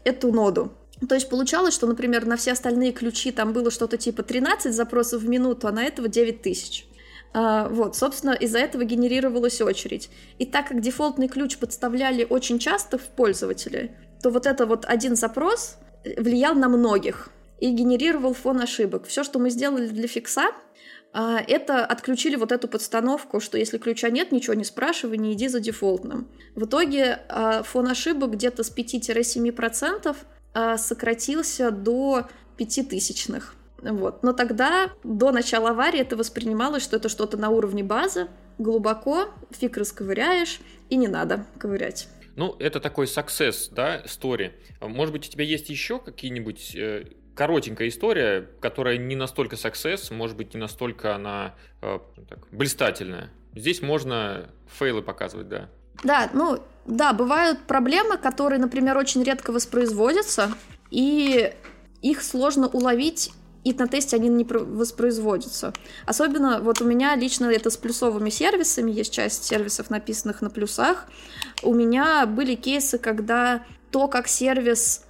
эту 0.04 0.32
ноду. 0.32 0.72
То 1.08 1.14
есть 1.14 1.28
получалось, 1.28 1.74
что, 1.74 1.86
например, 1.86 2.26
на 2.26 2.36
все 2.36 2.52
остальные 2.52 2.92
ключи 2.92 3.32
там 3.32 3.52
было 3.52 3.70
что-то 3.70 3.96
типа 3.96 4.22
13 4.22 4.74
запросов 4.74 5.22
в 5.22 5.28
минуту, 5.28 5.68
а 5.68 5.72
на 5.72 5.84
этого 5.84 6.08
9 6.08 6.42
тысяч. 6.42 6.86
А, 7.32 7.68
вот, 7.68 7.96
собственно, 7.96 8.32
из-за 8.32 8.58
этого 8.58 8.84
генерировалась 8.84 9.60
очередь. 9.60 10.08
И 10.38 10.46
так 10.46 10.68
как 10.68 10.80
дефолтный 10.80 11.28
ключ 11.28 11.58
подставляли 11.58 12.24
очень 12.28 12.58
часто 12.58 12.96
в 12.96 13.02
пользователя, 13.02 13.90
то 14.22 14.30
вот 14.30 14.46
это 14.46 14.66
вот 14.66 14.84
один 14.84 15.16
запрос 15.16 15.76
влиял 16.16 16.54
на 16.54 16.68
многих 16.68 17.30
и 17.60 17.70
генерировал 17.70 18.34
фон 18.34 18.60
ошибок. 18.60 19.06
Все, 19.06 19.24
что 19.24 19.38
мы 19.38 19.50
сделали 19.50 19.88
для 19.88 20.08
фикса, 20.08 20.52
а, 21.12 21.40
это 21.46 21.84
отключили 21.84 22.36
вот 22.36 22.52
эту 22.52 22.68
подстановку, 22.68 23.40
что 23.40 23.56
если 23.56 23.78
ключа 23.78 24.10
нет, 24.10 24.32
ничего 24.32 24.54
не 24.54 24.64
спрашивай, 24.64 25.16
не 25.16 25.32
иди 25.32 25.48
за 25.48 25.60
дефолтным. 25.60 26.28
В 26.54 26.64
итоге 26.64 27.20
а, 27.28 27.62
фон 27.62 27.88
ошибок 27.88 28.32
где-то 28.32 28.62
с 28.62 28.74
5-7% 28.74 30.16
сократился 30.76 31.72
до 31.72 32.28
5 32.56 32.88
тысячных. 32.88 33.56
Вот. 33.82 34.22
Но 34.22 34.32
тогда, 34.32 34.92
до 35.02 35.32
начала 35.32 35.70
аварии, 35.70 36.00
это 36.00 36.16
воспринималось, 36.16 36.82
что 36.82 36.96
это 36.96 37.08
что-то 37.08 37.36
на 37.36 37.50
уровне 37.50 37.82
базы, 37.82 38.28
глубоко, 38.58 39.30
фиг 39.50 39.76
расковыряешь, 39.76 40.60
и 40.90 40.96
не 40.96 41.08
надо 41.08 41.46
ковырять. 41.58 42.08
Ну, 42.36 42.56
это 42.58 42.80
такой 42.80 43.06
success, 43.06 43.68
да, 43.70 44.02
story. 44.04 44.52
Может 44.80 45.12
быть, 45.12 45.28
у 45.28 45.30
тебя 45.30 45.44
есть 45.44 45.68
еще 45.68 45.98
какие-нибудь 45.98 46.74
э, 46.74 47.04
коротенькая 47.34 47.88
история, 47.88 48.48
которая 48.60 48.96
не 48.96 49.16
настолько 49.16 49.56
success, 49.56 50.12
может 50.12 50.36
быть, 50.36 50.54
не 50.54 50.60
настолько 50.60 51.14
она 51.14 51.54
э, 51.82 51.98
так, 52.28 52.46
блистательная. 52.50 53.30
Здесь 53.54 53.82
можно 53.82 54.50
фейлы 54.78 55.02
показывать, 55.02 55.48
да. 55.48 55.68
Да, 56.02 56.30
ну, 56.32 56.62
да, 56.86 57.12
бывают 57.12 57.60
проблемы, 57.60 58.18
которые, 58.18 58.58
например, 58.58 58.96
очень 58.98 59.22
редко 59.22 59.52
воспроизводятся, 59.52 60.52
и 60.90 61.52
их 62.02 62.22
сложно 62.22 62.68
уловить 62.68 63.32
и 63.64 63.72
на 63.72 63.88
тесте 63.88 64.16
они 64.16 64.28
не 64.28 64.44
воспроизводятся. 64.44 65.72
Особенно 66.04 66.60
вот 66.60 66.82
у 66.82 66.84
меня 66.84 67.16
лично 67.16 67.46
это 67.46 67.70
с 67.70 67.78
плюсовыми 67.78 68.28
сервисами, 68.28 68.90
есть 68.90 69.12
часть 69.12 69.44
сервисов, 69.44 69.88
написанных 69.88 70.42
на 70.42 70.50
плюсах. 70.50 71.06
У 71.62 71.74
меня 71.74 72.26
были 72.26 72.54
кейсы, 72.54 72.98
когда 72.98 73.64
то, 73.90 74.06
как 74.06 74.28
сервис 74.28 75.06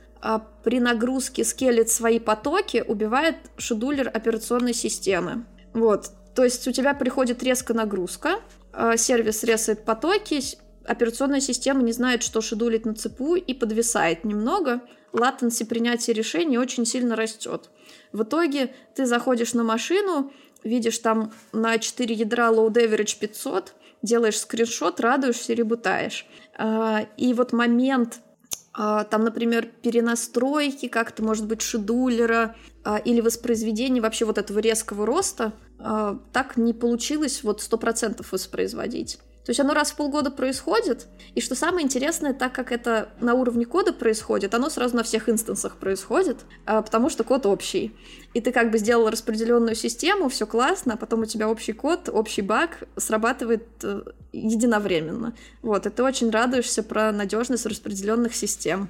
при 0.63 0.81
нагрузке 0.81 1.45
скелет 1.45 1.91
свои 1.91 2.19
потоки, 2.19 2.83
убивает 2.87 3.37
шедулер 3.59 4.11
операционной 4.13 4.73
системы. 4.73 5.45
Вот. 5.75 6.11
То 6.35 6.45
есть 6.45 6.67
у 6.67 6.73
тебя 6.73 6.95
приходит 6.95 7.43
резко 7.43 7.75
нагрузка, 7.75 8.41
а, 8.73 8.97
сервис 8.97 9.45
резает 9.45 9.85
потоки, 9.85 10.41
операционная 10.85 11.41
система 11.41 11.83
не 11.83 11.93
знает, 11.93 12.23
что 12.23 12.41
шедулить 12.41 12.87
на 12.87 12.95
ЦПУ 12.95 13.35
и 13.37 13.55
подвисает 13.55 14.25
немного, 14.25 14.81
латенси 15.13 15.65
принятия 15.65 16.13
решений 16.13 16.59
очень 16.59 16.87
сильно 16.87 17.17
растет. 17.17 17.71
В 18.13 18.23
итоге 18.23 18.75
ты 18.95 19.07
заходишь 19.07 19.55
на 19.55 19.63
машину, 19.63 20.33
видишь 20.65 20.99
там 20.99 21.33
на 21.53 21.79
4 21.79 22.15
ядра 22.15 22.49
low 22.51 22.73
average 22.73 23.19
500, 23.19 23.75
делаешь 24.03 24.41
скриншот, 24.41 25.01
радуешься 25.01 25.53
ребутаешь. 25.53 26.27
А, 26.57 27.07
и 27.17 27.33
вот 27.35 27.53
момент 27.53 28.19
а, 28.19 28.24
там, 28.75 29.25
например, 29.25 29.69
перенастройки 29.83 30.89
как-то, 30.89 31.23
может 31.23 31.47
быть, 31.47 31.63
шедулера 31.63 32.57
а, 32.83 32.99
или 32.99 33.21
воспроизведения 33.21 34.03
вообще 34.03 34.25
вот 34.25 34.37
этого 34.37 34.59
резкого 34.59 35.07
роста, 35.07 35.53
так 36.33 36.57
не 36.57 36.73
получилось 36.73 37.43
вот 37.45 37.61
100% 37.61 38.25
воспроизводить. 38.31 39.19
То 39.45 39.51
есть 39.51 39.61
оно 39.61 39.75
раз 39.75 39.93
в 39.93 39.97
полгода 39.97 40.31
происходит, 40.31 41.07
и 41.35 41.41
что 41.43 41.55
самое 41.55 41.85
интересное, 41.85 42.33
так 42.33 42.55
как 42.55 42.73
это 42.73 43.11
на 43.21 43.35
уровне 43.35 43.67
кода 43.67 43.93
происходит, 43.93 44.55
оно 44.55 44.71
сразу 44.71 44.97
на 44.97 45.03
всех 45.03 45.29
инстансах 45.29 45.77
происходит, 45.77 46.39
а, 46.65 46.81
потому 46.81 47.11
что 47.11 47.25
код 47.25 47.45
общий. 47.45 47.95
И 48.33 48.41
ты 48.41 48.53
как 48.53 48.71
бы 48.71 48.79
сделал 48.79 49.11
распределенную 49.11 49.75
систему, 49.75 50.31
все 50.31 50.47
классно, 50.47 50.95
а 50.95 50.97
потом 50.97 51.21
у 51.21 51.27
тебя 51.27 51.49
общий 51.51 51.75
код, 51.75 52.09
общий 52.11 52.41
баг 52.41 52.85
срабатывает 52.97 53.67
э, 53.83 54.03
единовременно. 54.33 55.35
Вот, 55.61 55.85
и 55.87 55.91
ты 55.91 56.03
очень 56.03 56.31
радуешься 56.31 56.83
про 56.83 57.13
надежность 57.13 57.67
распределенных 57.67 58.35
систем. 58.35 58.89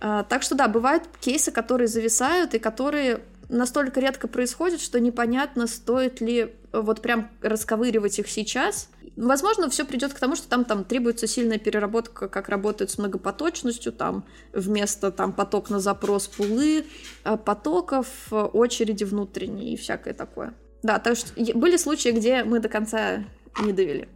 А, 0.00 0.22
так 0.22 0.42
что 0.42 0.54
да, 0.54 0.66
бывают 0.66 1.04
кейсы, 1.20 1.52
которые 1.52 1.88
зависают 1.88 2.54
и 2.54 2.58
которые 2.58 3.20
настолько 3.48 4.00
редко 4.00 4.28
происходят, 4.28 4.80
что 4.80 4.98
непонятно, 4.98 5.66
стоит 5.66 6.20
ли 6.20 6.54
вот 6.72 7.02
прям 7.02 7.30
расковыривать 7.42 8.18
их 8.18 8.28
сейчас. 8.28 8.88
Возможно, 9.16 9.70
все 9.70 9.84
придет 9.84 10.12
к 10.12 10.18
тому, 10.18 10.34
что 10.34 10.48
там, 10.48 10.64
там 10.64 10.84
требуется 10.84 11.26
сильная 11.26 11.58
переработка, 11.58 12.28
как 12.28 12.48
работает 12.48 12.90
с 12.90 12.98
многопоточностью, 12.98 13.92
там 13.92 14.24
вместо 14.52 15.12
там 15.12 15.32
поток 15.32 15.70
на 15.70 15.78
запрос 15.78 16.26
пулы, 16.26 16.84
э, 17.24 17.36
потоков, 17.36 18.08
очереди 18.30 19.04
внутренние 19.04 19.74
и 19.74 19.76
всякое 19.76 20.14
такое. 20.14 20.54
Да, 20.82 20.98
так 20.98 21.16
что 21.16 21.32
были 21.54 21.76
случаи, 21.76 22.10
где 22.10 22.44
мы 22.44 22.58
до 22.60 22.68
конца 22.68 23.24
не 23.62 23.72
довели. 23.72 24.08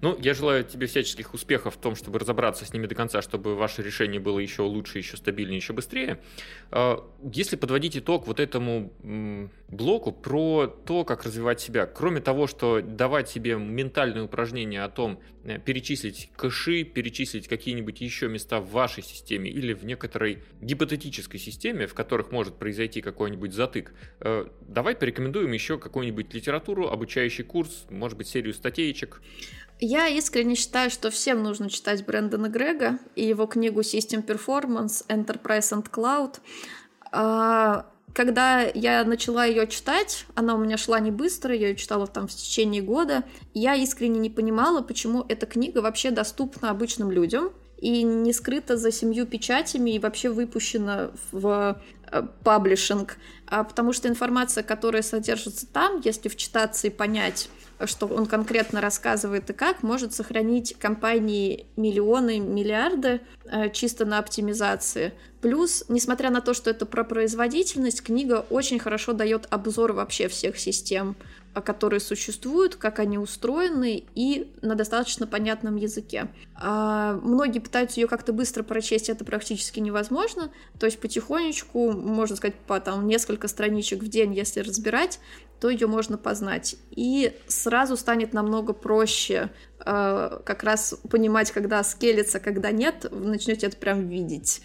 Ну, 0.00 0.16
я 0.20 0.34
желаю 0.34 0.64
тебе 0.64 0.86
всяческих 0.86 1.34
успехов 1.34 1.74
в 1.74 1.78
том, 1.78 1.96
чтобы 1.96 2.18
разобраться 2.18 2.64
с 2.64 2.72
ними 2.72 2.86
до 2.86 2.94
конца, 2.94 3.22
чтобы 3.22 3.54
ваше 3.54 3.82
решение 3.82 4.20
было 4.20 4.38
еще 4.38 4.62
лучше, 4.62 4.98
еще 4.98 5.16
стабильнее, 5.16 5.56
еще 5.56 5.72
быстрее. 5.72 6.20
А, 6.70 7.04
если 7.32 7.56
подводить 7.56 7.96
итог 7.96 8.26
вот 8.26 8.40
этому 8.40 8.90
блоку 9.68 10.12
про 10.12 10.66
то, 10.66 11.04
как 11.04 11.24
развивать 11.24 11.60
себя, 11.60 11.86
кроме 11.86 12.20
того, 12.20 12.46
что 12.46 12.80
давать 12.80 13.28
себе 13.28 13.56
ментальные 13.56 14.24
упражнения 14.24 14.82
о 14.82 14.88
том, 14.88 15.20
перечислить 15.64 16.30
кэши, 16.36 16.84
перечислить 16.84 17.48
какие-нибудь 17.48 18.00
еще 18.00 18.28
места 18.28 18.60
в 18.60 18.70
вашей 18.70 19.02
системе 19.02 19.50
или 19.50 19.72
в 19.72 19.84
некоторой 19.84 20.42
гипотетической 20.60 21.38
системе, 21.38 21.86
в 21.86 21.94
которых 21.94 22.32
может 22.32 22.56
произойти 22.56 23.00
какой-нибудь 23.00 23.52
затык, 23.52 23.94
э, 24.20 24.46
давай 24.60 24.96
порекомендуем 24.96 25.52
еще 25.52 25.78
какую-нибудь 25.78 26.34
литературу, 26.34 26.88
обучающий 26.88 27.44
курс, 27.44 27.86
может 27.90 28.18
быть, 28.18 28.28
серию 28.28 28.54
статейчек. 28.54 29.22
Я 29.78 30.08
искренне 30.08 30.54
считаю, 30.54 30.90
что 30.90 31.10
всем 31.10 31.42
нужно 31.42 31.68
читать 31.68 32.04
Брэндона 32.04 32.48
Грега 32.48 32.98
и 33.14 33.26
его 33.26 33.46
книгу 33.46 33.80
System 33.80 34.24
Performance, 34.26 35.06
Enterprise 35.08 35.72
and 35.72 35.90
Cloud. 35.90 36.36
Когда 38.16 38.62
я 38.62 39.04
начала 39.04 39.44
ее 39.44 39.66
читать, 39.66 40.24
она 40.34 40.54
у 40.54 40.58
меня 40.58 40.78
шла 40.78 40.98
не 41.00 41.10
быстро, 41.10 41.54
я 41.54 41.68
ее 41.68 41.76
читала 41.76 42.06
там 42.06 42.28
в 42.28 42.30
течение 42.30 42.80
года, 42.80 43.24
я 43.52 43.74
искренне 43.74 44.18
не 44.18 44.30
понимала, 44.30 44.80
почему 44.80 45.26
эта 45.28 45.44
книга 45.44 45.80
вообще 45.80 46.10
доступна 46.10 46.70
обычным 46.70 47.10
людям, 47.10 47.52
и 47.78 48.02
не 48.02 48.32
скрыто 48.32 48.76
за 48.76 48.90
семью 48.90 49.26
печатями 49.26 49.90
и 49.90 49.98
вообще 49.98 50.30
выпущено 50.30 51.10
в 51.32 51.80
э, 52.10 52.22
паблишинг, 52.42 53.16
а 53.46 53.64
потому 53.64 53.92
что 53.92 54.08
информация, 54.08 54.62
которая 54.64 55.02
содержится 55.02 55.66
там, 55.66 56.00
если 56.04 56.28
вчитаться 56.28 56.86
и 56.86 56.90
понять, 56.90 57.50
что 57.84 58.06
он 58.06 58.26
конкретно 58.26 58.80
рассказывает 58.80 59.50
и 59.50 59.52
как, 59.52 59.82
может 59.82 60.14
сохранить 60.14 60.76
компании 60.78 61.66
миллионы, 61.76 62.40
миллиарды 62.40 63.20
э, 63.44 63.70
чисто 63.70 64.06
на 64.06 64.18
оптимизации. 64.18 65.12
Плюс, 65.42 65.84
несмотря 65.88 66.30
на 66.30 66.40
то, 66.40 66.54
что 66.54 66.70
это 66.70 66.86
про 66.86 67.04
производительность, 67.04 68.02
книга 68.02 68.46
очень 68.48 68.78
хорошо 68.78 69.12
дает 69.12 69.46
обзор 69.50 69.92
вообще 69.92 70.28
всех 70.28 70.58
систем 70.58 71.16
которые 71.60 72.00
существуют, 72.00 72.76
как 72.76 72.98
они 72.98 73.18
устроены 73.18 74.04
и 74.14 74.52
на 74.62 74.74
достаточно 74.74 75.26
понятном 75.26 75.76
языке. 75.76 76.28
А 76.54 77.14
многие 77.22 77.60
пытаются 77.60 78.00
ее 78.00 78.08
как-то 78.08 78.32
быстро 78.32 78.62
прочесть, 78.62 79.08
это 79.08 79.24
практически 79.24 79.80
невозможно. 79.80 80.50
То 80.78 80.86
есть 80.86 81.00
потихонечку, 81.00 81.92
можно 81.92 82.36
сказать, 82.36 82.56
по 82.66 82.78
там 82.80 83.06
несколько 83.06 83.48
страничек 83.48 84.02
в 84.02 84.08
день, 84.08 84.34
если 84.34 84.60
разбирать, 84.60 85.18
то 85.60 85.70
ее 85.70 85.86
можно 85.86 86.18
познать. 86.18 86.76
И 86.90 87.34
сразу 87.46 87.96
станет 87.96 88.32
намного 88.32 88.72
проще 88.72 89.50
э, 89.80 90.40
как 90.44 90.62
раз 90.62 90.98
понимать, 91.10 91.50
когда 91.52 91.82
скелется, 91.82 92.40
когда 92.40 92.70
нет, 92.70 93.06
начнете 93.10 93.68
это 93.68 93.76
прям 93.76 94.08
видеть 94.08 94.62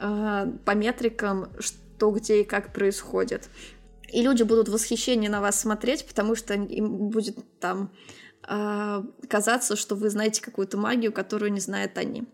э, 0.00 0.52
по 0.64 0.70
метрикам, 0.74 1.50
что 1.58 2.10
где 2.10 2.40
и 2.40 2.44
как 2.44 2.72
происходит 2.72 3.48
и 4.12 4.22
люди 4.22 4.42
будут 4.42 4.68
в 4.68 4.72
восхищении 4.72 5.28
на 5.28 5.40
вас 5.40 5.58
смотреть, 5.58 6.06
потому 6.06 6.34
что 6.36 6.54
им 6.54 7.08
будет 7.08 7.38
там 7.58 7.90
э, 8.46 9.02
казаться, 9.28 9.74
что 9.74 9.94
вы 9.94 10.10
знаете 10.10 10.42
какую-то 10.42 10.76
магию, 10.76 11.12
которую 11.12 11.52
не 11.52 11.60
знают 11.60 11.96
они. 11.96 12.24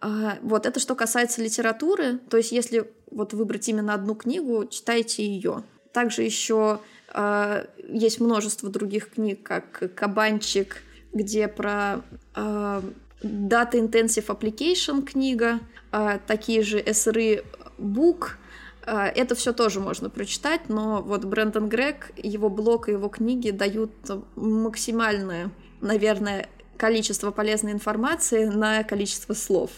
Э, 0.00 0.38
вот 0.42 0.64
это 0.66 0.80
что 0.80 0.94
касается 0.94 1.42
литературы, 1.42 2.18
то 2.30 2.38
есть 2.38 2.50
если 2.50 2.90
вот 3.10 3.34
выбрать 3.34 3.68
именно 3.68 3.92
одну 3.94 4.14
книгу, 4.14 4.66
читайте 4.66 5.24
ее. 5.24 5.64
Также 5.92 6.22
еще 6.22 6.80
э, 7.12 7.66
есть 7.88 8.18
множество 8.18 8.70
других 8.70 9.10
книг, 9.10 9.42
как 9.42 9.94
«Кабанчик», 9.94 10.82
где 11.12 11.46
про 11.46 12.00
э, 12.34 12.82
Data 13.22 13.72
Intensive 13.72 14.26
Application 14.26 15.02
книга, 15.02 15.60
э, 15.92 16.18
такие 16.26 16.62
же 16.62 16.80
SRE 16.80 17.44
Book— 17.78 18.30
а, 18.36 18.41
это 18.84 19.34
все 19.34 19.52
тоже 19.52 19.80
можно 19.80 20.10
прочитать, 20.10 20.68
но 20.68 21.02
вот 21.02 21.24
Брэндон 21.24 21.68
Грег, 21.68 22.10
его 22.16 22.48
блог 22.48 22.88
и 22.88 22.92
его 22.92 23.08
книги 23.08 23.50
дают 23.50 23.92
максимальное, 24.36 25.50
наверное, 25.80 26.48
количество 26.76 27.30
полезной 27.30 27.72
информации 27.72 28.46
на 28.46 28.82
количество 28.82 29.34
слов. 29.34 29.70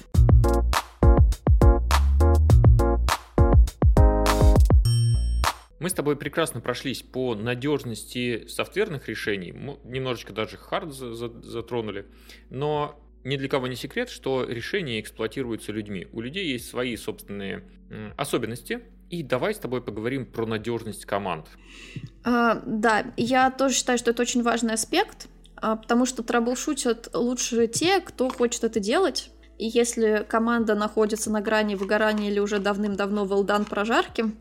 Мы 5.81 5.91
с 5.91 5.93
тобой 5.93 6.17
прекрасно 6.17 6.63
прошлись 6.63 7.03
по 7.03 7.35
надежности 7.35 8.47
софтверных 8.49 9.07
решений, 9.11 9.53
немножечко 9.85 10.33
даже 10.33 10.57
хард 10.57 10.95
затронули, 10.95 12.07
но 12.49 12.99
ни 13.23 13.37
для 13.37 13.49
кого 13.49 13.67
не 13.67 13.77
секрет, 13.77 14.09
что 14.09 14.45
решения 14.45 14.99
эксплуатируются 14.99 15.73
людьми. 15.73 16.07
У 16.13 16.23
людей 16.23 16.47
есть 16.47 16.69
свои 16.69 16.97
собственные 16.97 17.65
особенности, 18.17 18.81
и 19.11 19.23
давай 19.23 19.55
с 19.55 19.59
тобой 19.59 19.83
поговорим 19.83 20.27
про 20.27 20.47
надежность 20.47 21.05
команд. 21.05 21.47
А, 22.25 22.63
да, 22.67 23.07
я 23.17 23.51
тоже 23.51 23.75
считаю, 23.75 23.99
что 23.99 24.11
это 24.11 24.23
очень 24.23 24.43
важный 24.43 24.75
аспект, 24.75 25.29
а, 25.57 25.77
потому 25.77 26.07
что 26.07 26.23
траблшутят 26.23 27.11
лучше 27.15 27.67
те, 27.67 28.01
кто 28.01 28.29
хочет 28.29 28.65
это 28.65 28.81
делать. 28.81 29.31
И 29.59 29.67
если 29.67 30.27
команда 30.29 30.75
находится 30.75 31.31
на 31.31 31.41
грани 31.41 31.75
выгорания 31.75 32.31
или 32.31 32.41
уже 32.41 32.59
давным-давно 32.59 33.25
велдан 33.25 33.65
прожарки, 33.65 34.33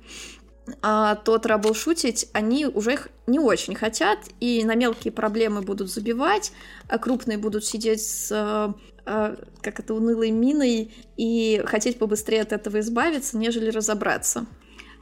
а, 0.81 1.15
то 1.15 1.37
траблшутить 1.37 2.29
они 2.33 2.65
уже 2.65 2.93
их 2.93 3.09
не 3.27 3.39
очень 3.39 3.75
хотят, 3.75 4.19
и 4.39 4.63
на 4.63 4.75
мелкие 4.75 5.11
проблемы 5.11 5.61
будут 5.61 5.91
забивать, 5.91 6.51
а 6.87 6.97
крупные 6.97 7.37
будут 7.37 7.65
сидеть 7.65 8.01
с 8.01 8.73
как 9.05 9.79
это 9.79 9.93
унылой 9.93 10.31
миной 10.31 10.93
и 11.17 11.61
хотеть 11.65 11.99
побыстрее 11.99 12.41
от 12.41 12.53
этого 12.53 12.79
избавиться, 12.79 13.37
нежели 13.37 13.69
разобраться. 13.69 14.45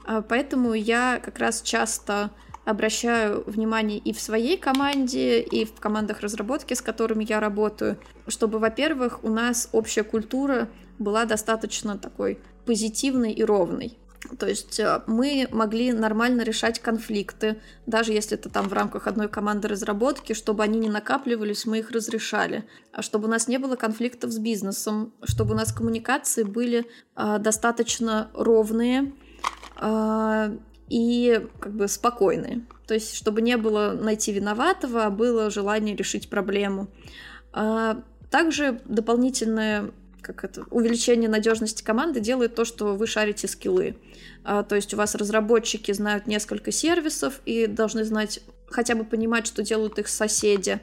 А, 0.06 0.22
поэтому 0.22 0.74
я 0.74 1.20
как 1.24 1.39
раз 1.39 1.62
часто 1.62 2.32
обращаю 2.66 3.43
внимание 3.47 3.97
и 3.97 4.14
в 4.14 4.20
своей 4.20 4.58
команде, 4.58 5.41
и 5.41 5.66
в 5.66 5.74
командах 5.74 6.22
разработки, 6.22 6.74
с 6.74 6.82
которыми 6.82 7.26
я 7.28 7.39
работаю, 7.39 7.97
чтобы, 8.28 8.60
во-первых, 8.60 9.24
у 9.24 9.30
нас 9.30 9.70
общая 9.72 10.04
культура 10.04 10.70
была 10.99 11.26
достаточно 11.26 11.97
такой 11.97 12.39
позитивной 12.66 13.34
и 13.34 13.43
ровной. 13.43 13.97
То 14.39 14.47
есть 14.47 14.79
э, 14.79 15.01
мы 15.07 15.47
могли 15.51 15.91
нормально 15.91 16.41
решать 16.41 16.79
конфликты, 16.79 17.61
даже 17.86 18.13
если 18.13 18.38
это 18.38 18.49
там 18.49 18.67
в 18.69 18.73
рамках 18.73 19.07
одной 19.07 19.27
команды 19.27 19.67
разработки, 19.67 20.34
чтобы 20.34 20.63
они 20.63 20.79
не 20.79 20.89
накапливались, 20.89 21.65
мы 21.65 21.79
их 21.79 21.91
разрешали. 21.91 22.65
А 22.93 23.01
чтобы 23.01 23.27
у 23.27 23.32
нас 23.32 23.47
не 23.47 23.57
было 23.57 23.75
конфликтов 23.75 24.32
с 24.32 24.38
бизнесом, 24.38 25.13
чтобы 25.23 25.53
у 25.53 25.57
нас 25.57 25.71
коммуникации 25.73 26.43
были 26.43 26.86
э, 27.15 27.38
достаточно 27.39 28.29
ровные, 28.34 29.13
а, 29.75 30.51
и 30.89 31.47
как 31.59 31.73
бы 31.73 31.88
спокойные. 31.88 32.65
То 32.86 32.93
есть, 32.93 33.15
чтобы 33.15 33.41
не 33.41 33.57
было 33.57 33.97
найти 33.99 34.32
виноватого, 34.32 35.05
а 35.05 35.09
было 35.09 35.49
желание 35.49 35.95
решить 35.95 36.29
проблему. 36.29 36.89
А, 37.53 38.03
также 38.29 38.82
дополнительное 38.86 39.91
как 40.22 40.43
это, 40.43 40.63
увеличение 40.69 41.30
надежности 41.30 41.84
команды 41.84 42.19
делает 42.19 42.55
то, 42.55 42.65
что 42.65 42.95
вы 42.95 43.07
шарите 43.07 43.47
скиллы. 43.47 43.95
А, 44.43 44.63
то 44.63 44.76
есть 44.76 44.93
у 44.93 44.97
вас 44.97 45.15
разработчики 45.15 45.91
знают 45.91 46.28
несколько 46.28 46.72
сервисов 46.72 47.41
и 47.45 47.67
должны 47.67 48.03
знать, 48.03 48.41
хотя 48.67 48.95
бы 48.95 49.03
понимать, 49.03 49.47
что 49.47 49.63
делают 49.63 49.99
их 49.99 50.07
соседи. 50.07 50.80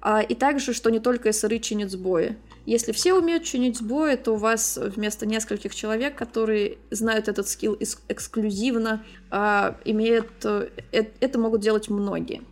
А, 0.00 0.20
и 0.20 0.34
также, 0.34 0.72
что 0.72 0.90
не 0.90 1.00
только 1.00 1.30
SRE 1.30 1.58
чинят 1.58 1.90
сбои. 1.90 2.36
Если 2.64 2.92
все 2.92 3.14
умеют 3.14 3.44
чинить 3.44 3.78
сбои, 3.78 4.16
то 4.16 4.32
у 4.32 4.36
вас 4.36 4.78
вместо 4.80 5.24
нескольких 5.24 5.74
человек, 5.74 6.16
которые 6.16 6.78
знают 6.90 7.28
этот 7.28 7.48
скилл 7.48 7.78
эксклюзивно, 8.08 9.04
а, 9.30 9.76
имеют, 9.84 10.28
э, 10.44 10.68
это 10.92 11.38
могут 11.38 11.60
делать 11.60 11.88
многие. 11.88 12.42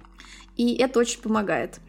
И 0.56 0.76
это 0.76 1.00
очень 1.00 1.20
помогает. 1.20 1.80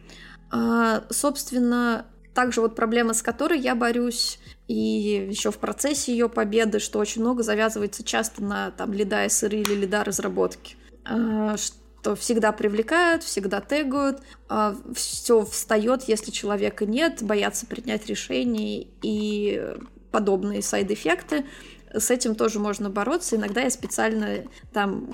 А, 0.50 1.04
собственно, 1.10 2.06
также 2.36 2.60
вот 2.60 2.76
проблема, 2.76 3.14
с 3.14 3.22
которой 3.22 3.58
я 3.58 3.74
борюсь, 3.74 4.38
и 4.68 5.26
еще 5.28 5.50
в 5.50 5.58
процессе 5.58 6.12
ее 6.12 6.28
победы, 6.28 6.78
что 6.78 6.98
очень 6.98 7.22
много 7.22 7.42
завязывается 7.42 8.04
часто 8.04 8.44
на 8.44 8.70
там 8.70 8.92
лида 8.92 9.24
SRE 9.24 9.60
или 9.60 9.74
лида 9.74 10.04
разработки. 10.04 10.76
Что 11.04 11.86
что 12.06 12.14
всегда 12.14 12.52
привлекают, 12.52 13.24
всегда 13.24 13.60
тегают, 13.60 14.20
а, 14.48 14.76
все 14.94 15.44
встает, 15.44 16.04
если 16.04 16.30
человека 16.30 16.86
нет, 16.86 17.20
боятся 17.20 17.66
принять 17.66 18.06
решение 18.06 18.86
и 19.02 19.74
подобные 20.12 20.62
сайд-эффекты. 20.62 21.46
С 21.92 22.12
этим 22.12 22.36
тоже 22.36 22.60
можно 22.60 22.90
бороться. 22.90 23.34
Иногда 23.34 23.62
я 23.62 23.70
специально 23.70 24.44
там 24.72 25.08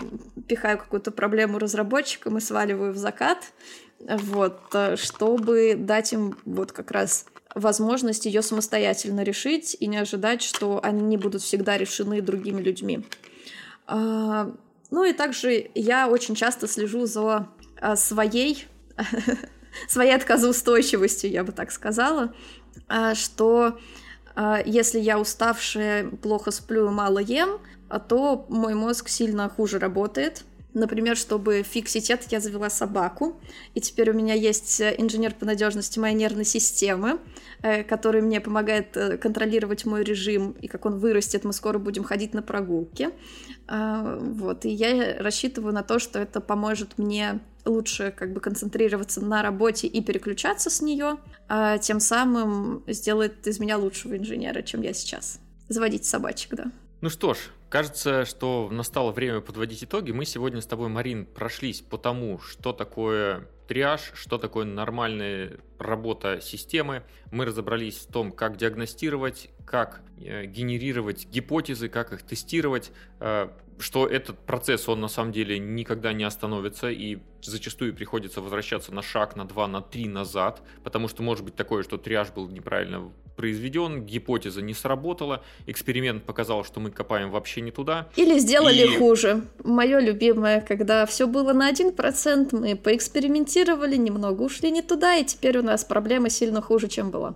пихаю 0.46 0.76
какую-то 0.76 1.12
проблему 1.12 1.58
разработчикам 1.58 2.36
и 2.36 2.42
сваливаю 2.42 2.92
в 2.92 2.98
закат, 2.98 3.38
вот, 4.08 4.74
чтобы 4.96 5.74
дать 5.76 6.12
им 6.12 6.36
вот 6.44 6.72
как 6.72 6.90
раз 6.90 7.26
возможность 7.54 8.26
ее 8.26 8.42
самостоятельно 8.42 9.22
решить 9.22 9.76
и 9.78 9.86
не 9.86 9.98
ожидать, 9.98 10.42
что 10.42 10.80
они 10.82 11.16
будут 11.16 11.42
всегда 11.42 11.76
решены 11.76 12.20
другими 12.20 12.60
людьми. 12.60 13.04
А, 13.86 14.52
ну 14.90 15.04
и 15.04 15.12
также 15.12 15.70
я 15.74 16.08
очень 16.08 16.34
часто 16.34 16.68
слежу 16.68 17.06
за 17.06 17.48
а, 17.80 17.96
своей, 17.96 18.66
своей 19.88 20.14
отказоустойчивостью, 20.14 21.30
я 21.30 21.44
бы 21.44 21.52
так 21.52 21.72
сказала, 21.72 22.34
а, 22.88 23.14
что 23.14 23.78
а, 24.34 24.62
если 24.64 24.98
я 24.98 25.18
уставшая, 25.18 26.08
плохо 26.08 26.50
сплю 26.50 26.86
и 26.88 26.90
мало 26.90 27.18
ем, 27.18 27.60
то 28.08 28.46
мой 28.48 28.74
мозг 28.74 29.08
сильно 29.08 29.50
хуже 29.50 29.78
работает. 29.78 30.44
Например, 30.74 31.16
чтобы 31.16 31.62
фиксить 31.62 32.08
это, 32.08 32.24
я 32.30 32.40
завела 32.40 32.70
собаку, 32.70 33.40
и 33.74 33.80
теперь 33.80 34.10
у 34.10 34.14
меня 34.14 34.32
есть 34.32 34.80
э, 34.80 34.94
инженер 34.96 35.34
по 35.34 35.44
надежности 35.44 35.98
моей 35.98 36.14
нервной 36.14 36.46
системы, 36.46 37.18
э, 37.62 37.82
который 37.84 38.22
мне 38.22 38.40
помогает 38.40 38.96
э, 38.96 39.18
контролировать 39.18 39.84
мой 39.84 40.02
режим, 40.02 40.52
и 40.52 40.68
как 40.68 40.86
он 40.86 40.98
вырастет, 40.98 41.44
мы 41.44 41.52
скоро 41.52 41.78
будем 41.78 42.04
ходить 42.04 42.32
на 42.32 42.42
прогулки. 42.42 43.10
А, 43.68 44.18
вот, 44.18 44.64
и 44.64 44.70
я 44.70 45.18
рассчитываю 45.18 45.74
на 45.74 45.82
то, 45.82 45.98
что 45.98 46.18
это 46.18 46.40
поможет 46.40 46.98
мне 46.98 47.40
лучше 47.64 48.12
как 48.16 48.32
бы 48.32 48.40
концентрироваться 48.40 49.20
на 49.20 49.42
работе 49.42 49.86
и 49.86 50.02
переключаться 50.02 50.70
с 50.70 50.80
нее, 50.80 51.18
а 51.48 51.78
тем 51.78 52.00
самым 52.00 52.82
сделает 52.86 53.46
из 53.46 53.60
меня 53.60 53.76
лучшего 53.76 54.16
инженера, 54.16 54.62
чем 54.62 54.82
я 54.82 54.92
сейчас. 54.92 55.38
Заводить 55.68 56.04
собачек, 56.04 56.54
да. 56.54 56.64
Ну 57.02 57.08
что 57.08 57.34
ж, 57.34 57.38
Кажется, 57.72 58.26
что 58.26 58.68
настало 58.70 59.12
время 59.12 59.40
подводить 59.40 59.82
итоги. 59.82 60.12
Мы 60.12 60.26
сегодня 60.26 60.60
с 60.60 60.66
тобой, 60.66 60.90
Марин, 60.90 61.24
прошлись 61.24 61.80
по 61.80 61.96
тому, 61.96 62.38
что 62.38 62.74
такое 62.74 63.48
триаж, 63.66 64.12
что 64.12 64.36
такое 64.36 64.66
нормальная 64.66 65.56
работа 65.78 66.42
системы. 66.42 67.02
Мы 67.30 67.46
разобрались 67.46 67.96
в 67.96 68.12
том, 68.12 68.30
как 68.30 68.58
диагностировать, 68.58 69.48
как 69.64 70.02
э, 70.18 70.44
генерировать 70.44 71.26
гипотезы, 71.26 71.88
как 71.88 72.12
их 72.12 72.24
тестировать, 72.24 72.92
э, 73.20 73.48
что 73.82 74.06
этот 74.06 74.38
процесс, 74.38 74.88
он 74.88 75.00
на 75.00 75.08
самом 75.08 75.32
деле 75.32 75.58
никогда 75.58 76.12
не 76.12 76.24
остановится, 76.24 76.90
и 76.90 77.18
зачастую 77.42 77.94
приходится 77.94 78.40
возвращаться 78.40 78.94
на 78.94 79.02
шаг, 79.02 79.36
на 79.36 79.44
два, 79.44 79.66
на 79.66 79.82
три 79.82 80.08
назад, 80.08 80.62
потому 80.84 81.08
что 81.08 81.22
может 81.22 81.44
быть 81.44 81.56
такое, 81.56 81.82
что 81.82 81.98
триаж 81.98 82.30
был 82.30 82.48
неправильно 82.48 83.12
произведен, 83.36 84.04
гипотеза 84.04 84.62
не 84.62 84.74
сработала, 84.74 85.42
эксперимент 85.66 86.24
показал, 86.24 86.64
что 86.64 86.80
мы 86.80 86.90
копаем 86.90 87.30
вообще 87.30 87.60
не 87.60 87.70
туда. 87.70 88.08
Или 88.16 88.38
сделали 88.38 88.84
и... 88.84 88.98
хуже. 88.98 89.44
Мое 89.64 90.00
любимое, 90.00 90.60
когда 90.60 91.04
все 91.06 91.26
было 91.26 91.52
на 91.52 91.70
1%, 91.70 92.56
мы 92.56 92.76
поэкспериментировали, 92.76 93.96
немного 93.96 94.42
ушли 94.42 94.70
не 94.70 94.82
туда, 94.82 95.16
и 95.16 95.24
теперь 95.24 95.58
у 95.58 95.62
нас 95.62 95.84
проблема 95.84 96.30
сильно 96.30 96.60
хуже, 96.60 96.88
чем 96.88 97.10
была. 97.10 97.34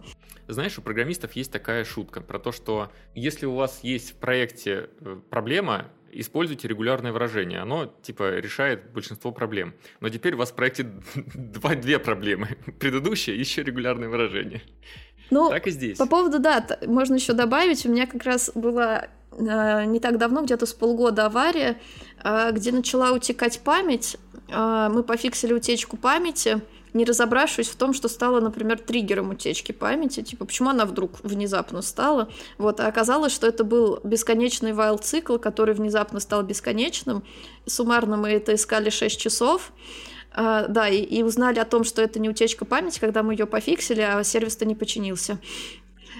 Знаешь, 0.48 0.78
у 0.78 0.82
программистов 0.82 1.32
есть 1.32 1.50
такая 1.50 1.84
шутка 1.84 2.20
про 2.20 2.38
то, 2.38 2.52
что 2.52 2.92
если 3.14 3.46
у 3.46 3.54
вас 3.54 3.80
есть 3.82 4.12
в 4.12 4.14
проекте 4.14 4.90
э, 5.00 5.18
проблема, 5.28 5.86
используйте 6.20 6.68
регулярное 6.68 7.12
выражение. 7.12 7.60
Оно, 7.60 7.86
типа, 8.02 8.38
решает 8.38 8.92
большинство 8.92 9.32
проблем. 9.32 9.74
Но 10.00 10.08
теперь 10.08 10.34
у 10.34 10.38
вас 10.38 10.50
в 10.50 10.54
проекте 10.54 10.84
два, 11.14 11.74
две 11.74 11.98
проблемы. 11.98 12.48
Предыдущее 12.78 13.38
еще 13.38 13.62
регулярное 13.62 14.08
выражение. 14.08 14.62
Ну, 15.30 15.48
так 15.48 15.66
и 15.66 15.70
здесь. 15.70 15.98
По 15.98 16.06
поводу 16.06 16.38
дат, 16.38 16.86
можно 16.86 17.14
еще 17.14 17.32
добавить, 17.32 17.84
у 17.84 17.90
меня 17.90 18.06
как 18.06 18.24
раз 18.24 18.52
была 18.54 19.08
э, 19.32 19.84
не 19.84 19.98
так 19.98 20.18
давно, 20.18 20.42
где-то 20.42 20.66
с 20.66 20.72
полгода 20.72 21.26
авария, 21.26 21.80
э, 22.22 22.52
где 22.52 22.70
начала 22.70 23.12
утекать 23.12 23.60
память. 23.60 24.16
Э, 24.48 24.88
мы 24.88 25.02
пофиксили 25.02 25.52
утечку 25.52 25.96
памяти, 25.96 26.60
не 26.92 27.04
разобравшись 27.04 27.68
в 27.68 27.76
том, 27.76 27.92
что 27.92 28.08
стало, 28.08 28.40
например, 28.40 28.78
триггером 28.78 29.30
утечки 29.30 29.72
памяти, 29.72 30.22
типа, 30.22 30.44
почему 30.46 30.70
она 30.70 30.86
вдруг 30.86 31.12
внезапно 31.22 31.82
стала. 31.82 32.28
Вот, 32.58 32.80
а 32.80 32.86
оказалось, 32.86 33.32
что 33.32 33.46
это 33.46 33.64
был 33.64 34.00
бесконечный 34.02 34.72
вайл-цикл, 34.72 35.38
который 35.38 35.74
внезапно 35.74 36.20
стал 36.20 36.42
бесконечным. 36.42 37.22
Суммарно 37.66 38.16
мы 38.16 38.30
это 38.30 38.54
искали 38.54 38.90
6 38.90 39.20
часов. 39.20 39.72
Uh, 40.36 40.66
да, 40.68 40.86
и, 40.86 41.00
и 41.00 41.22
узнали 41.22 41.58
о 41.60 41.64
том, 41.64 41.82
что 41.82 42.02
это 42.02 42.18
не 42.18 42.28
утечка 42.28 42.66
памяти, 42.66 43.00
когда 43.00 43.22
мы 43.22 43.32
ее 43.32 43.46
пофиксили, 43.46 44.02
а 44.02 44.22
сервис-то 44.22 44.66
не 44.66 44.74
починился. 44.74 45.38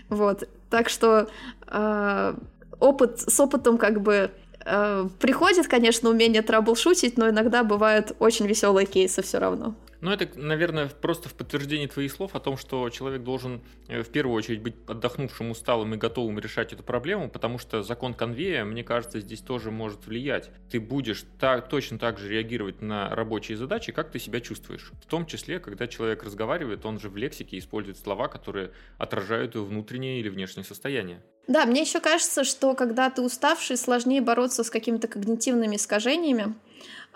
Вот. 0.08 0.48
Так 0.70 0.88
что 0.88 1.28
uh, 1.66 2.42
опыт 2.80 3.20
с 3.20 3.38
опытом 3.38 3.76
как 3.76 4.00
бы 4.00 4.30
uh, 4.64 5.10
приходит, 5.20 5.68
конечно, 5.68 6.08
умение 6.08 6.40
траблшутить, 6.40 7.18
но 7.18 7.28
иногда 7.28 7.62
бывают 7.62 8.12
очень 8.18 8.46
веселые 8.46 8.86
кейсы 8.86 9.22
все 9.22 9.38
равно. 9.38 9.74
Ну, 10.00 10.10
это, 10.10 10.28
наверное, 10.38 10.88
просто 10.88 11.28
в 11.28 11.34
подтверждение 11.34 11.88
твоих 11.88 12.12
слов 12.12 12.34
о 12.34 12.40
том, 12.40 12.56
что 12.56 12.88
человек 12.90 13.22
должен 13.22 13.62
э, 13.88 14.02
в 14.02 14.10
первую 14.10 14.36
очередь 14.36 14.60
быть 14.60 14.74
отдохнувшим, 14.86 15.50
усталым 15.50 15.94
и 15.94 15.96
готовым 15.96 16.38
решать 16.38 16.72
эту 16.72 16.82
проблему, 16.82 17.30
потому 17.30 17.58
что 17.58 17.82
закон 17.82 18.14
конвея, 18.14 18.64
мне 18.64 18.84
кажется, 18.84 19.20
здесь 19.20 19.40
тоже 19.40 19.70
может 19.70 20.06
влиять. 20.06 20.50
Ты 20.70 20.80
будешь 20.80 21.24
так, 21.38 21.68
точно 21.68 21.98
так 21.98 22.18
же 22.18 22.28
реагировать 22.28 22.82
на 22.82 23.14
рабочие 23.14 23.56
задачи, 23.56 23.92
как 23.92 24.10
ты 24.10 24.18
себя 24.18 24.40
чувствуешь. 24.40 24.92
В 25.02 25.06
том 25.06 25.26
числе, 25.26 25.58
когда 25.60 25.86
человек 25.86 26.22
разговаривает, 26.22 26.84
он 26.84 27.00
же 27.00 27.08
в 27.08 27.16
лексике 27.16 27.58
использует 27.58 27.98
слова, 27.98 28.28
которые 28.28 28.72
отражают 28.98 29.54
его 29.54 29.64
внутреннее 29.64 30.20
или 30.20 30.28
внешнее 30.28 30.64
состояние. 30.64 31.22
Да, 31.48 31.64
мне 31.64 31.82
еще 31.82 32.00
кажется, 32.00 32.42
что 32.42 32.74
когда 32.74 33.08
ты 33.08 33.22
уставший, 33.22 33.76
сложнее 33.76 34.20
бороться 34.20 34.64
с 34.64 34.70
какими-то 34.70 35.06
когнитивными 35.06 35.76
искажениями, 35.76 36.54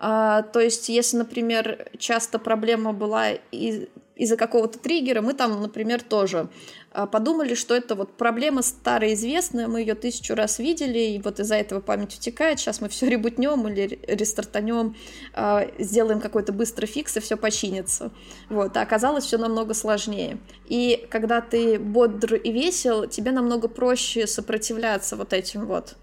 а, 0.03 0.43
то 0.43 0.61
есть, 0.61 0.89
если, 0.89 1.19
например, 1.19 1.91
часто 1.99 2.39
проблема 2.39 2.95
была 2.95 3.33
из- 3.53 3.87
из-за 4.17 4.39
какого-то 4.39 4.79
триггера, 4.79 5.21
мы 5.21 5.35
там, 5.35 5.61
например, 5.61 6.03
тоже 6.03 6.49
а, 6.91 7.07
подумали, 7.07 7.55
что 7.55 7.75
это 7.75 7.95
вот 7.95 8.17
проблема 8.17 8.63
старая 8.63 9.13
известная, 9.13 9.69
мы 9.69 9.81
ее 9.81 9.95
тысячу 9.95 10.35
раз 10.35 10.59
видели, 10.59 10.99
и 10.99 11.19
вот 11.21 11.39
из-за 11.39 11.57
этого 11.57 11.81
память 11.81 12.17
утекает, 12.17 12.59
сейчас 12.59 12.81
мы 12.81 12.89
все 12.89 13.11
ребутнем 13.11 13.69
или 13.69 14.01
рестартанем, 14.07 14.97
а, 15.35 15.67
сделаем 15.79 16.21
какой-то 16.21 16.55
быстрый 16.55 16.87
фикс, 16.87 17.19
и 17.19 17.21
все 17.21 17.37
починится. 17.37 18.11
Вот, 18.49 18.75
а 18.79 18.81
оказалось 18.81 19.25
все 19.25 19.37
намного 19.37 19.75
сложнее. 19.75 20.39
И 20.67 21.07
когда 21.11 21.43
ты 21.43 21.79
бодр 21.79 22.37
и 22.37 22.51
весел, 22.53 23.07
тебе 23.07 23.33
намного 23.33 23.69
проще 23.69 24.27
сопротивляться 24.27 25.17
вот 25.17 25.35
этим 25.35 25.67
вот 25.67 25.97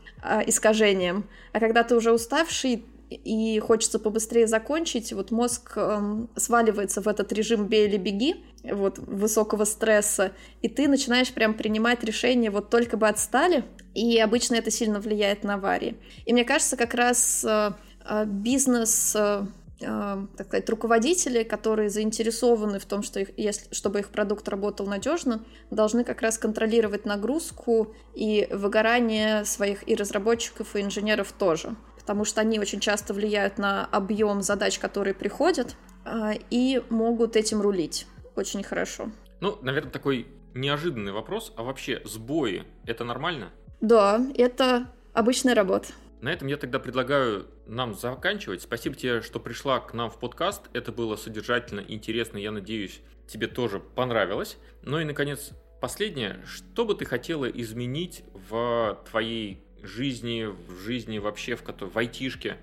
искажениям. 0.45 1.29
А 1.53 1.59
когда 1.59 1.83
ты 1.83 1.95
уже 1.95 2.11
уставший, 2.11 2.83
и 3.09 3.59
хочется 3.59 3.99
побыстрее 3.99 4.47
закончить, 4.47 5.13
вот 5.13 5.31
мозг 5.31 5.73
эм, 5.77 6.29
сваливается 6.35 7.01
в 7.01 7.07
этот 7.07 7.31
режим 7.31 7.67
«бей 7.67 7.87
или 7.87 7.97
беги», 7.97 8.43
вот, 8.63 8.97
высокого 8.97 9.63
стресса, 9.63 10.33
и 10.61 10.67
ты 10.67 10.87
начинаешь 10.87 11.31
прям 11.31 11.53
принимать 11.53 12.03
решения 12.03 12.51
вот 12.51 12.69
только 12.69 12.97
бы 12.97 13.07
отстали, 13.07 13.63
и 13.93 14.19
обычно 14.19 14.55
это 14.55 14.71
сильно 14.71 14.99
влияет 14.99 15.43
на 15.43 15.55
аварии. 15.55 15.95
И 16.25 16.33
мне 16.33 16.43
кажется, 16.43 16.75
как 16.75 16.93
раз 16.93 17.45
э, 17.45 17.71
э, 18.05 18.25
бизнес 18.25 19.15
э, 19.15 19.45
э 19.79 20.27
так 20.35 20.47
сказать, 20.47 20.69
руководители, 20.69 21.43
которые 21.43 21.89
заинтересованы 21.89 22.79
в 22.79 22.85
том, 22.85 23.03
что 23.03 23.21
их, 23.21 23.29
если, 23.37 23.73
чтобы 23.73 23.99
их 23.99 24.09
продукт 24.09 24.49
работал 24.49 24.85
надежно, 24.85 25.45
должны 25.71 26.03
как 26.03 26.21
раз 26.21 26.37
контролировать 26.37 27.05
нагрузку 27.05 27.95
и 28.13 28.49
выгорание 28.51 29.45
своих 29.45 29.87
и 29.87 29.95
разработчиков, 29.95 30.75
и 30.75 30.81
инженеров 30.81 31.31
тоже 31.31 31.75
потому 32.07 32.23
что 32.23 32.39
они 32.39 32.57
очень 32.57 32.79
часто 32.79 33.13
влияют 33.13 33.57
на 33.57 33.83
объем 33.85 34.41
задач, 34.41 34.79
которые 34.79 35.13
приходят, 35.13 35.75
а, 36.05 36.31
и 36.49 36.81
могут 36.89 37.35
этим 37.35 37.61
рулить 37.61 38.07
очень 38.33 38.63
хорошо. 38.63 39.11
Ну, 39.41 39.59
наверное, 39.61 39.91
такой 39.91 40.25
неожиданный 40.53 41.11
вопрос. 41.11 41.51
А 41.57 41.63
вообще 41.63 42.01
сбои 42.05 42.63
это 42.85 43.03
нормально? 43.03 43.49
Да, 43.81 44.25
это 44.37 44.87
обычная 45.11 45.53
работа. 45.53 45.87
На 46.21 46.31
этом 46.31 46.47
я 46.47 46.55
тогда 46.55 46.79
предлагаю 46.79 47.47
нам 47.65 47.93
заканчивать. 47.93 48.61
Спасибо 48.61 48.95
тебе, 48.95 49.21
что 49.21 49.41
пришла 49.41 49.81
к 49.81 49.93
нам 49.93 50.09
в 50.09 50.17
подкаст. 50.17 50.61
Это 50.71 50.93
было 50.93 51.17
содержательно, 51.17 51.81
интересно. 51.81 52.37
Я 52.37 52.51
надеюсь, 52.51 53.01
тебе 53.27 53.47
тоже 53.47 53.81
понравилось. 53.81 54.57
Ну 54.81 54.97
и, 54.97 55.03
наконец, 55.03 55.51
последнее. 55.81 56.39
Что 56.45 56.85
бы 56.85 56.95
ты 56.95 57.03
хотела 57.03 57.49
изменить 57.49 58.23
в 58.33 58.97
твоей 59.09 59.66
жизни, 59.87 60.45
в 60.45 60.79
жизни 60.79 61.17
вообще, 61.17 61.55
в, 61.55 61.63
в 61.63 61.97
айтишке? 61.97 62.57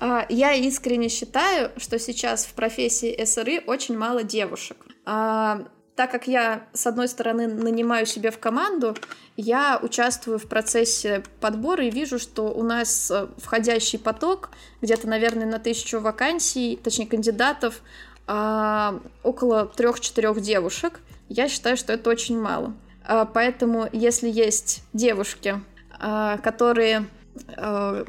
А, 0.00 0.26
я 0.28 0.52
искренне 0.54 1.08
считаю, 1.08 1.70
что 1.76 1.98
сейчас 1.98 2.44
в 2.44 2.54
профессии 2.54 3.24
СРИ 3.24 3.62
очень 3.66 3.96
мало 3.96 4.22
девушек. 4.22 4.76
А, 5.06 5.66
так 5.96 6.10
как 6.10 6.26
я, 6.26 6.66
с 6.72 6.86
одной 6.86 7.08
стороны, 7.08 7.46
нанимаю 7.46 8.04
себе 8.04 8.30
в 8.30 8.38
команду, 8.38 8.96
я 9.36 9.78
участвую 9.80 10.38
в 10.38 10.48
процессе 10.48 11.22
подбора 11.40 11.86
и 11.86 11.90
вижу, 11.90 12.18
что 12.18 12.48
у 12.52 12.62
нас 12.64 13.10
э, 13.10 13.28
входящий 13.38 13.98
поток 13.98 14.50
где-то, 14.82 15.08
наверное, 15.08 15.46
на 15.46 15.60
тысячу 15.60 16.00
вакансий, 16.00 16.78
точнее, 16.82 17.06
кандидатов, 17.06 17.80
а, 18.26 19.00
около 19.22 19.66
трех-четырех 19.66 20.40
девушек. 20.40 21.00
Я 21.28 21.48
считаю, 21.48 21.76
что 21.76 21.92
это 21.92 22.10
очень 22.10 22.40
мало. 22.40 22.74
Поэтому, 23.34 23.86
если 23.92 24.30
есть 24.30 24.82
девушки, 24.94 25.60
которые 26.42 27.06
а, 27.56 28.04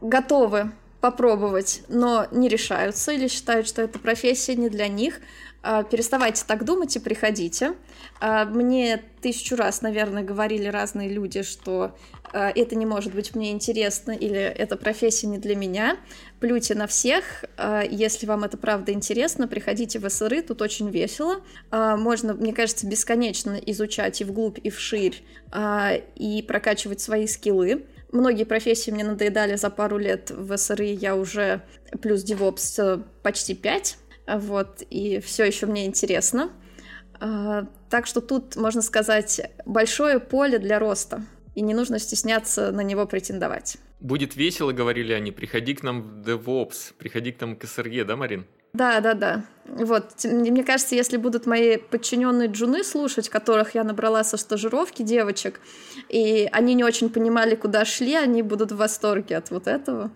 готовы 0.00 0.72
попробовать, 1.00 1.82
но 1.88 2.26
не 2.30 2.48
решаются 2.48 3.12
или 3.12 3.28
считают, 3.28 3.66
что 3.66 3.82
эта 3.82 3.98
профессия 3.98 4.54
не 4.56 4.68
для 4.68 4.88
них, 4.88 5.20
а, 5.62 5.82
переставайте 5.82 6.44
так 6.46 6.64
думать 6.64 6.96
и 6.96 7.00
приходите. 7.00 7.74
Мне 8.20 9.02
тысячу 9.20 9.56
раз, 9.56 9.82
наверное, 9.82 10.22
говорили 10.22 10.66
разные 10.68 11.08
люди, 11.08 11.42
что 11.42 11.96
это 12.34 12.74
не 12.74 12.84
может 12.84 13.14
быть 13.14 13.34
мне 13.34 13.52
интересно 13.52 14.10
или 14.12 14.38
эта 14.38 14.76
профессия 14.76 15.28
не 15.28 15.38
для 15.38 15.54
меня. 15.54 15.96
Плюйте 16.40 16.74
на 16.74 16.86
всех. 16.86 17.44
Если 17.88 18.26
вам 18.26 18.44
это 18.44 18.56
правда 18.56 18.92
интересно, 18.92 19.46
приходите 19.46 19.98
в 20.00 20.08
СРИ, 20.08 20.42
тут 20.42 20.60
очень 20.60 20.90
весело. 20.90 21.42
Можно, 21.70 22.34
мне 22.34 22.52
кажется, 22.52 22.86
бесконечно 22.86 23.54
изучать 23.66 24.20
и 24.20 24.24
вглубь, 24.24 24.58
и 24.62 24.70
вширь, 24.70 25.24
и 26.16 26.44
прокачивать 26.46 27.00
свои 27.00 27.26
скиллы. 27.26 27.86
Многие 28.14 28.44
профессии 28.44 28.92
мне 28.92 29.02
надоедали 29.02 29.56
за 29.56 29.70
пару 29.70 29.98
лет 29.98 30.30
в 30.30 30.56
СРИ, 30.56 30.94
я 30.94 31.16
уже 31.16 31.62
плюс 32.00 32.24
DevOps 32.24 32.98
э, 32.98 33.02
почти 33.24 33.56
5, 33.56 33.98
вот, 34.36 34.82
и 34.88 35.18
все 35.18 35.44
еще 35.44 35.66
мне 35.66 35.86
интересно. 35.86 36.50
Так 37.18 38.06
что 38.06 38.20
тут, 38.20 38.54
можно 38.54 38.82
сказать, 38.82 39.50
большое 39.66 40.20
поле 40.20 40.58
для 40.58 40.78
роста 40.78 41.24
и 41.54 41.62
не 41.62 41.74
нужно 41.74 41.98
стесняться 41.98 42.72
на 42.72 42.80
него 42.80 43.06
претендовать. 43.06 43.76
Будет 44.00 44.36
весело, 44.36 44.72
говорили 44.72 45.12
они, 45.12 45.32
приходи 45.32 45.74
к 45.74 45.82
нам 45.82 46.02
в 46.02 46.28
DevOps, 46.28 46.94
приходи 46.98 47.32
к 47.32 47.40
нам 47.40 47.56
к 47.56 47.64
СРГ, 47.64 48.06
да, 48.06 48.16
Марин? 48.16 48.46
Да, 48.74 49.00
да, 49.00 49.14
да. 49.14 49.44
Вот, 49.66 50.24
мне 50.24 50.64
кажется, 50.64 50.96
если 50.96 51.16
будут 51.16 51.46
мои 51.46 51.76
подчиненные 51.76 52.48
джуны 52.48 52.82
слушать, 52.82 53.28
которых 53.28 53.76
я 53.76 53.84
набрала 53.84 54.24
со 54.24 54.36
стажировки 54.36 55.02
девочек, 55.02 55.60
и 56.08 56.48
они 56.50 56.74
не 56.74 56.82
очень 56.82 57.08
понимали, 57.08 57.54
куда 57.54 57.84
шли, 57.84 58.14
они 58.14 58.42
будут 58.42 58.72
в 58.72 58.76
восторге 58.76 59.36
от 59.36 59.50
вот 59.50 59.68
этого. 59.68 60.10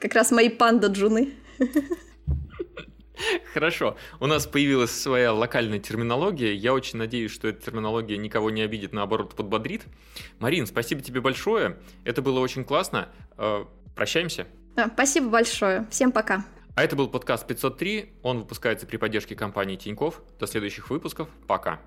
Как 0.00 0.14
раз 0.14 0.30
мои 0.30 0.48
панда-джуны. 0.48 1.34
Хорошо. 3.54 3.96
У 4.20 4.26
нас 4.26 4.46
появилась 4.46 4.90
своя 4.90 5.32
локальная 5.32 5.78
терминология. 5.78 6.54
Я 6.54 6.72
очень 6.74 6.98
надеюсь, 6.98 7.30
что 7.30 7.48
эта 7.48 7.64
терминология 7.64 8.16
никого 8.16 8.50
не 8.50 8.62
обидит, 8.62 8.92
наоборот, 8.92 9.34
подбодрит. 9.34 9.84
Марин, 10.38 10.66
спасибо 10.66 11.00
тебе 11.00 11.20
большое. 11.20 11.78
Это 12.04 12.22
было 12.22 12.40
очень 12.40 12.64
классно. 12.64 13.08
Э, 13.38 13.64
прощаемся. 13.94 14.46
Да, 14.74 14.90
спасибо 14.92 15.28
большое. 15.28 15.86
Всем 15.90 16.12
пока. 16.12 16.44
А 16.74 16.84
это 16.84 16.94
был 16.94 17.08
подкаст 17.08 17.46
503. 17.46 18.12
Он 18.22 18.40
выпускается 18.40 18.86
при 18.86 18.98
поддержке 18.98 19.34
компании 19.34 19.76
Тиньков. 19.76 20.20
До 20.38 20.46
следующих 20.46 20.90
выпусков. 20.90 21.28
Пока. 21.46 21.80